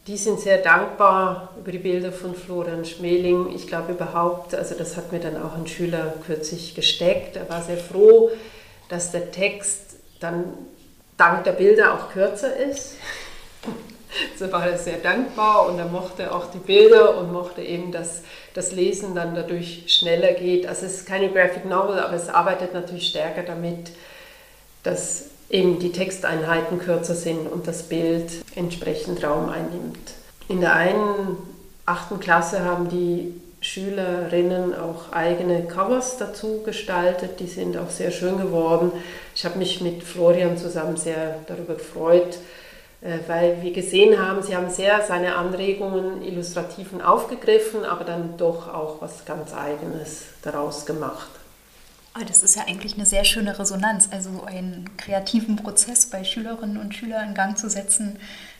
Die 0.06 0.16
sind 0.16 0.38
sehr 0.38 0.58
dankbar 0.58 1.52
über 1.58 1.72
die 1.72 1.78
Bilder 1.78 2.12
von 2.12 2.34
Florian 2.36 2.84
Schmeling. 2.84 3.52
Ich 3.52 3.66
glaube 3.66 3.92
überhaupt, 3.92 4.54
also 4.54 4.76
das 4.76 4.96
hat 4.96 5.10
mir 5.10 5.18
dann 5.18 5.42
auch 5.42 5.56
ein 5.56 5.66
Schüler 5.66 6.14
kürzlich 6.24 6.76
gesteckt. 6.76 7.34
Er 7.34 7.48
war 7.48 7.60
sehr 7.60 7.76
froh, 7.76 8.30
dass 8.88 9.10
der 9.10 9.32
Text 9.32 9.96
dann 10.20 10.44
dank 11.16 11.42
der 11.42 11.52
Bilder 11.52 11.94
auch 11.94 12.12
kürzer 12.12 12.54
ist. 12.56 12.94
so 14.38 14.52
war 14.52 14.68
er 14.68 14.78
sehr 14.78 14.98
dankbar 14.98 15.68
und 15.68 15.78
er 15.80 15.86
mochte 15.86 16.32
auch 16.32 16.52
die 16.52 16.58
Bilder 16.58 17.18
und 17.18 17.32
mochte 17.32 17.62
eben, 17.62 17.90
dass 17.90 18.22
das 18.54 18.70
Lesen 18.70 19.16
dann 19.16 19.34
dadurch 19.34 19.86
schneller 19.88 20.34
geht. 20.34 20.68
Also 20.68 20.86
es 20.86 20.98
ist 20.98 21.06
keine 21.06 21.30
Graphic 21.30 21.64
Novel, 21.64 21.98
aber 21.98 22.14
es 22.14 22.28
arbeitet 22.28 22.74
natürlich 22.74 23.08
stärker 23.08 23.42
damit, 23.42 23.90
dass 24.84 25.30
eben 25.50 25.78
die 25.78 25.92
Texteinheiten 25.92 26.78
kürzer 26.78 27.14
sind 27.14 27.46
und 27.50 27.66
das 27.66 27.84
Bild 27.84 28.30
entsprechend 28.54 29.24
Raum 29.24 29.48
einnimmt. 29.48 30.14
In 30.48 30.60
der 30.60 30.74
einen 30.74 31.36
achten 31.84 32.20
Klasse 32.20 32.64
haben 32.64 32.88
die 32.88 33.40
Schülerinnen 33.60 34.74
auch 34.74 35.12
eigene 35.12 35.64
Covers 35.64 36.18
dazu 36.18 36.62
gestaltet. 36.62 37.40
Die 37.40 37.46
sind 37.46 37.76
auch 37.76 37.90
sehr 37.90 38.10
schön 38.10 38.38
geworden. 38.38 38.92
Ich 39.34 39.44
habe 39.44 39.58
mich 39.58 39.80
mit 39.80 40.02
Florian 40.02 40.56
zusammen 40.56 40.96
sehr 40.96 41.38
darüber 41.46 41.74
gefreut, 41.74 42.38
äh, 43.00 43.18
weil 43.26 43.62
wir 43.62 43.72
gesehen 43.72 44.20
haben, 44.20 44.42
sie 44.42 44.54
haben 44.54 44.70
sehr 44.70 45.02
seine 45.02 45.36
Anregungen, 45.36 46.22
Illustrativen 46.22 47.00
aufgegriffen, 47.00 47.84
aber 47.84 48.04
dann 48.04 48.36
doch 48.36 48.72
auch 48.72 49.00
was 49.00 49.24
ganz 49.24 49.52
Eigenes 49.52 50.26
daraus 50.42 50.86
gemacht. 50.86 51.28
Oh, 52.18 52.24
das 52.26 52.42
ist 52.42 52.56
ja 52.56 52.62
eigentlich 52.66 52.94
eine 52.94 53.04
sehr 53.04 53.24
schöne 53.24 53.58
Resonanz. 53.58 54.08
Also 54.10 54.44
einen 54.46 54.96
kreativen 54.96 55.56
Prozess 55.56 56.06
bei 56.06 56.24
Schülerinnen 56.24 56.78
und 56.78 56.94
Schülern 56.94 57.28
in 57.28 57.34
Gang 57.34 57.58
zu 57.58 57.68
setzen, 57.68 58.18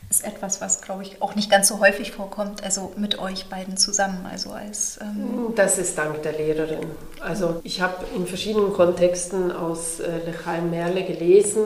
ist 0.09 0.23
etwas, 0.23 0.61
was, 0.61 0.81
glaube 0.81 1.03
ich, 1.03 1.21
auch 1.21 1.35
nicht 1.35 1.49
ganz 1.49 1.67
so 1.67 1.79
häufig 1.79 2.11
vorkommt. 2.11 2.63
Also 2.63 2.93
mit 2.97 3.19
euch 3.19 3.47
beiden 3.47 3.75
zusammen. 3.75 4.27
Also 4.29 4.51
als 4.51 4.99
ähm 5.01 5.53
das 5.55 5.77
ist 5.77 5.97
dank 5.97 6.21
der 6.21 6.33
Lehrerin. 6.33 6.85
Also 7.19 7.59
ich 7.63 7.81
habe 7.81 8.05
in 8.15 8.27
verschiedenen 8.27 8.73
Kontexten 8.73 9.51
aus 9.51 9.99
äh, 9.99 10.19
Lechaim 10.25 10.69
Merle 10.69 11.03
gelesen 11.03 11.63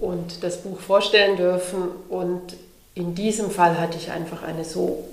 und 0.00 0.42
das 0.42 0.62
Buch 0.62 0.80
vorstellen 0.80 1.36
dürfen. 1.36 1.82
Und 2.08 2.56
in 2.94 3.14
diesem 3.14 3.50
Fall 3.50 3.78
hatte 3.78 3.98
ich 3.98 4.10
einfach 4.10 4.42
eine 4.42 4.64
so 4.64 5.04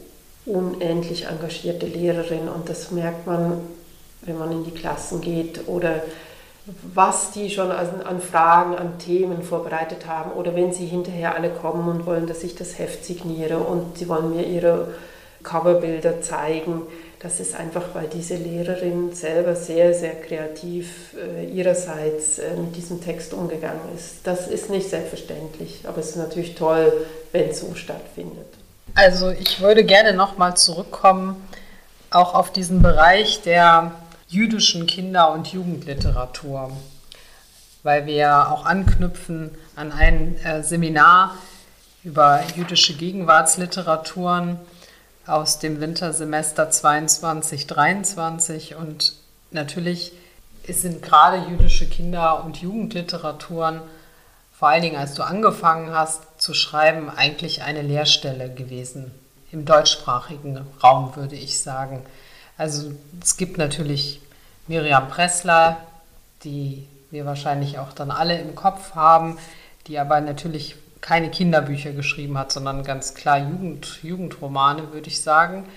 unendlich 0.46 1.28
engagierte 1.28 1.86
Lehrerin 1.86 2.48
und 2.48 2.68
das 2.68 2.90
merkt 2.92 3.28
man 3.28 3.62
wenn 4.22 4.38
man 4.38 4.52
in 4.52 4.64
die 4.64 4.72
Klassen 4.72 5.22
geht 5.22 5.68
oder 5.68 6.02
was 6.94 7.32
die 7.32 7.50
schon 7.50 7.72
an, 7.72 8.22
Fragen, 8.22 8.76
an 8.76 9.00
Themen 9.00 9.42
vorbereitet 9.42 10.06
haben 10.06 10.32
oder 10.32 10.56
wenn 10.56 10.72
sie 10.72 10.86
hinterher 10.86 11.36
alle 11.36 11.50
kommen 11.50 11.88
und 11.88 12.06
wollen, 12.06 12.28
dass 12.28 12.44
ich 12.44 12.56
das 12.56 12.78
Heft 12.78 13.04
signiere 13.04 13.58
und 13.58 13.98
sie 13.98 14.08
wollen 14.08 14.36
mir 14.36 14.46
ihre 14.46 14.90
Coverbilder 15.44 16.22
zeigen. 16.22 16.84
Das 17.20 17.40
ist 17.40 17.56
einfach, 17.56 17.84
weil 17.94 18.08
diese 18.08 18.36
Lehrerin 18.36 19.14
selber 19.14 19.56
sehr, 19.56 19.94
sehr 19.94 20.20
kreativ 20.22 21.16
äh, 21.16 21.46
ihrerseits 21.46 22.40
äh, 22.40 22.56
mit 22.56 22.76
diesem 22.76 23.02
Text 23.02 23.34
umgegangen 23.34 23.82
ist. 23.96 24.20
Das 24.24 24.48
ist 24.48 24.70
nicht 24.70 24.90
selbstverständlich, 24.90 25.82
aber 25.88 26.00
es 26.00 26.10
ist 26.10 26.16
natürlich 26.18 26.56
toll, 26.56 26.92
wenn 27.32 27.50
es 27.50 27.60
so 27.60 27.74
stattfindet. 27.76 28.48
Also 28.96 29.30
ich 29.30 29.62
würde 29.62 29.84
gerne 29.84 30.14
nochmal 30.14 30.58
zurückkommen, 30.58 31.48
auch 32.10 32.34
auf 32.34 32.52
diesen 32.52 32.82
Bereich 32.82 33.42
der 33.44 33.92
jüdischen 34.32 34.88
Kinder- 34.88 35.32
und 35.34 35.52
Jugendliteratur, 35.52 36.72
weil 37.84 38.06
wir 38.06 38.50
auch 38.50 38.66
anknüpfen 38.66 39.52
an 39.76 39.92
ein 39.92 40.38
äh, 40.38 40.64
Seminar 40.64 41.36
über 42.06 42.42
jüdische 42.56 42.96
Gegenwartsliteraturen 42.96 44.58
aus 45.28 45.60
dem 45.60 45.82
Wintersemester 45.82 46.70
22-23 46.70 48.76
und 48.76 49.14
natürlich 49.52 50.14
sind 50.66 51.02
gerade 51.02 51.50
jüdische 51.50 51.88
Kinder- 51.88 52.46
und 52.46 52.62
Jugendliteraturen, 52.62 53.82
vor 54.54 54.70
allen 54.70 54.82
Dingen 54.82 54.96
als 54.96 55.14
du 55.14 55.24
angefangen 55.24 55.94
hast 55.94 56.42
zu 56.42 56.54
schreiben, 56.54 57.10
eigentlich 57.10 57.64
eine 57.64 57.82
Lehrstelle 57.82 58.50
gewesen. 58.50 59.12
Im 59.52 59.66
deutschsprachigen 59.66 60.66
Raum 60.82 61.18
würde 61.18 61.36
ich 61.36 61.60
sagen. 61.60 62.06
Also 62.58 62.92
es 63.22 63.38
gibt 63.38 63.58
natürlich 63.58 64.22
Miriam 64.68 65.08
Pressler, 65.08 65.78
die 66.44 66.88
wir 67.10 67.26
wahrscheinlich 67.26 67.80
auch 67.80 67.94
dann 67.94 68.12
alle 68.12 68.40
im 68.40 68.56
Kopf 68.56 68.96
haben, 68.96 69.38
die 69.88 70.00
aber 70.00 70.22
natürlich 70.22 70.76
keine 71.02 71.32
Kinderbücher 71.32 71.92
geschrieben 71.92 72.38
hat, 72.38 72.52
sondern 72.52 72.84
ganz 72.84 73.16
klar 73.16 73.40
Jugend, 73.40 74.00
Jugendromane, 74.04 74.94
würde 74.94 75.08
ich 75.08 75.22
sagen. 75.22 75.68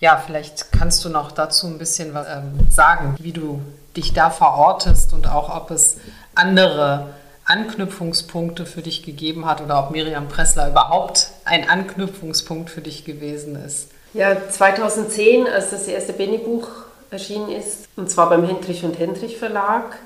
Ja, 0.00 0.16
vielleicht 0.24 0.72
kannst 0.72 1.04
du 1.04 1.08
noch 1.08 1.32
dazu 1.32 1.68
ein 1.68 1.78
bisschen 1.78 2.12
was 2.12 2.26
ähm, 2.28 2.68
sagen, 2.68 3.14
wie 3.20 3.32
du 3.32 3.62
dich 3.96 4.12
da 4.12 4.28
verortest 4.28 5.12
und 5.12 5.28
auch 5.28 5.54
ob 5.54 5.70
es 5.70 5.98
andere 6.34 7.14
Anknüpfungspunkte 7.44 8.66
für 8.66 8.82
dich 8.82 9.04
gegeben 9.04 9.46
hat 9.46 9.60
oder 9.60 9.78
ob 9.78 9.92
Miriam 9.92 10.28
Pressler 10.28 10.68
überhaupt 10.68 11.30
ein 11.44 11.68
Anknüpfungspunkt 11.68 12.70
für 12.70 12.80
dich 12.80 13.04
gewesen 13.04 13.54
ist. 13.54 13.90
Ja, 14.14 14.36
2010, 14.48 15.48
als 15.48 15.70
das 15.70 15.88
erste 15.88 16.12
Benny-Buch 16.12 16.68
erschienen 17.10 17.50
ist, 17.50 17.88
und 17.96 18.08
zwar 18.08 18.28
beim 18.28 18.46
Hendrich 18.46 18.84
und 18.84 18.96
Hendrich 18.96 19.38
Verlag, 19.38 19.98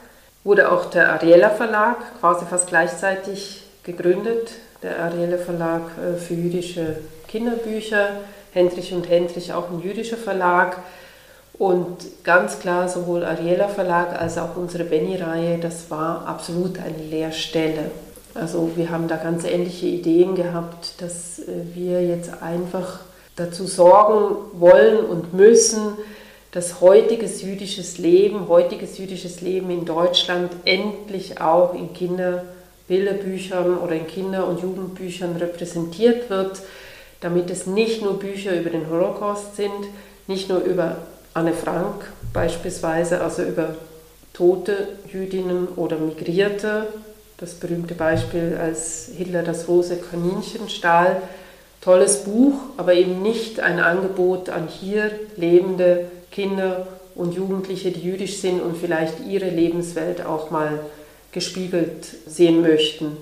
wurde 0.44 0.72
auch 0.72 0.86
der 0.86 1.12
Ariella 1.12 1.50
Verlag 1.50 1.98
quasi 2.18 2.46
fast 2.46 2.68
gleichzeitig 2.68 3.64
gegründet. 3.82 4.52
Der 4.82 4.98
Ariella 5.00 5.36
Verlag 5.36 5.82
äh, 5.98 6.16
für 6.16 6.32
jüdische 6.32 6.96
Kinderbücher, 7.26 8.08
Hendrich 8.54 8.94
und 8.94 9.10
Hendrich 9.10 9.52
auch 9.52 9.68
ein 9.68 9.82
jüdischer 9.82 10.16
Verlag. 10.16 10.78
Und 11.58 12.24
ganz 12.24 12.60
klar, 12.60 12.88
sowohl 12.88 13.26
Ariella 13.26 13.68
Verlag 13.68 14.18
als 14.18 14.38
auch 14.38 14.56
unsere 14.56 14.84
Benny-Reihe, 14.84 15.58
das 15.58 15.90
war 15.90 16.26
absolut 16.26 16.78
eine 16.78 17.04
Lehrstelle. 17.10 17.90
Also 18.32 18.70
wir 18.74 18.88
haben 18.88 19.06
da 19.06 19.16
ganz 19.16 19.44
ähnliche 19.44 19.86
Ideen 19.86 20.34
gehabt, 20.34 21.02
dass 21.02 21.40
äh, 21.40 21.74
wir 21.74 22.02
jetzt 22.02 22.42
einfach 22.42 23.00
dazu 23.38 23.66
sorgen 23.66 24.36
wollen 24.60 25.04
und 25.04 25.32
müssen, 25.34 25.96
dass 26.50 26.80
heutiges 26.80 27.42
jüdisches 27.42 27.98
Leben, 27.98 28.48
heutiges 28.48 28.98
jüdisches 28.98 29.40
Leben 29.40 29.70
in 29.70 29.84
Deutschland 29.84 30.50
endlich 30.64 31.40
auch 31.40 31.74
in 31.74 31.92
Kinderbilderbüchern 31.92 33.78
oder 33.78 33.94
in 33.94 34.06
Kinder- 34.06 34.46
und 34.46 34.60
Jugendbüchern 34.60 35.36
repräsentiert 35.36 36.30
wird, 36.30 36.62
damit 37.20 37.50
es 37.50 37.66
nicht 37.66 38.02
nur 38.02 38.18
Bücher 38.18 38.58
über 38.58 38.70
den 38.70 38.88
Holocaust 38.88 39.56
sind, 39.56 39.88
nicht 40.26 40.48
nur 40.48 40.60
über 40.60 40.96
Anne 41.34 41.52
Frank 41.52 42.10
beispielsweise, 42.32 43.20
also 43.20 43.42
über 43.42 43.74
tote 44.32 44.88
Jüdinnen 45.12 45.68
oder 45.76 45.96
Migrierte, 45.98 46.86
das 47.36 47.54
berühmte 47.54 47.94
Beispiel, 47.94 48.58
als 48.60 49.10
Hitler 49.16 49.42
das 49.42 49.68
rosa 49.68 49.94
Kaninchen 49.94 50.68
stahl, 50.68 51.22
tolles 51.80 52.24
Buch, 52.24 52.54
aber 52.76 52.94
eben 52.94 53.22
nicht 53.22 53.60
ein 53.60 53.78
Angebot 53.78 54.48
an 54.48 54.68
hier 54.68 55.10
lebende 55.36 56.10
Kinder 56.30 56.86
und 57.14 57.34
Jugendliche, 57.34 57.90
die 57.90 58.00
jüdisch 58.00 58.38
sind 58.38 58.60
und 58.60 58.76
vielleicht 58.76 59.26
ihre 59.26 59.48
Lebenswelt 59.48 60.24
auch 60.24 60.50
mal 60.50 60.80
gespiegelt 61.32 62.06
sehen 62.26 62.62
möchten. 62.62 63.16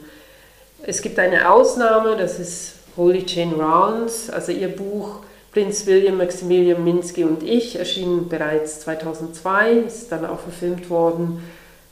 Es 0.82 1.02
gibt 1.02 1.18
eine 1.18 1.50
Ausnahme, 1.50 2.16
das 2.16 2.38
ist 2.38 2.74
Holy 2.96 3.24
Jane 3.26 3.54
Rounds, 3.54 4.30
also 4.30 4.52
ihr 4.52 4.68
Buch 4.68 5.20
Prinz 5.52 5.86
William, 5.86 6.18
Maximilian 6.18 6.84
Minsky 6.84 7.24
und 7.24 7.42
ich 7.42 7.78
erschien 7.78 8.28
bereits 8.28 8.80
2002, 8.80 9.72
ist 9.72 10.12
dann 10.12 10.26
auch 10.26 10.40
verfilmt 10.40 10.90
worden. 10.90 11.42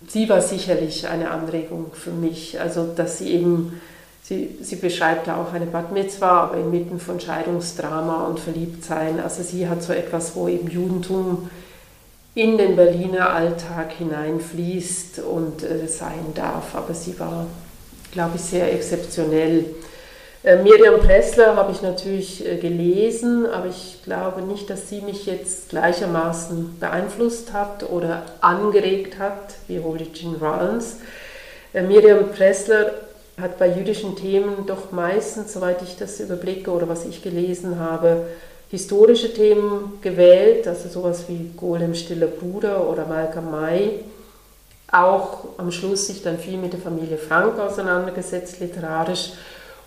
Sie 0.06 0.28
war 0.28 0.42
sicherlich 0.42 1.08
eine 1.08 1.30
Anregung 1.30 1.86
für 1.94 2.10
mich, 2.10 2.60
also 2.60 2.84
dass 2.84 3.18
sie 3.18 3.32
eben 3.32 3.80
Sie, 4.26 4.56
sie 4.62 4.76
beschreibt 4.76 5.26
da 5.26 5.36
auch 5.36 5.52
eine 5.52 5.66
Bad 5.66 5.92
Mitzwa, 5.92 6.44
aber 6.44 6.56
inmitten 6.56 6.98
von 6.98 7.20
Scheidungsdrama 7.20 8.24
und 8.24 8.40
Verliebtsein. 8.40 9.20
Also 9.20 9.42
sie 9.42 9.68
hat 9.68 9.82
so 9.82 9.92
etwas, 9.92 10.34
wo 10.34 10.48
eben 10.48 10.66
Judentum 10.70 11.50
in 12.34 12.56
den 12.56 12.74
Berliner 12.74 13.28
Alltag 13.34 13.92
hineinfließt 13.92 15.18
und 15.18 15.62
äh, 15.62 15.86
sein 15.86 16.32
darf. 16.34 16.74
Aber 16.74 16.94
sie 16.94 17.20
war, 17.20 17.46
glaube 18.12 18.36
ich, 18.36 18.40
sehr 18.40 18.72
exzeptionell. 18.72 19.66
Äh, 20.42 20.56
Miriam 20.62 21.00
Pressler 21.00 21.56
habe 21.56 21.72
ich 21.72 21.82
natürlich 21.82 22.46
äh, 22.46 22.56
gelesen, 22.56 23.44
aber 23.44 23.66
ich 23.66 24.00
glaube 24.04 24.40
nicht, 24.40 24.70
dass 24.70 24.88
sie 24.88 25.02
mich 25.02 25.26
jetzt 25.26 25.68
gleichermaßen 25.68 26.78
beeinflusst 26.80 27.52
hat 27.52 27.90
oder 27.90 28.22
angeregt 28.40 29.18
hat 29.18 29.56
wie 29.68 29.80
Holy 29.80 30.10
Jean 30.14 30.36
Rollins. 30.36 30.96
Äh, 31.74 31.82
Miriam 31.82 32.30
Pressler 32.32 32.90
hat 33.40 33.58
bei 33.58 33.68
jüdischen 33.68 34.16
Themen 34.16 34.66
doch 34.66 34.92
meistens, 34.92 35.52
soweit 35.52 35.82
ich 35.82 35.96
das 35.96 36.20
überblicke 36.20 36.70
oder 36.70 36.88
was 36.88 37.04
ich 37.04 37.22
gelesen 37.22 37.78
habe, 37.78 38.26
historische 38.70 39.32
Themen 39.32 39.98
gewählt, 40.00 40.66
also 40.66 40.88
sowas 40.88 41.24
wie 41.28 41.50
Golem 41.56 41.94
Stiller 41.94 42.26
Bruder 42.26 42.88
oder 42.88 43.06
Malcolm 43.06 43.50
May. 43.50 44.00
Auch 44.90 45.44
am 45.58 45.72
Schluss 45.72 46.06
sich 46.06 46.22
dann 46.22 46.38
viel 46.38 46.56
mit 46.56 46.72
der 46.72 46.80
Familie 46.80 47.18
Frank 47.18 47.58
auseinandergesetzt, 47.58 48.60
literarisch. 48.60 49.32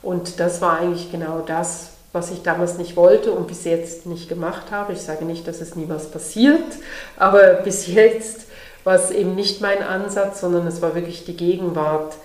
Und 0.02 0.40
das 0.40 0.62
war 0.62 0.80
eigentlich 0.80 1.12
genau 1.12 1.42
das, 1.46 1.92
was 2.12 2.32
ich 2.32 2.44
damals 2.44 2.78
nicht 2.78 2.96
wollte 2.96 3.32
und 3.32 3.48
bis 3.48 3.64
jetzt 3.64 4.06
nicht 4.06 4.30
gemacht 4.30 4.72
habe. 4.72 4.94
Ich 4.94 5.02
sage 5.02 5.26
nicht, 5.26 5.48
dass 5.48 5.62
es 5.62 5.76
nie 5.76 5.88
was 5.88 6.12
passiert, 6.12 6.64
aber 7.18 7.54
bis 7.64 7.88
jetzt 7.88 8.48
war 8.84 8.96
es 8.96 9.12
eben 9.12 9.36
nicht 9.36 9.62
mein 9.62 9.84
Ansatz, 9.84 10.42
sondern 10.42 10.66
es 10.68 10.82
war 10.82 10.96
wirklich 10.96 11.26
die 11.26 11.36
Gegenwart 11.36 12.16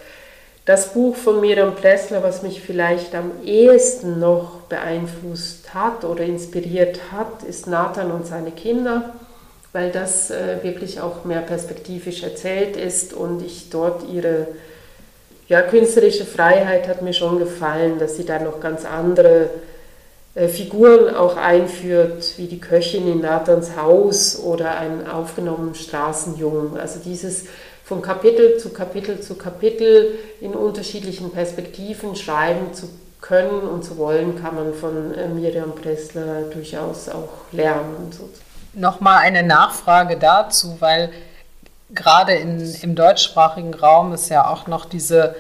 das 0.65 0.93
Buch 0.93 1.17
von 1.17 1.41
Miriam 1.41 1.75
Plessler, 1.75 2.23
was 2.23 2.43
mich 2.43 2.61
vielleicht 2.61 3.15
am 3.15 3.33
ehesten 3.45 4.21
noch 4.21 4.61
beeinflusst 4.69 5.75
hat 5.75 6.05
oder 6.05 6.23
inspiriert 6.23 7.01
hat, 7.11 7.43
ist 7.43 7.67
Nathan 7.67 8.13
und 8.13 8.27
seine 8.27 8.53
Kinder, 8.53 9.15
weil 9.73 9.91
das 9.91 10.31
äh, 10.31 10.63
wirklich 10.63 11.01
auch 11.01 11.25
mehr 11.25 11.41
perspektivisch 11.41 12.23
erzählt 12.23 12.77
ist 12.77 13.13
und 13.13 13.45
ich 13.45 13.71
dort 13.71 14.09
ihre 14.09 14.47
ja, 15.49 15.63
künstlerische 15.63 16.25
Freiheit 16.25 16.87
hat 16.87 17.03
mir 17.03 17.13
schon 17.13 17.41
gefallen, 17.41 17.99
dass 17.99 18.17
sie 18.17 18.25
da 18.25 18.39
noch 18.39 18.61
ganz 18.61 18.85
andere 18.85 19.51
äh, 20.37 20.47
Figuren 20.47 21.15
auch 21.15 21.37
einführt, 21.37 22.35
wie 22.37 22.47
die 22.47 22.61
Köchin 22.61 23.11
in 23.11 23.21
Nathans 23.21 23.77
Haus 23.77 24.39
oder 24.39 24.79
einen 24.79 25.09
aufgenommenen 25.09 25.75
Straßenjungen. 25.75 26.79
Also 26.79 27.01
dieses 27.05 27.47
von 27.93 28.01
Kapitel 28.01 28.57
zu 28.57 28.70
Kapitel 28.70 29.20
zu 29.20 29.34
Kapitel 29.34 30.18
in 30.40 30.55
unterschiedlichen 30.55 31.30
Perspektiven 31.30 32.16
schreiben 32.16 32.72
zu 32.72 32.88
können 33.20 33.68
und 33.68 33.84
zu 33.84 33.99
wollen, 33.99 34.40
kann 34.40 34.55
man 34.55 34.72
von 34.72 35.12
äh, 35.12 35.28
Miriam 35.28 35.74
Pressler 35.74 36.45
durchaus 36.51 37.11
auch 37.11 37.28
lernen. 37.53 38.11
Nochmal 38.72 39.18
eine 39.18 39.43
Nachfrage 39.43 40.16
dazu, 40.16 40.78
weil 40.80 41.11
gerade 41.90 42.32
in, 42.32 42.74
im 42.80 42.95
deutschsprachigen 42.95 43.74
Raum 43.74 44.12
es 44.12 44.30
ja 44.30 44.49
auch 44.49 44.66
noch 44.66 44.86
diese 44.86 45.36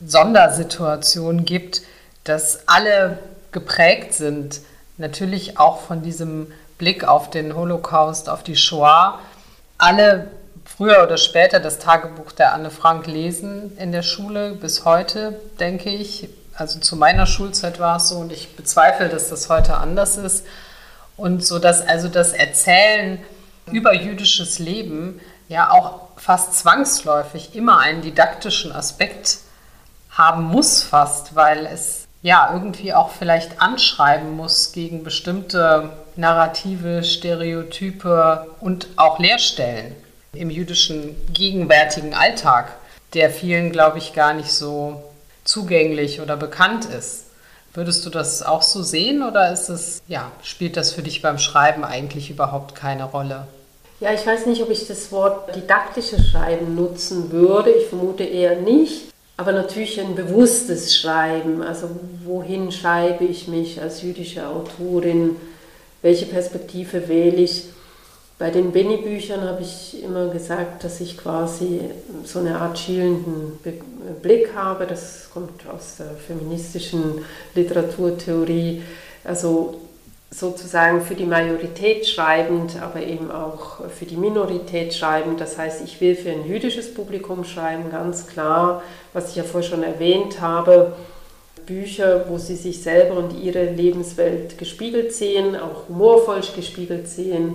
Sondersituation 0.00 1.44
gibt, 1.44 1.82
dass 2.22 2.68
alle 2.68 3.18
geprägt 3.50 4.14
sind, 4.14 4.60
natürlich 4.96 5.58
auch 5.58 5.80
von 5.80 6.02
diesem 6.02 6.52
Blick 6.78 7.02
auf 7.02 7.30
den 7.30 7.56
Holocaust, 7.56 8.28
auf 8.28 8.44
die 8.44 8.56
Shoah. 8.56 9.18
Alle 9.76 10.28
früher 10.76 11.02
oder 11.02 11.16
später 11.16 11.58
das 11.58 11.78
Tagebuch 11.78 12.32
der 12.32 12.52
Anne 12.52 12.70
Frank 12.70 13.06
lesen 13.06 13.76
in 13.78 13.92
der 13.92 14.02
Schule, 14.02 14.52
bis 14.52 14.84
heute, 14.84 15.40
denke 15.58 15.90
ich. 15.90 16.28
Also 16.54 16.80
zu 16.80 16.96
meiner 16.96 17.26
Schulzeit 17.26 17.78
war 17.78 17.96
es 17.96 18.08
so 18.08 18.16
und 18.16 18.32
ich 18.32 18.56
bezweifle, 18.56 19.08
dass 19.08 19.28
das 19.28 19.48
heute 19.48 19.76
anders 19.76 20.16
ist. 20.16 20.46
Und 21.16 21.44
so 21.44 21.58
dass 21.58 21.86
also 21.86 22.08
das 22.08 22.32
Erzählen 22.32 23.22
über 23.72 23.94
jüdisches 23.94 24.58
Leben 24.58 25.20
ja 25.48 25.70
auch 25.70 26.08
fast 26.16 26.54
zwangsläufig 26.54 27.54
immer 27.54 27.78
einen 27.78 28.02
didaktischen 28.02 28.72
Aspekt 28.72 29.38
haben 30.10 30.44
muss, 30.44 30.82
fast, 30.82 31.34
weil 31.34 31.66
es 31.66 32.06
ja 32.22 32.50
irgendwie 32.52 32.92
auch 32.92 33.10
vielleicht 33.10 33.60
anschreiben 33.62 34.36
muss 34.36 34.72
gegen 34.72 35.04
bestimmte 35.04 35.90
Narrative, 36.16 37.02
Stereotype 37.02 38.46
und 38.60 38.88
auch 38.96 39.18
Leerstellen 39.18 39.94
im 40.38 40.50
jüdischen 40.50 41.16
gegenwärtigen 41.32 42.14
Alltag, 42.14 42.72
der 43.14 43.30
vielen, 43.30 43.72
glaube 43.72 43.98
ich, 43.98 44.12
gar 44.12 44.34
nicht 44.34 44.52
so 44.52 45.02
zugänglich 45.44 46.20
oder 46.20 46.36
bekannt 46.36 46.86
ist. 46.86 47.24
Würdest 47.74 48.06
du 48.06 48.10
das 48.10 48.42
auch 48.42 48.62
so 48.62 48.82
sehen 48.82 49.22
oder 49.22 49.52
ist 49.52 49.68
es, 49.68 50.00
ja, 50.08 50.32
spielt 50.42 50.76
das 50.76 50.92
für 50.92 51.02
dich 51.02 51.20
beim 51.20 51.38
Schreiben 51.38 51.84
eigentlich 51.84 52.30
überhaupt 52.30 52.74
keine 52.74 53.04
Rolle? 53.04 53.46
Ja, 54.00 54.12
ich 54.12 54.26
weiß 54.26 54.46
nicht, 54.46 54.62
ob 54.62 54.70
ich 54.70 54.86
das 54.86 55.10
Wort 55.12 55.54
didaktisches 55.54 56.28
Schreiben 56.28 56.74
nutzen 56.74 57.32
würde. 57.32 57.70
Ich 57.70 57.86
vermute 57.86 58.24
eher 58.24 58.56
nicht. 58.56 59.12
Aber 59.38 59.52
natürlich 59.52 60.00
ein 60.00 60.14
bewusstes 60.14 60.96
Schreiben. 60.96 61.62
Also 61.62 61.90
wohin 62.24 62.72
schreibe 62.72 63.24
ich 63.24 63.48
mich 63.48 63.80
als 63.80 64.02
jüdische 64.02 64.46
Autorin? 64.46 65.36
Welche 66.02 66.26
Perspektive 66.26 67.08
wähle 67.08 67.36
ich? 67.36 67.64
Bei 68.38 68.50
den 68.50 68.70
Benny-Büchern 68.70 69.40
habe 69.40 69.62
ich 69.62 70.02
immer 70.02 70.28
gesagt, 70.28 70.84
dass 70.84 71.00
ich 71.00 71.16
quasi 71.16 71.80
so 72.24 72.40
eine 72.40 72.60
Art 72.60 72.78
schielenden 72.78 73.58
Blick 74.20 74.54
habe. 74.54 74.86
Das 74.86 75.30
kommt 75.32 75.66
aus 75.66 75.96
der 75.98 76.10
feministischen 76.16 77.24
Literaturtheorie. 77.54 78.82
Also 79.24 79.80
sozusagen 80.30 81.00
für 81.00 81.14
die 81.14 81.24
Majorität 81.24 82.06
schreibend, 82.06 82.76
aber 82.82 83.00
eben 83.00 83.30
auch 83.30 83.88
für 83.88 84.04
die 84.04 84.18
Minorität 84.18 84.92
schreibend. 84.92 85.40
Das 85.40 85.56
heißt, 85.56 85.82
ich 85.82 85.98
will 86.02 86.14
für 86.14 86.30
ein 86.30 86.46
jüdisches 86.46 86.92
Publikum 86.92 87.42
schreiben, 87.42 87.90
ganz 87.90 88.26
klar, 88.26 88.82
was 89.14 89.30
ich 89.30 89.36
ja 89.36 89.44
vorher 89.44 89.70
schon 89.70 89.82
erwähnt 89.82 90.42
habe. 90.42 90.94
Bücher, 91.64 92.26
wo 92.28 92.36
sie 92.36 92.54
sich 92.54 92.82
selber 92.82 93.16
und 93.16 93.42
ihre 93.42 93.64
Lebenswelt 93.64 94.58
gespiegelt 94.58 95.14
sehen, 95.14 95.56
auch 95.56 95.88
humorvoll 95.88 96.42
gespiegelt 96.54 97.08
sehen, 97.08 97.54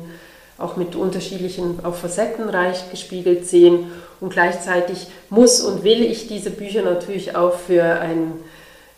auch 0.62 0.78
mit 0.78 0.96
unterschiedlichen, 0.96 1.80
auch 1.84 1.96
facettenreich 1.96 2.90
gespiegelt 2.92 3.48
sehen. 3.48 3.92
Und 4.20 4.32
gleichzeitig 4.32 5.08
muss 5.30 5.62
und 5.62 5.84
will 5.84 6.04
ich 6.04 6.28
diese 6.28 6.52
Bücher 6.52 6.84
natürlich 6.84 7.36
auch 7.36 7.56
für 7.56 7.84
ein 7.84 8.34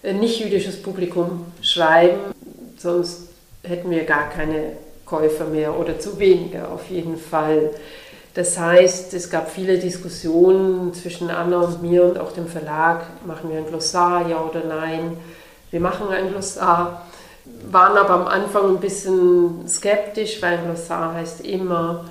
nicht-jüdisches 0.04 0.82
Publikum 0.82 1.46
schreiben, 1.62 2.20
sonst 2.78 3.30
hätten 3.64 3.90
wir 3.90 4.04
gar 4.04 4.30
keine 4.30 4.74
Käufer 5.06 5.46
mehr 5.46 5.80
oder 5.80 5.98
zu 6.00 6.20
wenige 6.20 6.68
auf 6.68 6.90
jeden 6.90 7.18
Fall. 7.18 7.70
Das 8.34 8.60
heißt, 8.60 9.14
es 9.14 9.30
gab 9.30 9.50
viele 9.50 9.78
Diskussionen 9.78 10.94
zwischen 10.94 11.30
Anna 11.30 11.62
und 11.62 11.82
mir 11.82 12.04
und 12.04 12.20
auch 12.20 12.34
dem 12.34 12.48
Verlag, 12.48 13.06
machen 13.26 13.50
wir 13.50 13.60
ein 13.60 13.68
Glossar, 13.68 14.28
ja 14.28 14.42
oder 14.42 14.64
nein. 14.66 15.16
Wir 15.72 15.80
machen 15.80 16.10
ein 16.10 16.30
Glossar, 16.30 17.08
waren 17.46 17.98
aber 17.98 18.14
am 18.14 18.28
Anfang 18.28 18.70
ein 18.70 18.80
bisschen 18.80 19.68
skeptisch, 19.68 20.42
weil 20.42 20.60
Glossar 20.60 21.14
heißt 21.16 21.42
immer, 21.42 22.06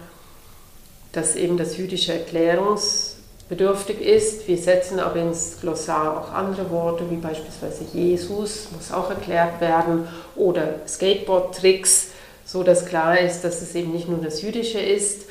dass 1.12 1.36
eben 1.36 1.56
das 1.56 1.76
jüdische 1.76 2.12
erklärungsbedürftig 2.14 4.00
ist. 4.00 4.48
Wir 4.48 4.58
setzen 4.58 5.00
aber 5.00 5.16
ins 5.16 5.58
Glossar 5.60 6.18
auch 6.18 6.32
andere 6.32 6.70
Worte, 6.70 7.04
wie 7.10 7.16
beispielsweise 7.16 7.84
Jesus, 7.92 8.68
muss 8.72 8.92
auch 8.92 9.10
erklärt 9.10 9.60
werden, 9.60 10.08
oder 10.36 10.80
Skateboard-Tricks, 10.86 12.08
so 12.44 12.62
dass 12.62 12.86
klar 12.86 13.18
ist, 13.18 13.42
dass 13.42 13.62
es 13.62 13.74
eben 13.74 13.92
nicht 13.92 14.08
nur 14.08 14.20
das 14.20 14.42
Jüdische 14.42 14.80
ist. 14.80 15.22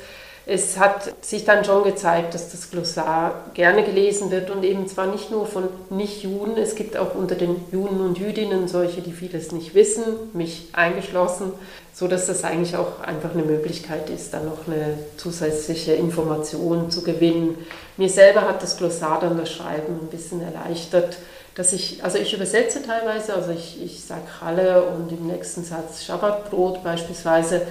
Es 0.44 0.76
hat 0.76 1.24
sich 1.24 1.44
dann 1.44 1.64
schon 1.64 1.84
gezeigt, 1.84 2.34
dass 2.34 2.50
das 2.50 2.70
Glossar 2.70 3.44
gerne 3.54 3.84
gelesen 3.84 4.32
wird 4.32 4.50
und 4.50 4.64
eben 4.64 4.88
zwar 4.88 5.06
nicht 5.06 5.30
nur 5.30 5.46
von 5.46 5.68
Nicht-Juden, 5.88 6.56
es 6.56 6.74
gibt 6.74 6.96
auch 6.96 7.14
unter 7.14 7.36
den 7.36 7.64
Juden 7.70 8.00
und 8.00 8.18
Jüdinnen 8.18 8.66
solche, 8.66 9.02
die 9.02 9.12
vieles 9.12 9.52
nicht 9.52 9.76
wissen, 9.76 10.02
mich 10.32 10.68
eingeschlossen, 10.72 11.52
so 11.94 12.08
dass 12.08 12.26
das 12.26 12.42
eigentlich 12.42 12.76
auch 12.76 13.00
einfach 13.00 13.34
eine 13.34 13.44
Möglichkeit 13.44 14.10
ist, 14.10 14.34
dann 14.34 14.46
noch 14.46 14.66
eine 14.66 14.98
zusätzliche 15.16 15.92
Information 15.92 16.90
zu 16.90 17.04
gewinnen. 17.04 17.56
Mir 17.96 18.08
selber 18.08 18.42
hat 18.42 18.64
das 18.64 18.76
Glossar 18.76 19.20
dann 19.20 19.38
das 19.38 19.52
Schreiben 19.52 20.00
ein 20.00 20.08
bisschen 20.08 20.42
erleichtert, 20.42 21.18
dass 21.54 21.72
ich, 21.72 22.02
also 22.02 22.18
ich 22.18 22.32
übersetze 22.32 22.82
teilweise, 22.82 23.34
also 23.34 23.52
ich, 23.52 23.80
ich 23.80 24.02
sage 24.04 24.22
Halle 24.40 24.82
und 24.82 25.12
im 25.12 25.26
nächsten 25.26 25.62
Satz 25.62 26.02
Schabbatbrot 26.02 26.82
beispielsweise, 26.82 27.62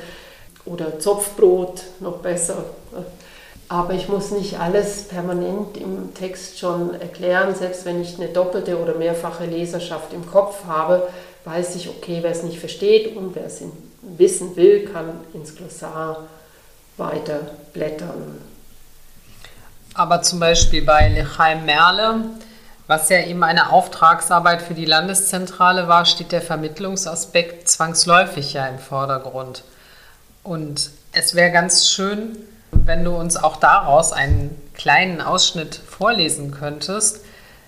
oder 0.65 0.99
Zopfbrot, 0.99 1.83
noch 1.99 2.17
besser. 2.17 2.65
Aber 3.67 3.93
ich 3.93 4.09
muss 4.09 4.31
nicht 4.31 4.59
alles 4.59 5.03
permanent 5.03 5.77
im 5.77 6.13
Text 6.13 6.59
schon 6.59 6.99
erklären, 6.99 7.55
selbst 7.55 7.85
wenn 7.85 8.01
ich 8.01 8.17
eine 8.17 8.27
doppelte 8.27 8.77
oder 8.77 8.95
mehrfache 8.95 9.45
Leserschaft 9.45 10.13
im 10.13 10.29
Kopf 10.29 10.65
habe, 10.67 11.07
weiß 11.45 11.75
ich, 11.75 11.89
okay, 11.89 12.19
wer 12.21 12.31
es 12.31 12.43
nicht 12.43 12.59
versteht 12.59 13.15
und 13.15 13.33
wer 13.33 13.45
es 13.45 13.61
wissen 14.01 14.55
will, 14.55 14.89
kann 14.91 15.21
ins 15.33 15.55
Glossar 15.55 16.27
weiter 16.97 17.39
blättern. 17.73 18.41
Aber 19.93 20.21
zum 20.21 20.39
Beispiel 20.39 20.83
bei 20.83 21.09
Lechaim 21.09 21.65
Merle, 21.65 22.25
was 22.87 23.09
ja 23.09 23.21
eben 23.21 23.43
eine 23.43 23.71
Auftragsarbeit 23.71 24.61
für 24.61 24.73
die 24.73 24.85
Landeszentrale 24.85 25.87
war, 25.87 26.05
steht 26.05 26.31
der 26.31 26.41
Vermittlungsaspekt 26.41 27.69
zwangsläufig 27.69 28.53
ja 28.53 28.67
im 28.67 28.79
Vordergrund. 28.79 29.63
Und 30.43 30.91
es 31.13 31.35
wäre 31.35 31.51
ganz 31.51 31.89
schön, 31.89 32.37
wenn 32.71 33.03
du 33.03 33.11
uns 33.11 33.37
auch 33.37 33.57
daraus 33.57 34.11
einen 34.11 34.59
kleinen 34.73 35.21
Ausschnitt 35.21 35.75
vorlesen 35.75 36.51
könntest, 36.51 37.21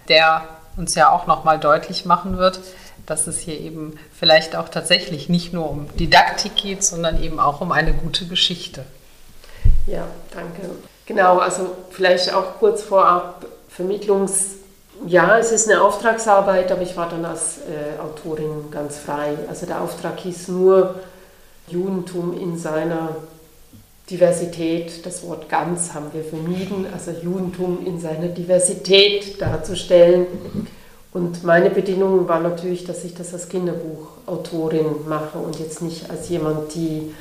der 0.09 0.47
uns 0.77 0.95
ja 0.95 1.11
auch 1.11 1.27
nochmal 1.27 1.59
deutlich 1.59 2.05
machen 2.05 2.37
wird, 2.37 2.59
dass 3.05 3.27
es 3.27 3.39
hier 3.39 3.59
eben 3.59 3.99
vielleicht 4.17 4.55
auch 4.55 4.69
tatsächlich 4.69 5.29
nicht 5.29 5.53
nur 5.53 5.69
um 5.69 5.87
Didaktik 5.97 6.55
geht, 6.55 6.83
sondern 6.83 7.21
eben 7.21 7.39
auch 7.39 7.61
um 7.61 7.71
eine 7.71 7.93
gute 7.93 8.25
Geschichte. 8.25 8.85
Ja, 9.85 10.07
danke. 10.33 10.69
Genau, 11.05 11.39
also 11.39 11.75
vielleicht 11.91 12.33
auch 12.33 12.59
kurz 12.59 12.81
vorab 12.81 13.45
Vermittlungs. 13.67 14.45
Ja, 15.05 15.37
es 15.37 15.51
ist 15.51 15.69
eine 15.69 15.81
Auftragsarbeit, 15.81 16.71
aber 16.71 16.81
ich 16.81 16.95
war 16.95 17.09
dann 17.09 17.25
als 17.25 17.57
äh, 17.57 17.99
Autorin 17.99 18.71
ganz 18.71 18.97
frei. 18.99 19.37
Also 19.49 19.65
der 19.65 19.81
Auftrag 19.81 20.19
hieß 20.19 20.47
nur 20.49 20.95
Judentum 21.67 22.37
in 22.39 22.57
seiner 22.57 23.15
Diversität, 24.09 25.05
das 25.05 25.25
Wort 25.25 25.47
ganz 25.47 25.93
haben 25.93 26.07
wir 26.13 26.23
vermieden, 26.23 26.85
also 26.91 27.11
Judentum 27.11 27.85
in 27.85 27.99
seiner 27.99 28.27
Diversität 28.27 29.41
darzustellen. 29.41 30.27
Und 31.13 31.43
meine 31.43 31.69
Bedingung 31.69 32.27
war 32.27 32.39
natürlich, 32.39 32.83
dass 32.83 33.05
ich 33.05 33.13
das 33.13 33.33
als 33.33 33.47
Kinderbuchautorin 33.47 35.07
mache 35.07 35.37
und 35.37 35.59
jetzt 35.59 35.81
nicht 35.81 36.09
als 36.09 36.27
jemand, 36.29 36.75
die 36.75 37.13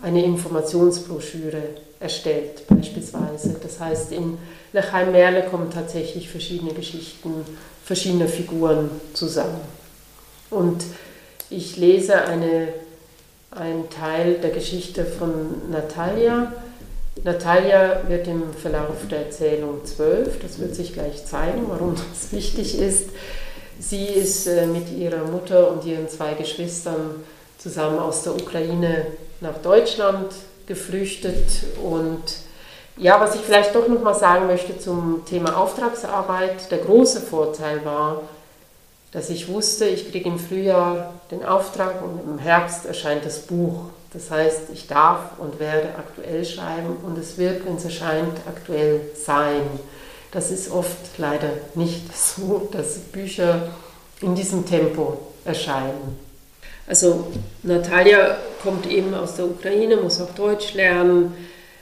eine 0.00 0.24
Informationsbroschüre 0.24 1.62
erstellt, 2.00 2.66
beispielsweise. 2.68 3.56
Das 3.62 3.78
heißt, 3.78 4.12
in 4.12 4.38
Lechheim 4.72 5.12
Merle 5.12 5.44
kommen 5.44 5.70
tatsächlich 5.70 6.28
verschiedene 6.28 6.72
Geschichten, 6.72 7.44
verschiedene 7.84 8.26
Figuren 8.26 8.90
zusammen. 9.12 9.60
Und 10.50 10.84
ich 11.50 11.76
lese 11.76 12.24
eine 12.24 12.68
ein 13.54 13.88
Teil 13.90 14.34
der 14.34 14.50
Geschichte 14.50 15.04
von 15.04 15.70
Natalia. 15.70 16.52
Natalia 17.22 18.00
wird 18.08 18.26
im 18.26 18.52
Verlauf 18.54 19.06
der 19.10 19.26
Erzählung 19.26 19.84
zwölf, 19.84 20.40
das 20.40 20.58
wird 20.58 20.74
sich 20.74 20.94
gleich 20.94 21.24
zeigen, 21.26 21.66
warum 21.68 21.94
das 21.94 22.32
wichtig 22.32 22.78
ist. 22.78 23.10
Sie 23.78 24.06
ist 24.06 24.46
äh, 24.46 24.66
mit 24.66 24.90
ihrer 24.90 25.24
Mutter 25.24 25.70
und 25.70 25.84
ihren 25.84 26.08
zwei 26.08 26.34
Geschwistern 26.34 27.22
zusammen 27.58 27.98
aus 27.98 28.22
der 28.22 28.34
Ukraine 28.34 29.06
nach 29.40 29.58
Deutschland 29.58 30.32
geflüchtet 30.66 31.64
und 31.82 32.22
ja, 32.96 33.20
was 33.20 33.34
ich 33.34 33.40
vielleicht 33.40 33.74
doch 33.74 33.88
noch 33.88 34.02
mal 34.02 34.14
sagen 34.14 34.46
möchte 34.46 34.78
zum 34.78 35.24
Thema 35.26 35.56
Auftragsarbeit, 35.56 36.70
der 36.70 36.78
große 36.78 37.20
Vorteil 37.20 37.84
war, 37.84 38.22
dass 39.12 39.28
ich 39.28 39.48
wusste, 39.48 39.86
ich 39.86 40.10
kriege 40.10 40.28
im 40.28 40.38
Frühjahr 40.38 41.14
den 41.30 41.44
Auftrag 41.44 42.02
und 42.02 42.20
im 42.26 42.38
Herbst 42.38 42.86
erscheint 42.86 43.24
das 43.24 43.40
Buch. 43.40 43.84
Das 44.12 44.30
heißt, 44.30 44.62
ich 44.72 44.88
darf 44.88 45.38
und 45.38 45.60
werde 45.60 45.90
aktuell 45.96 46.44
schreiben 46.44 46.96
und 47.02 47.16
es 47.18 47.38
wird, 47.38 47.64
wenn 47.64 47.76
es 47.76 47.84
erscheint, 47.84 48.38
aktuell 48.46 49.00
sein. 49.14 49.62
Das 50.32 50.50
ist 50.50 50.70
oft 50.70 51.18
leider 51.18 51.50
nicht 51.74 52.16
so, 52.36 52.68
dass 52.72 52.98
Bücher 52.98 53.68
in 54.20 54.34
diesem 54.34 54.66
Tempo 54.66 55.18
erscheinen. 55.44 56.18
Also 56.86 57.28
Natalia 57.62 58.38
kommt 58.62 58.90
eben 58.90 59.14
aus 59.14 59.36
der 59.36 59.46
Ukraine, 59.46 59.96
muss 59.96 60.20
auch 60.20 60.34
Deutsch 60.34 60.74
lernen, 60.74 61.34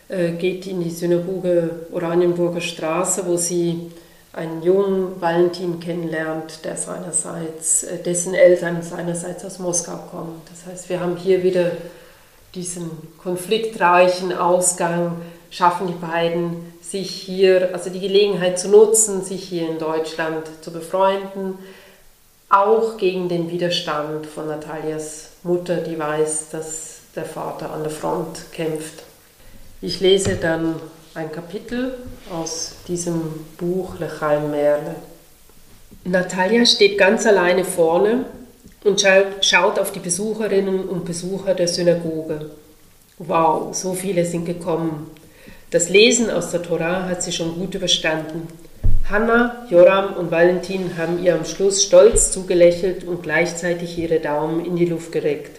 äh, 0.09 0.33
geht 0.33 0.67
in 0.67 0.83
die 0.83 0.91
Synagoge 0.91 1.87
Oranienburger 1.93 2.61
Straße, 2.61 3.27
wo 3.27 3.37
sie 3.37 3.91
einen 4.33 4.63
jungen 4.63 5.21
Valentin 5.21 5.81
kennenlernt, 5.81 6.65
der 6.65 6.77
seinerseits, 6.77 7.83
äh, 7.83 7.99
dessen 7.99 8.35
Eltern 8.35 8.83
seinerseits 8.83 9.45
aus 9.45 9.59
Moskau 9.59 9.97
kommen. 10.11 10.41
Das 10.49 10.73
heißt, 10.73 10.89
wir 10.89 11.01
haben 11.01 11.17
hier 11.17 11.43
wieder 11.43 11.73
diesen 12.55 12.91
konfliktreichen 13.19 14.33
Ausgang, 14.33 15.21
schaffen 15.51 15.89
die 15.89 15.95
beiden 15.95 16.73
sich 16.81 17.11
hier, 17.11 17.71
also 17.73 17.91
die 17.91 18.01
Gelegenheit 18.01 18.59
zu 18.59 18.69
nutzen, 18.69 19.23
sich 19.23 19.45
hier 19.45 19.69
in 19.69 19.79
Deutschland 19.79 20.47
zu 20.61 20.73
befreunden, 20.73 21.59
auch 22.49 22.97
gegen 22.97 23.29
den 23.29 23.51
Widerstand 23.51 24.27
von 24.27 24.49
Natalias 24.49 25.31
Mutter, 25.43 25.77
die 25.77 25.99
weiß, 25.99 26.51
dass 26.51 26.99
der 27.15 27.25
Vater 27.25 27.73
an 27.73 27.83
der 27.83 27.93
Front 27.93 28.53
kämpft. 28.53 29.05
Ich 29.81 30.01
lese 30.01 30.37
dann 30.37 30.77
ein 31.15 31.33
Kapitel 31.33 31.95
aus 32.31 32.77
diesem 32.87 33.21
Buch 33.59 33.99
Lechaim 33.99 34.51
Merle. 34.51 34.95
Natalia 36.05 36.65
steht 36.65 36.99
ganz 36.99 37.27
alleine 37.27 37.65
vorne 37.65 38.27
und 38.85 39.05
schaut 39.41 39.79
auf 39.79 39.91
die 39.91 39.99
Besucherinnen 39.99 40.89
und 40.89 41.05
Besucher 41.05 41.55
der 41.55 41.67
Synagoge. 41.67 42.51
Wow, 43.19 43.75
so 43.75 43.93
viele 43.93 44.25
sind 44.25 44.45
gekommen. 44.45 45.11
Das 45.71 45.89
Lesen 45.89 46.31
aus 46.31 46.53
der 46.53 46.63
Torah 46.63 47.09
hat 47.09 47.23
sie 47.23 47.33
schon 47.33 47.59
gut 47.59 47.75
überstanden. 47.75 48.47
Hanna, 49.09 49.67
Joram 49.69 50.15
und 50.15 50.31
Valentin 50.31 50.97
haben 50.97 51.23
ihr 51.23 51.35
am 51.35 51.45
Schluss 51.45 51.83
stolz 51.83 52.31
zugelächelt 52.31 53.03
und 53.03 53.25
gleichzeitig 53.25 53.99
ihre 53.99 54.21
Daumen 54.21 54.65
in 54.65 54.77
die 54.77 54.87
Luft 54.87 55.11
gereckt. 55.11 55.59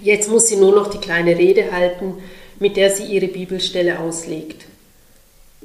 Jetzt 0.00 0.30
muss 0.30 0.48
sie 0.48 0.56
nur 0.56 0.74
noch 0.74 0.88
die 0.88 0.98
kleine 0.98 1.36
Rede 1.36 1.72
halten, 1.72 2.14
mit 2.58 2.76
der 2.76 2.90
sie 2.90 3.04
ihre 3.04 3.28
Bibelstelle 3.28 3.98
auslegt. 3.98 4.64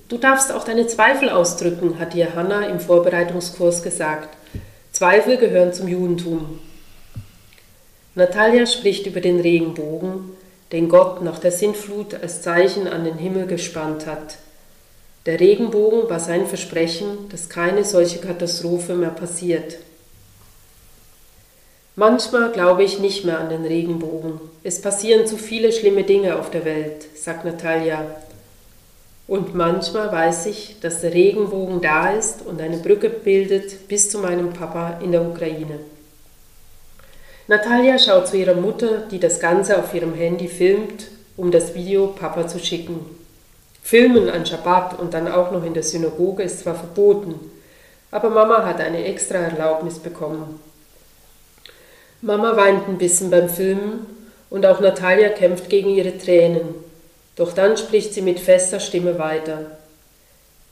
Du 0.10 0.18
darfst 0.18 0.52
auch 0.52 0.64
deine 0.64 0.88
Zweifel 0.88 1.30
ausdrücken, 1.30 2.00
hat 2.00 2.14
ihr 2.14 2.36
Hanna 2.36 2.68
im 2.68 2.80
Vorbereitungskurs 2.80 3.82
gesagt. 3.84 4.30
Zweifel 4.92 5.38
gehören 5.38 5.74
zum 5.74 5.88
Judentum. 5.88 6.60
Natalia 8.16 8.68
spricht 8.68 9.08
über 9.08 9.22
den 9.22 9.40
Regenbogen, 9.40 10.32
den 10.72 10.88
Gott 10.88 11.24
nach 11.24 11.40
der 11.40 11.52
Sintflut 11.52 12.14
als 12.14 12.42
Zeichen 12.42 12.88
an 12.88 13.06
den 13.06 13.18
Himmel 13.18 13.48
gespannt 13.48 14.06
hat. 14.06 14.38
Der 15.26 15.40
Regenbogen 15.40 16.10
war 16.10 16.20
sein 16.20 16.46
Versprechen, 16.46 17.30
dass 17.30 17.50
keine 17.50 17.86
solche 17.86 18.20
Katastrophe 18.20 18.94
mehr 18.94 19.10
passiert. 19.10 19.78
Manchmal 21.96 22.52
glaube 22.52 22.84
ich 22.84 22.98
nicht 22.98 23.24
mehr 23.24 23.40
an 23.40 23.50
den 23.50 23.66
Regenbogen. 23.66 24.42
Es 24.64 24.82
passieren 24.82 25.28
zu 25.28 25.38
viele 25.38 25.72
schlimme 25.72 26.04
Dinge 26.04 26.40
auf 26.40 26.50
der 26.50 26.66
Welt, 26.66 27.06
sagt 27.16 27.46
Natalia. 27.46 28.04
Und 29.28 29.54
manchmal 29.54 30.12
weiß 30.12 30.48
ich, 30.48 30.80
dass 30.82 31.02
der 31.02 31.14
Regenbogen 31.14 31.82
da 31.82 32.10
ist 32.10 32.44
und 32.44 32.60
eine 32.60 32.78
Brücke 32.78 33.12
bildet 33.12 33.88
bis 33.88 34.10
zu 34.10 34.18
meinem 34.18 34.54
Papa 34.54 35.00
in 35.04 35.12
der 35.12 35.22
Ukraine. 35.22 35.78
Natalia 37.48 38.00
schaut 38.00 38.28
zu 38.28 38.38
ihrer 38.38 38.56
Mutter, 38.56 39.04
die 39.12 39.20
das 39.20 39.40
Ganze 39.40 39.78
auf 39.78 39.94
ihrem 39.94 40.16
Handy 40.16 40.48
filmt, 40.48 41.10
um 41.38 41.52
das 41.52 41.76
Video 41.76 42.08
Papa 42.08 42.48
zu 42.48 42.58
schicken. 42.58 43.06
Filmen 43.84 44.30
an 44.30 44.48
Schabbat 44.48 44.98
und 44.98 45.14
dann 45.14 45.28
auch 45.28 45.52
noch 45.52 45.64
in 45.64 45.76
der 45.76 45.84
Synagoge 45.84 46.42
ist 46.42 46.62
zwar 46.62 46.74
verboten, 46.74 47.36
aber 48.10 48.32
Mama 48.32 48.66
hat 48.66 48.80
eine 48.80 49.04
extra 49.06 49.38
Erlaubnis 49.38 50.00
bekommen. 50.00 50.60
Mama 52.26 52.56
weint 52.56 52.88
ein 52.88 52.98
bisschen 52.98 53.30
beim 53.30 53.50
Filmen 53.50 54.06
und 54.50 54.66
auch 54.66 54.80
Natalia 54.80 55.28
kämpft 55.28 55.70
gegen 55.70 55.90
ihre 55.90 56.18
Tränen. 56.18 56.74
Doch 57.36 57.52
dann 57.52 57.76
spricht 57.76 58.14
sie 58.14 58.22
mit 58.22 58.40
fester 58.40 58.80
Stimme 58.80 59.20
weiter. 59.20 59.66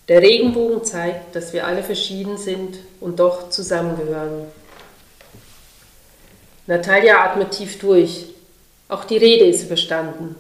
Der 0.08 0.22
Regenbogen 0.22 0.86
zeigt, 0.86 1.36
dass 1.36 1.52
wir 1.52 1.68
alle 1.68 1.84
verschieden 1.84 2.38
sind 2.38 2.78
und 3.02 3.20
doch 3.20 3.50
zusammengehören. 3.50 4.46
Natalia 6.68 7.22
atmet 7.22 7.52
tief 7.52 7.80
durch. 7.80 8.28
Auch 8.88 9.04
die 9.04 9.18
Rede 9.18 9.44
ist 9.44 9.64
überstanden. 9.64 10.38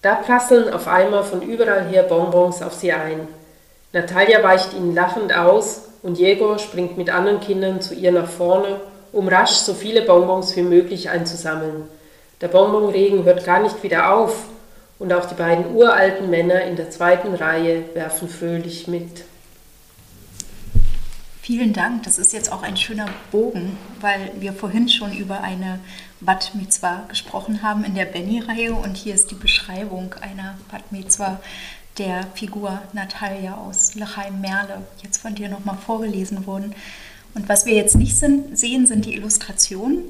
Da 0.00 0.14
prasseln 0.14 0.72
auf 0.72 0.86
einmal 0.86 1.24
von 1.24 1.42
überall 1.42 1.88
her 1.88 2.04
Bonbons 2.04 2.62
auf 2.62 2.74
sie 2.74 2.92
ein. 2.92 3.26
Natalia 3.92 4.44
weicht 4.44 4.74
ihnen 4.74 4.94
lachend 4.94 5.36
aus 5.36 5.80
und 6.04 6.20
Jegor 6.20 6.60
springt 6.60 6.96
mit 6.96 7.10
anderen 7.10 7.40
Kindern 7.40 7.80
zu 7.80 7.94
ihr 7.94 8.12
nach 8.12 8.28
vorne 8.28 8.80
um 9.16 9.28
rasch 9.28 9.52
so 9.52 9.72
viele 9.72 10.02
Bonbons 10.02 10.54
wie 10.56 10.62
möglich 10.62 11.08
einzusammeln. 11.08 11.84
Der 12.42 12.48
Bonbonregen 12.48 13.24
hört 13.24 13.46
gar 13.46 13.62
nicht 13.62 13.82
wieder 13.82 14.12
auf 14.12 14.44
und 14.98 15.10
auch 15.12 15.24
die 15.24 15.34
beiden 15.34 15.74
uralten 15.74 16.28
Männer 16.28 16.60
in 16.62 16.76
der 16.76 16.90
zweiten 16.90 17.34
Reihe 17.34 17.84
werfen 17.94 18.28
fröhlich 18.28 18.88
mit. 18.88 19.24
Vielen 21.40 21.72
Dank. 21.72 22.02
Das 22.02 22.18
ist 22.18 22.34
jetzt 22.34 22.52
auch 22.52 22.62
ein 22.62 22.76
schöner 22.76 23.06
Bogen, 23.30 23.78
weil 24.00 24.32
wir 24.38 24.52
vorhin 24.52 24.88
schon 24.88 25.16
über 25.16 25.40
eine 25.40 25.78
Bat 26.20 26.52
Mitzvah 26.54 27.04
gesprochen 27.08 27.62
haben 27.62 27.84
in 27.84 27.94
der 27.94 28.04
Benny-Reihe 28.04 28.74
und 28.74 28.96
hier 28.96 29.14
ist 29.14 29.30
die 29.30 29.36
Beschreibung 29.36 30.14
einer 30.20 30.58
Bat 30.70 30.92
Mitzvah 30.92 31.40
der 31.96 32.26
Figur 32.34 32.82
Natalia 32.92 33.54
aus 33.56 33.94
Lachaim 33.94 34.42
Merle, 34.42 34.82
jetzt 35.02 35.18
von 35.18 35.34
dir 35.34 35.48
nochmal 35.48 35.78
vorgelesen 35.78 36.46
worden. 36.46 36.74
Und 37.36 37.50
was 37.50 37.66
wir 37.66 37.74
jetzt 37.74 37.96
nicht 37.96 38.16
sind, 38.16 38.58
sehen, 38.58 38.86
sind 38.86 39.04
die 39.04 39.14
Illustrationen, 39.14 40.04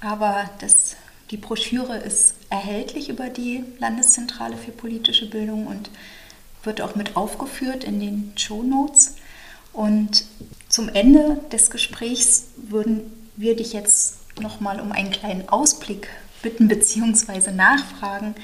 aber 0.00 0.48
das, 0.60 0.96
die 1.30 1.36
Broschüre 1.36 1.98
ist 1.98 2.32
erhältlich 2.48 3.10
über 3.10 3.28
die 3.28 3.62
Landeszentrale 3.78 4.56
für 4.56 4.72
politische 4.72 5.28
Bildung 5.28 5.66
und 5.66 5.90
wird 6.64 6.80
auch 6.80 6.94
mit 6.94 7.14
aufgeführt 7.14 7.84
in 7.84 8.00
den 8.00 8.32
Show 8.36 8.62
Notes. 8.62 9.16
Und 9.74 10.24
zum 10.70 10.88
Ende 10.88 11.40
des 11.52 11.70
Gesprächs 11.70 12.46
würden 12.56 13.02
wir 13.36 13.54
dich 13.54 13.74
jetzt 13.74 14.40
nochmal 14.40 14.80
um 14.80 14.92
einen 14.92 15.10
kleinen 15.10 15.50
Ausblick 15.50 16.08
bitten 16.40 16.68
bzw. 16.68 17.50
nachfragen, 17.50 18.34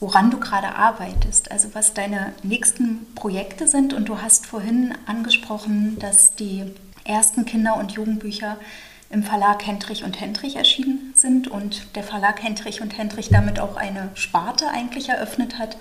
woran 0.00 0.30
du 0.30 0.40
gerade 0.40 0.76
arbeitest, 0.76 1.50
also 1.50 1.68
was 1.74 1.92
deine 1.92 2.32
nächsten 2.42 3.14
Projekte 3.14 3.68
sind. 3.68 3.92
Und 3.92 4.08
du 4.08 4.22
hast 4.22 4.46
vorhin 4.46 4.94
angesprochen, 5.04 5.98
dass 5.98 6.34
die 6.36 6.64
ersten 7.04 7.44
Kinder- 7.44 7.76
und 7.76 7.92
Jugendbücher 7.92 8.58
im 9.10 9.24
Verlag 9.24 9.66
Hendrich 9.66 10.04
und 10.04 10.20
Hendrich 10.20 10.56
erschienen 10.56 11.12
sind 11.16 11.48
und 11.48 11.96
der 11.96 12.04
Verlag 12.04 12.42
Hendrich 12.42 12.80
und 12.80 12.96
Hendrich 12.96 13.28
damit 13.28 13.58
auch 13.58 13.76
eine 13.76 14.10
Sparte 14.14 14.68
eigentlich 14.68 15.08
eröffnet 15.08 15.58
hat, 15.58 15.76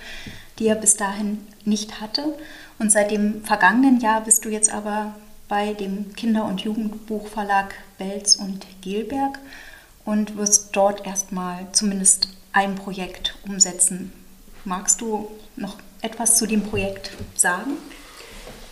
die 0.57 0.67
er 0.67 0.75
bis 0.75 0.97
dahin 0.97 1.47
nicht 1.63 2.01
hatte. 2.01 2.35
Und 2.79 2.91
seit 2.91 3.11
dem 3.11 3.43
vergangenen 3.43 3.99
Jahr 3.99 4.21
bist 4.21 4.45
du 4.45 4.49
jetzt 4.49 4.73
aber 4.73 5.13
bei 5.47 5.73
dem 5.73 6.13
Kinder- 6.15 6.45
und 6.45 6.61
Jugendbuchverlag 6.61 7.75
Belz 7.97 8.35
und 8.35 8.65
Gelberg 8.81 9.39
und 10.05 10.37
wirst 10.37 10.75
dort 10.75 11.05
erstmal 11.05 11.67
zumindest 11.71 12.29
ein 12.51 12.75
Projekt 12.75 13.35
umsetzen. 13.45 14.11
Magst 14.65 15.01
du 15.01 15.29
noch 15.55 15.75
etwas 16.01 16.37
zu 16.37 16.47
dem 16.47 16.63
Projekt 16.63 17.11
sagen? 17.35 17.77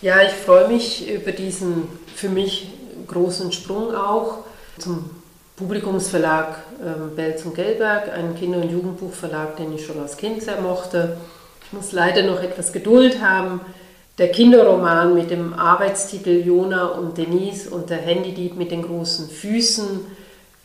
Ja, 0.00 0.22
ich 0.22 0.32
freue 0.32 0.68
mich 0.68 1.08
über 1.08 1.32
diesen 1.32 1.88
für 2.18 2.28
mich 2.28 2.68
großen 3.06 3.52
Sprung 3.52 3.94
auch 3.94 4.38
zum 4.78 5.08
Publikumsverlag 5.56 6.58
ähm, 6.84 7.14
Belz 7.14 7.44
und 7.44 7.54
Gelberg, 7.54 8.12
ein 8.12 8.34
Kinder- 8.34 8.58
und 8.58 8.70
Jugendbuchverlag, 8.70 9.56
den 9.56 9.72
ich 9.72 9.86
schon 9.86 10.00
als 10.00 10.16
Kind 10.16 10.42
sehr 10.42 10.60
mochte. 10.60 11.16
Ich 11.64 11.72
muss 11.72 11.92
leider 11.92 12.24
noch 12.24 12.42
etwas 12.42 12.72
Geduld 12.72 13.22
haben. 13.22 13.60
Der 14.18 14.32
Kinderroman 14.32 15.14
mit 15.14 15.30
dem 15.30 15.54
Arbeitstitel 15.54 16.42
Jona 16.44 16.86
und 16.86 17.16
Denise 17.18 17.70
und 17.70 17.88
der 17.88 17.98
Handydieb 17.98 18.56
mit 18.56 18.72
den 18.72 18.82
großen 18.82 19.28
Füßen 19.28 20.00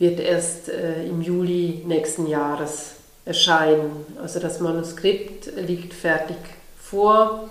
wird 0.00 0.18
erst 0.18 0.68
äh, 0.68 1.04
im 1.04 1.22
Juli 1.22 1.84
nächsten 1.86 2.26
Jahres 2.26 2.94
erscheinen. 3.24 4.06
Also 4.20 4.40
das 4.40 4.58
Manuskript 4.58 5.52
liegt 5.56 5.94
fertig 5.94 6.36
vor. 6.82 7.48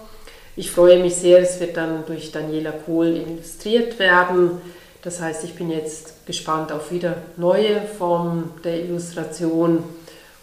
Ich 0.55 0.69
freue 0.69 1.01
mich 1.01 1.15
sehr, 1.15 1.39
es 1.39 1.59
wird 1.59 1.77
dann 1.77 2.05
durch 2.05 2.31
Daniela 2.31 2.71
Kohl 2.71 3.07
illustriert 3.07 3.97
werden. 3.97 4.61
Das 5.01 5.19
heißt, 5.19 5.43
ich 5.43 5.55
bin 5.55 5.71
jetzt 5.71 6.25
gespannt 6.27 6.71
auf 6.71 6.91
wieder 6.91 7.15
neue 7.37 7.81
Formen 7.81 8.51
der 8.63 8.83
Illustration 8.83 9.83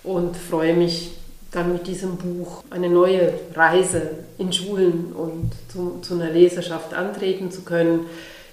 und 0.02 0.36
freue 0.36 0.74
mich 0.74 1.12
dann 1.52 1.72
mit 1.72 1.86
diesem 1.86 2.16
Buch 2.16 2.62
eine 2.70 2.88
neue 2.88 3.32
Reise 3.54 4.10
in 4.38 4.52
Schulen 4.52 5.12
und 5.12 5.52
zu, 5.72 5.98
zu 6.02 6.14
einer 6.14 6.30
Leserschaft 6.30 6.92
antreten 6.92 7.50
zu 7.50 7.62
können. 7.62 8.06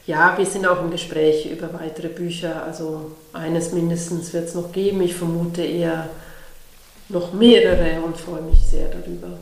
ja, 0.06 0.38
wir 0.38 0.46
sind 0.46 0.66
auch 0.66 0.82
im 0.82 0.92
Gespräch 0.92 1.52
über 1.52 1.74
weitere 1.74 2.08
Bücher. 2.08 2.64
Also 2.64 3.12
eines 3.34 3.74
mindestens 3.74 4.32
wird 4.34 4.46
es 4.46 4.56
noch 4.56 4.72
geben. 4.72 5.02
Ich 5.02 5.16
vermute 5.16 5.64
eher 5.64 6.08
noch 7.10 7.34
mehrere 7.34 8.02
und 8.02 8.16
freue 8.18 8.42
mich 8.44 8.60
sehr 8.60 8.88
darüber. 8.90 9.38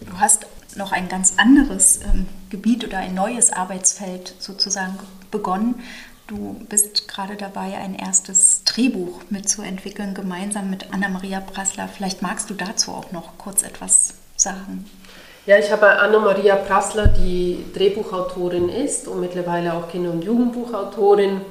Du 0.00 0.12
hast 0.18 0.46
noch 0.76 0.92
ein 0.92 1.08
ganz 1.08 1.34
anderes 1.36 2.00
ähm, 2.02 2.26
Gebiet 2.50 2.84
oder 2.84 2.98
ein 2.98 3.14
neues 3.14 3.52
Arbeitsfeld 3.52 4.34
sozusagen 4.38 4.98
begonnen. 5.30 5.76
Du 6.26 6.56
bist 6.68 7.06
gerade 7.06 7.36
dabei, 7.36 7.76
ein 7.76 7.94
erstes 7.94 8.64
Drehbuch 8.64 9.20
mitzuentwickeln, 9.30 10.12
gemeinsam 10.14 10.70
mit 10.70 10.92
Anna-Maria 10.92 11.40
Prassler. 11.40 11.88
Vielleicht 11.88 12.20
magst 12.20 12.50
du 12.50 12.54
dazu 12.54 12.90
auch 12.90 13.12
noch 13.12 13.38
kurz 13.38 13.62
etwas 13.62 14.14
sagen. 14.36 14.90
Ja, 15.46 15.58
ich 15.58 15.70
habe 15.70 15.86
Anna-Maria 16.00 16.56
Prassler, 16.56 17.06
die 17.06 17.64
Drehbuchautorin 17.72 18.68
ist 18.68 19.06
und 19.06 19.20
mittlerweile 19.20 19.74
auch 19.74 19.88
Kinder- 19.88 20.10
und 20.10 20.24
Jugendbuchautorin. 20.24 21.42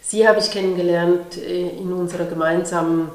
Sie 0.00 0.26
habe 0.26 0.40
ich 0.40 0.50
kennengelernt 0.50 1.36
äh, 1.36 1.68
in 1.68 1.92
unserer 1.92 2.24
gemeinsamen 2.24 3.10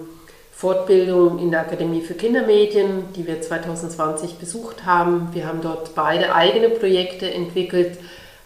Fortbildung 0.56 1.40
in 1.40 1.52
der 1.52 1.62
Akademie 1.62 2.02
für 2.02 2.14
Kindermedien, 2.14 3.12
die 3.16 3.28
wir 3.28 3.42
2020 3.42 4.36
besucht 4.36 4.86
haben. 4.86 5.30
Wir 5.34 5.48
haben 5.48 5.62
dort 5.62 5.96
beide 5.96 6.34
eigene 6.36 6.70
Projekte 6.70 7.30
entwickelt, 7.32 7.98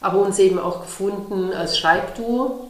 aber 0.01 0.20
uns 0.20 0.39
eben 0.39 0.58
auch 0.58 0.82
gefunden 0.82 1.53
als 1.53 1.78
Schreibduo. 1.78 2.70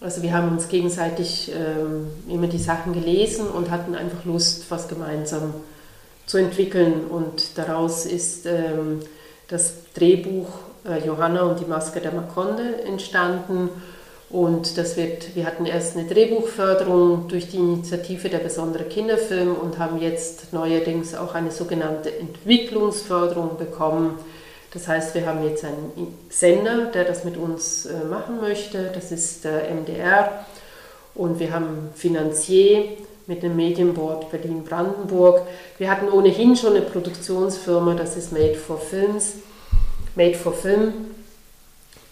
Also 0.00 0.22
wir 0.22 0.32
haben 0.32 0.50
uns 0.52 0.68
gegenseitig 0.68 1.52
ähm, 1.52 2.06
immer 2.28 2.46
die 2.46 2.58
Sachen 2.58 2.92
gelesen 2.92 3.48
und 3.48 3.70
hatten 3.70 3.96
einfach 3.96 4.24
Lust, 4.24 4.70
was 4.70 4.86
gemeinsam 4.86 5.54
zu 6.26 6.38
entwickeln. 6.38 7.06
Und 7.10 7.58
daraus 7.58 8.06
ist 8.06 8.46
ähm, 8.46 9.00
das 9.48 9.74
Drehbuch 9.94 10.46
äh, 10.86 11.04
Johanna 11.04 11.42
und 11.42 11.58
die 11.58 11.64
Maske 11.64 12.00
der 12.00 12.12
Makonde 12.12 12.82
entstanden. 12.84 13.70
Und 14.30 14.76
das 14.76 14.98
wird, 14.98 15.34
wir 15.34 15.46
hatten 15.46 15.64
erst 15.64 15.96
eine 15.96 16.06
Drehbuchförderung 16.06 17.28
durch 17.28 17.48
die 17.48 17.56
Initiative 17.56 18.28
der 18.28 18.38
besondere 18.38 18.84
Kinderfilm 18.84 19.54
und 19.54 19.78
haben 19.78 20.02
jetzt 20.02 20.52
neuerdings 20.52 21.14
auch 21.14 21.34
eine 21.34 21.50
sogenannte 21.50 22.14
Entwicklungsförderung 22.18 23.56
bekommen. 23.56 24.18
Das 24.74 24.86
heißt, 24.86 25.14
wir 25.14 25.24
haben 25.24 25.42
jetzt 25.44 25.64
einen 25.64 26.14
Sender, 26.28 26.86
der 26.86 27.04
das 27.04 27.24
mit 27.24 27.38
uns 27.38 27.86
äh, 27.86 28.04
machen 28.04 28.38
möchte. 28.38 28.90
Das 28.94 29.12
ist 29.12 29.44
der 29.44 29.70
MDR. 29.74 30.44
Und 31.14 31.40
wir 31.40 31.54
haben 31.54 31.88
Finanzier 31.94 32.84
mit 33.26 33.42
dem 33.42 33.56
Medienboard 33.56 34.30
Berlin-Brandenburg. 34.30 35.40
Wir 35.78 35.90
hatten 35.90 36.10
ohnehin 36.10 36.54
schon 36.54 36.76
eine 36.76 36.82
Produktionsfirma, 36.82 37.94
das 37.94 38.16
ist 38.16 38.32
Made 38.32 38.56
for 38.56 38.78
Films. 38.78 39.36
Made 40.14 40.34
for 40.34 40.52
Film 40.52 40.92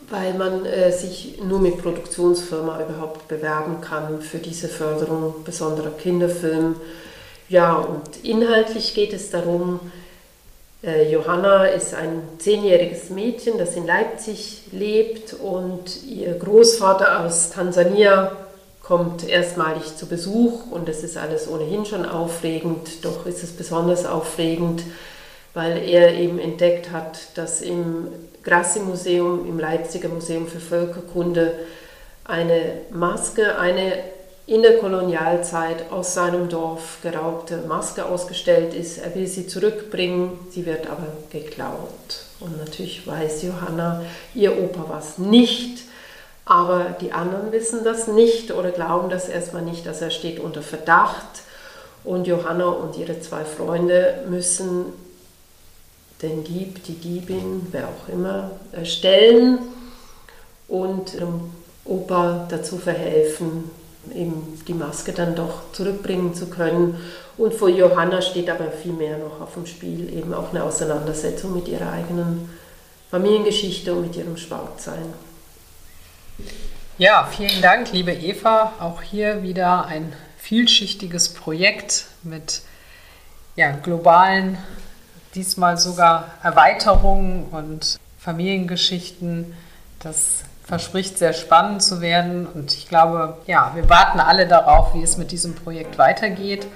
weil 0.09 0.35
man 0.35 0.65
äh, 0.65 0.93
sich 0.93 1.39
nur 1.43 1.59
mit 1.59 1.83
Produktionsfirma 1.83 2.81
überhaupt 2.81 3.29
bewerben 3.29 3.81
kann 3.81 4.21
für 4.21 4.39
diese 4.39 4.69
Förderung 4.69 5.45
besonderer 5.45 5.91
Kinderfilme. 5.91 6.77
Ja, 7.49 7.77
und 7.77 8.25
inhaltlich 8.25 8.95
geht 8.95 9.13
es 9.13 9.31
darum, 9.31 9.81
äh, 10.83 11.11
Johanna 11.11 11.67
ist 11.67 11.95
ein 11.95 12.23
zehnjähriges 12.39 13.11
Mädchen, 13.11 13.59
das 13.59 13.75
in 13.75 13.87
Leipzig 13.87 14.63
lebt 14.73 15.35
und 15.35 16.05
ihr 16.05 16.35
Großvater 16.35 17.21
aus 17.21 17.51
Tansania 17.51 18.33
kommt 18.83 19.29
erstmalig 19.29 19.97
zu 19.97 20.07
Besuch 20.07 20.71
und 20.71 20.89
es 20.89 21.03
ist 21.03 21.17
alles 21.17 21.49
ohnehin 21.51 21.85
schon 21.85 22.07
aufregend, 22.07 23.05
doch 23.05 23.27
ist 23.27 23.43
es 23.43 23.51
besonders 23.51 24.07
aufregend, 24.07 24.85
weil 25.55 25.79
er 25.89 26.15
eben 26.15 26.39
entdeckt 26.39 26.93
hat, 26.93 27.19
dass 27.35 27.63
im 27.63 28.09
Grassi-Museum, 28.47 29.47
im 29.47 29.59
Leipziger 29.59 30.09
Museum 30.09 30.47
für 30.47 30.61
Völkerkunde, 30.61 31.53
eine 32.24 32.78
Maske, 32.90 33.59
eine 33.59 33.92
in 34.47 34.62
der 34.62 34.78
Kolonialzeit 34.78 35.90
aus 35.90 36.14
seinem 36.14 36.49
Dorf 36.49 36.99
geraubte 37.03 37.59
Maske 37.66 38.07
ausgestellt 38.07 38.74
ist. 38.74 38.99
Er 38.99 39.12
will 39.16 39.26
sie 39.26 39.49
zurückbringen, 39.49 40.38
sie 40.51 40.64
wird 40.66 40.86
aber 40.86 41.09
geklaut. 41.30 42.24
Und 42.38 42.57
natürlich 42.59 43.05
weiß 43.05 43.42
Johanna, 43.42 44.03
ihr 44.34 44.57
Opa 44.57 44.88
war 44.88 45.01
es 45.01 45.18
nicht, 45.18 45.82
aber 46.44 46.94
die 47.01 47.12
anderen 47.12 47.51
wissen 47.51 47.82
das 47.82 48.07
nicht 48.07 48.53
oder 48.53 48.70
glauben 48.70 49.11
das 49.11 49.28
erstmal 49.28 49.62
nicht, 49.62 49.84
dass 49.84 50.01
er 50.01 50.11
steht 50.11 50.38
unter 50.38 50.62
Verdacht. 50.62 51.42
Und 52.05 52.28
Johanna 52.28 52.66
und 52.66 52.97
ihre 52.97 53.20
zwei 53.20 53.44
Freunde 53.44 54.22
müssen 54.28 54.92
den 56.23 56.45
Dieb, 56.45 56.83
die 56.85 56.95
Diebin, 56.95 57.67
wer 57.73 57.89
auch 57.89 58.09
immer, 58.09 58.53
stellen 58.85 59.59
und 60.69 61.14
dem 61.14 61.53
Opa 61.85 62.47
dazu 62.49 62.79
verhelfen, 62.79 63.71
eben 64.14 64.61
die 64.67 64.75
Maske 64.75 65.12
dann 65.12 65.35
doch 65.35 65.73
zurückbringen 65.73 66.35
zu 66.35 66.47
können. 66.47 66.97
Und 67.37 67.55
vor 67.55 67.69
Johanna 67.69 68.23
steht 68.23 68.49
aber 68.49 68.71
viel 68.71 68.93
mehr 68.93 69.19
noch 69.19 69.41
auf 69.41 69.55
dem 69.55 69.67
Spiel, 69.67 70.12
eben 70.17 70.33
auch 70.33 70.51
eine 70.51 70.64
Auseinandersetzung 70.64 71.55
mit 71.55 71.69
ihrer 71.69 71.93
eigenen 71.93 72.49
Familiengeschichte 73.11 73.95
und 73.95 74.03
mit 74.03 74.17
ihrem 74.17 74.37
Schwarzsein. 74.37 75.12
Ja, 76.99 77.29
vielen 77.31 77.61
Dank, 77.61 77.93
liebe 77.93 78.12
Eva. 78.12 78.73
Auch 78.81 79.03
hier 79.03 79.43
wieder 79.43 79.87
ein 79.87 80.14
vielschichtiges 80.39 81.35
Projekt 81.35 82.07
mit 82.23 82.62
ja, 83.55 83.73
globalen 83.73 84.59
diesmal 85.37 85.76
sogar 85.76 86.32
Erweiterungen 86.43 87.45
und 87.51 87.99
Familiengeschichten. 88.18 89.55
Das 90.01 90.43
verspricht 90.64 91.18
sehr 91.18 91.32
spannend 91.32 91.82
zu 91.82 92.01
werden 92.01 92.47
und 92.47 92.74
ich 92.74 92.89
glaube, 92.89 93.37
ja, 93.47 93.70
wir 93.74 93.89
warten 93.89 94.18
alle 94.18 94.49
darauf, 94.49 94.95
wie 94.95 95.03
es 95.03 95.16
mit 95.16 95.30
diesem 95.30 95.55
Projekt 95.55 95.99
weitergeht. 95.99 96.66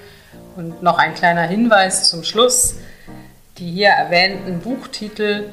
Und 0.56 0.82
noch 0.82 0.98
ein 0.98 1.14
kleiner 1.14 1.42
Hinweis 1.42 2.08
zum 2.08 2.22
Schluss. 2.22 2.76
Die 3.58 3.70
hier 3.70 3.88
erwähnten 3.88 4.60
Buchtitel 4.60 5.52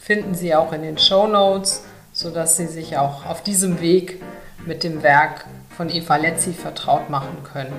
finden 0.00 0.34
Sie 0.34 0.54
auch 0.54 0.72
in 0.72 0.82
den 0.82 0.98
Show 0.98 1.26
Notes, 1.26 1.82
sodass 2.12 2.56
Sie 2.56 2.66
sich 2.66 2.96
auch 2.96 3.26
auf 3.26 3.42
diesem 3.42 3.80
Weg 3.80 4.22
mit 4.66 4.82
dem 4.82 5.02
Werk 5.02 5.44
von 5.76 5.88
Eva 5.88 6.16
Letzi 6.16 6.52
vertraut 6.52 7.10
machen 7.10 7.44
können. 7.44 7.74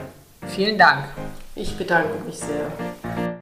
Vielen 0.47 0.78
Dank. 0.78 1.05
Ich 1.55 1.78
bedanke 1.78 2.24
mich 2.26 2.38
sehr. 2.38 3.39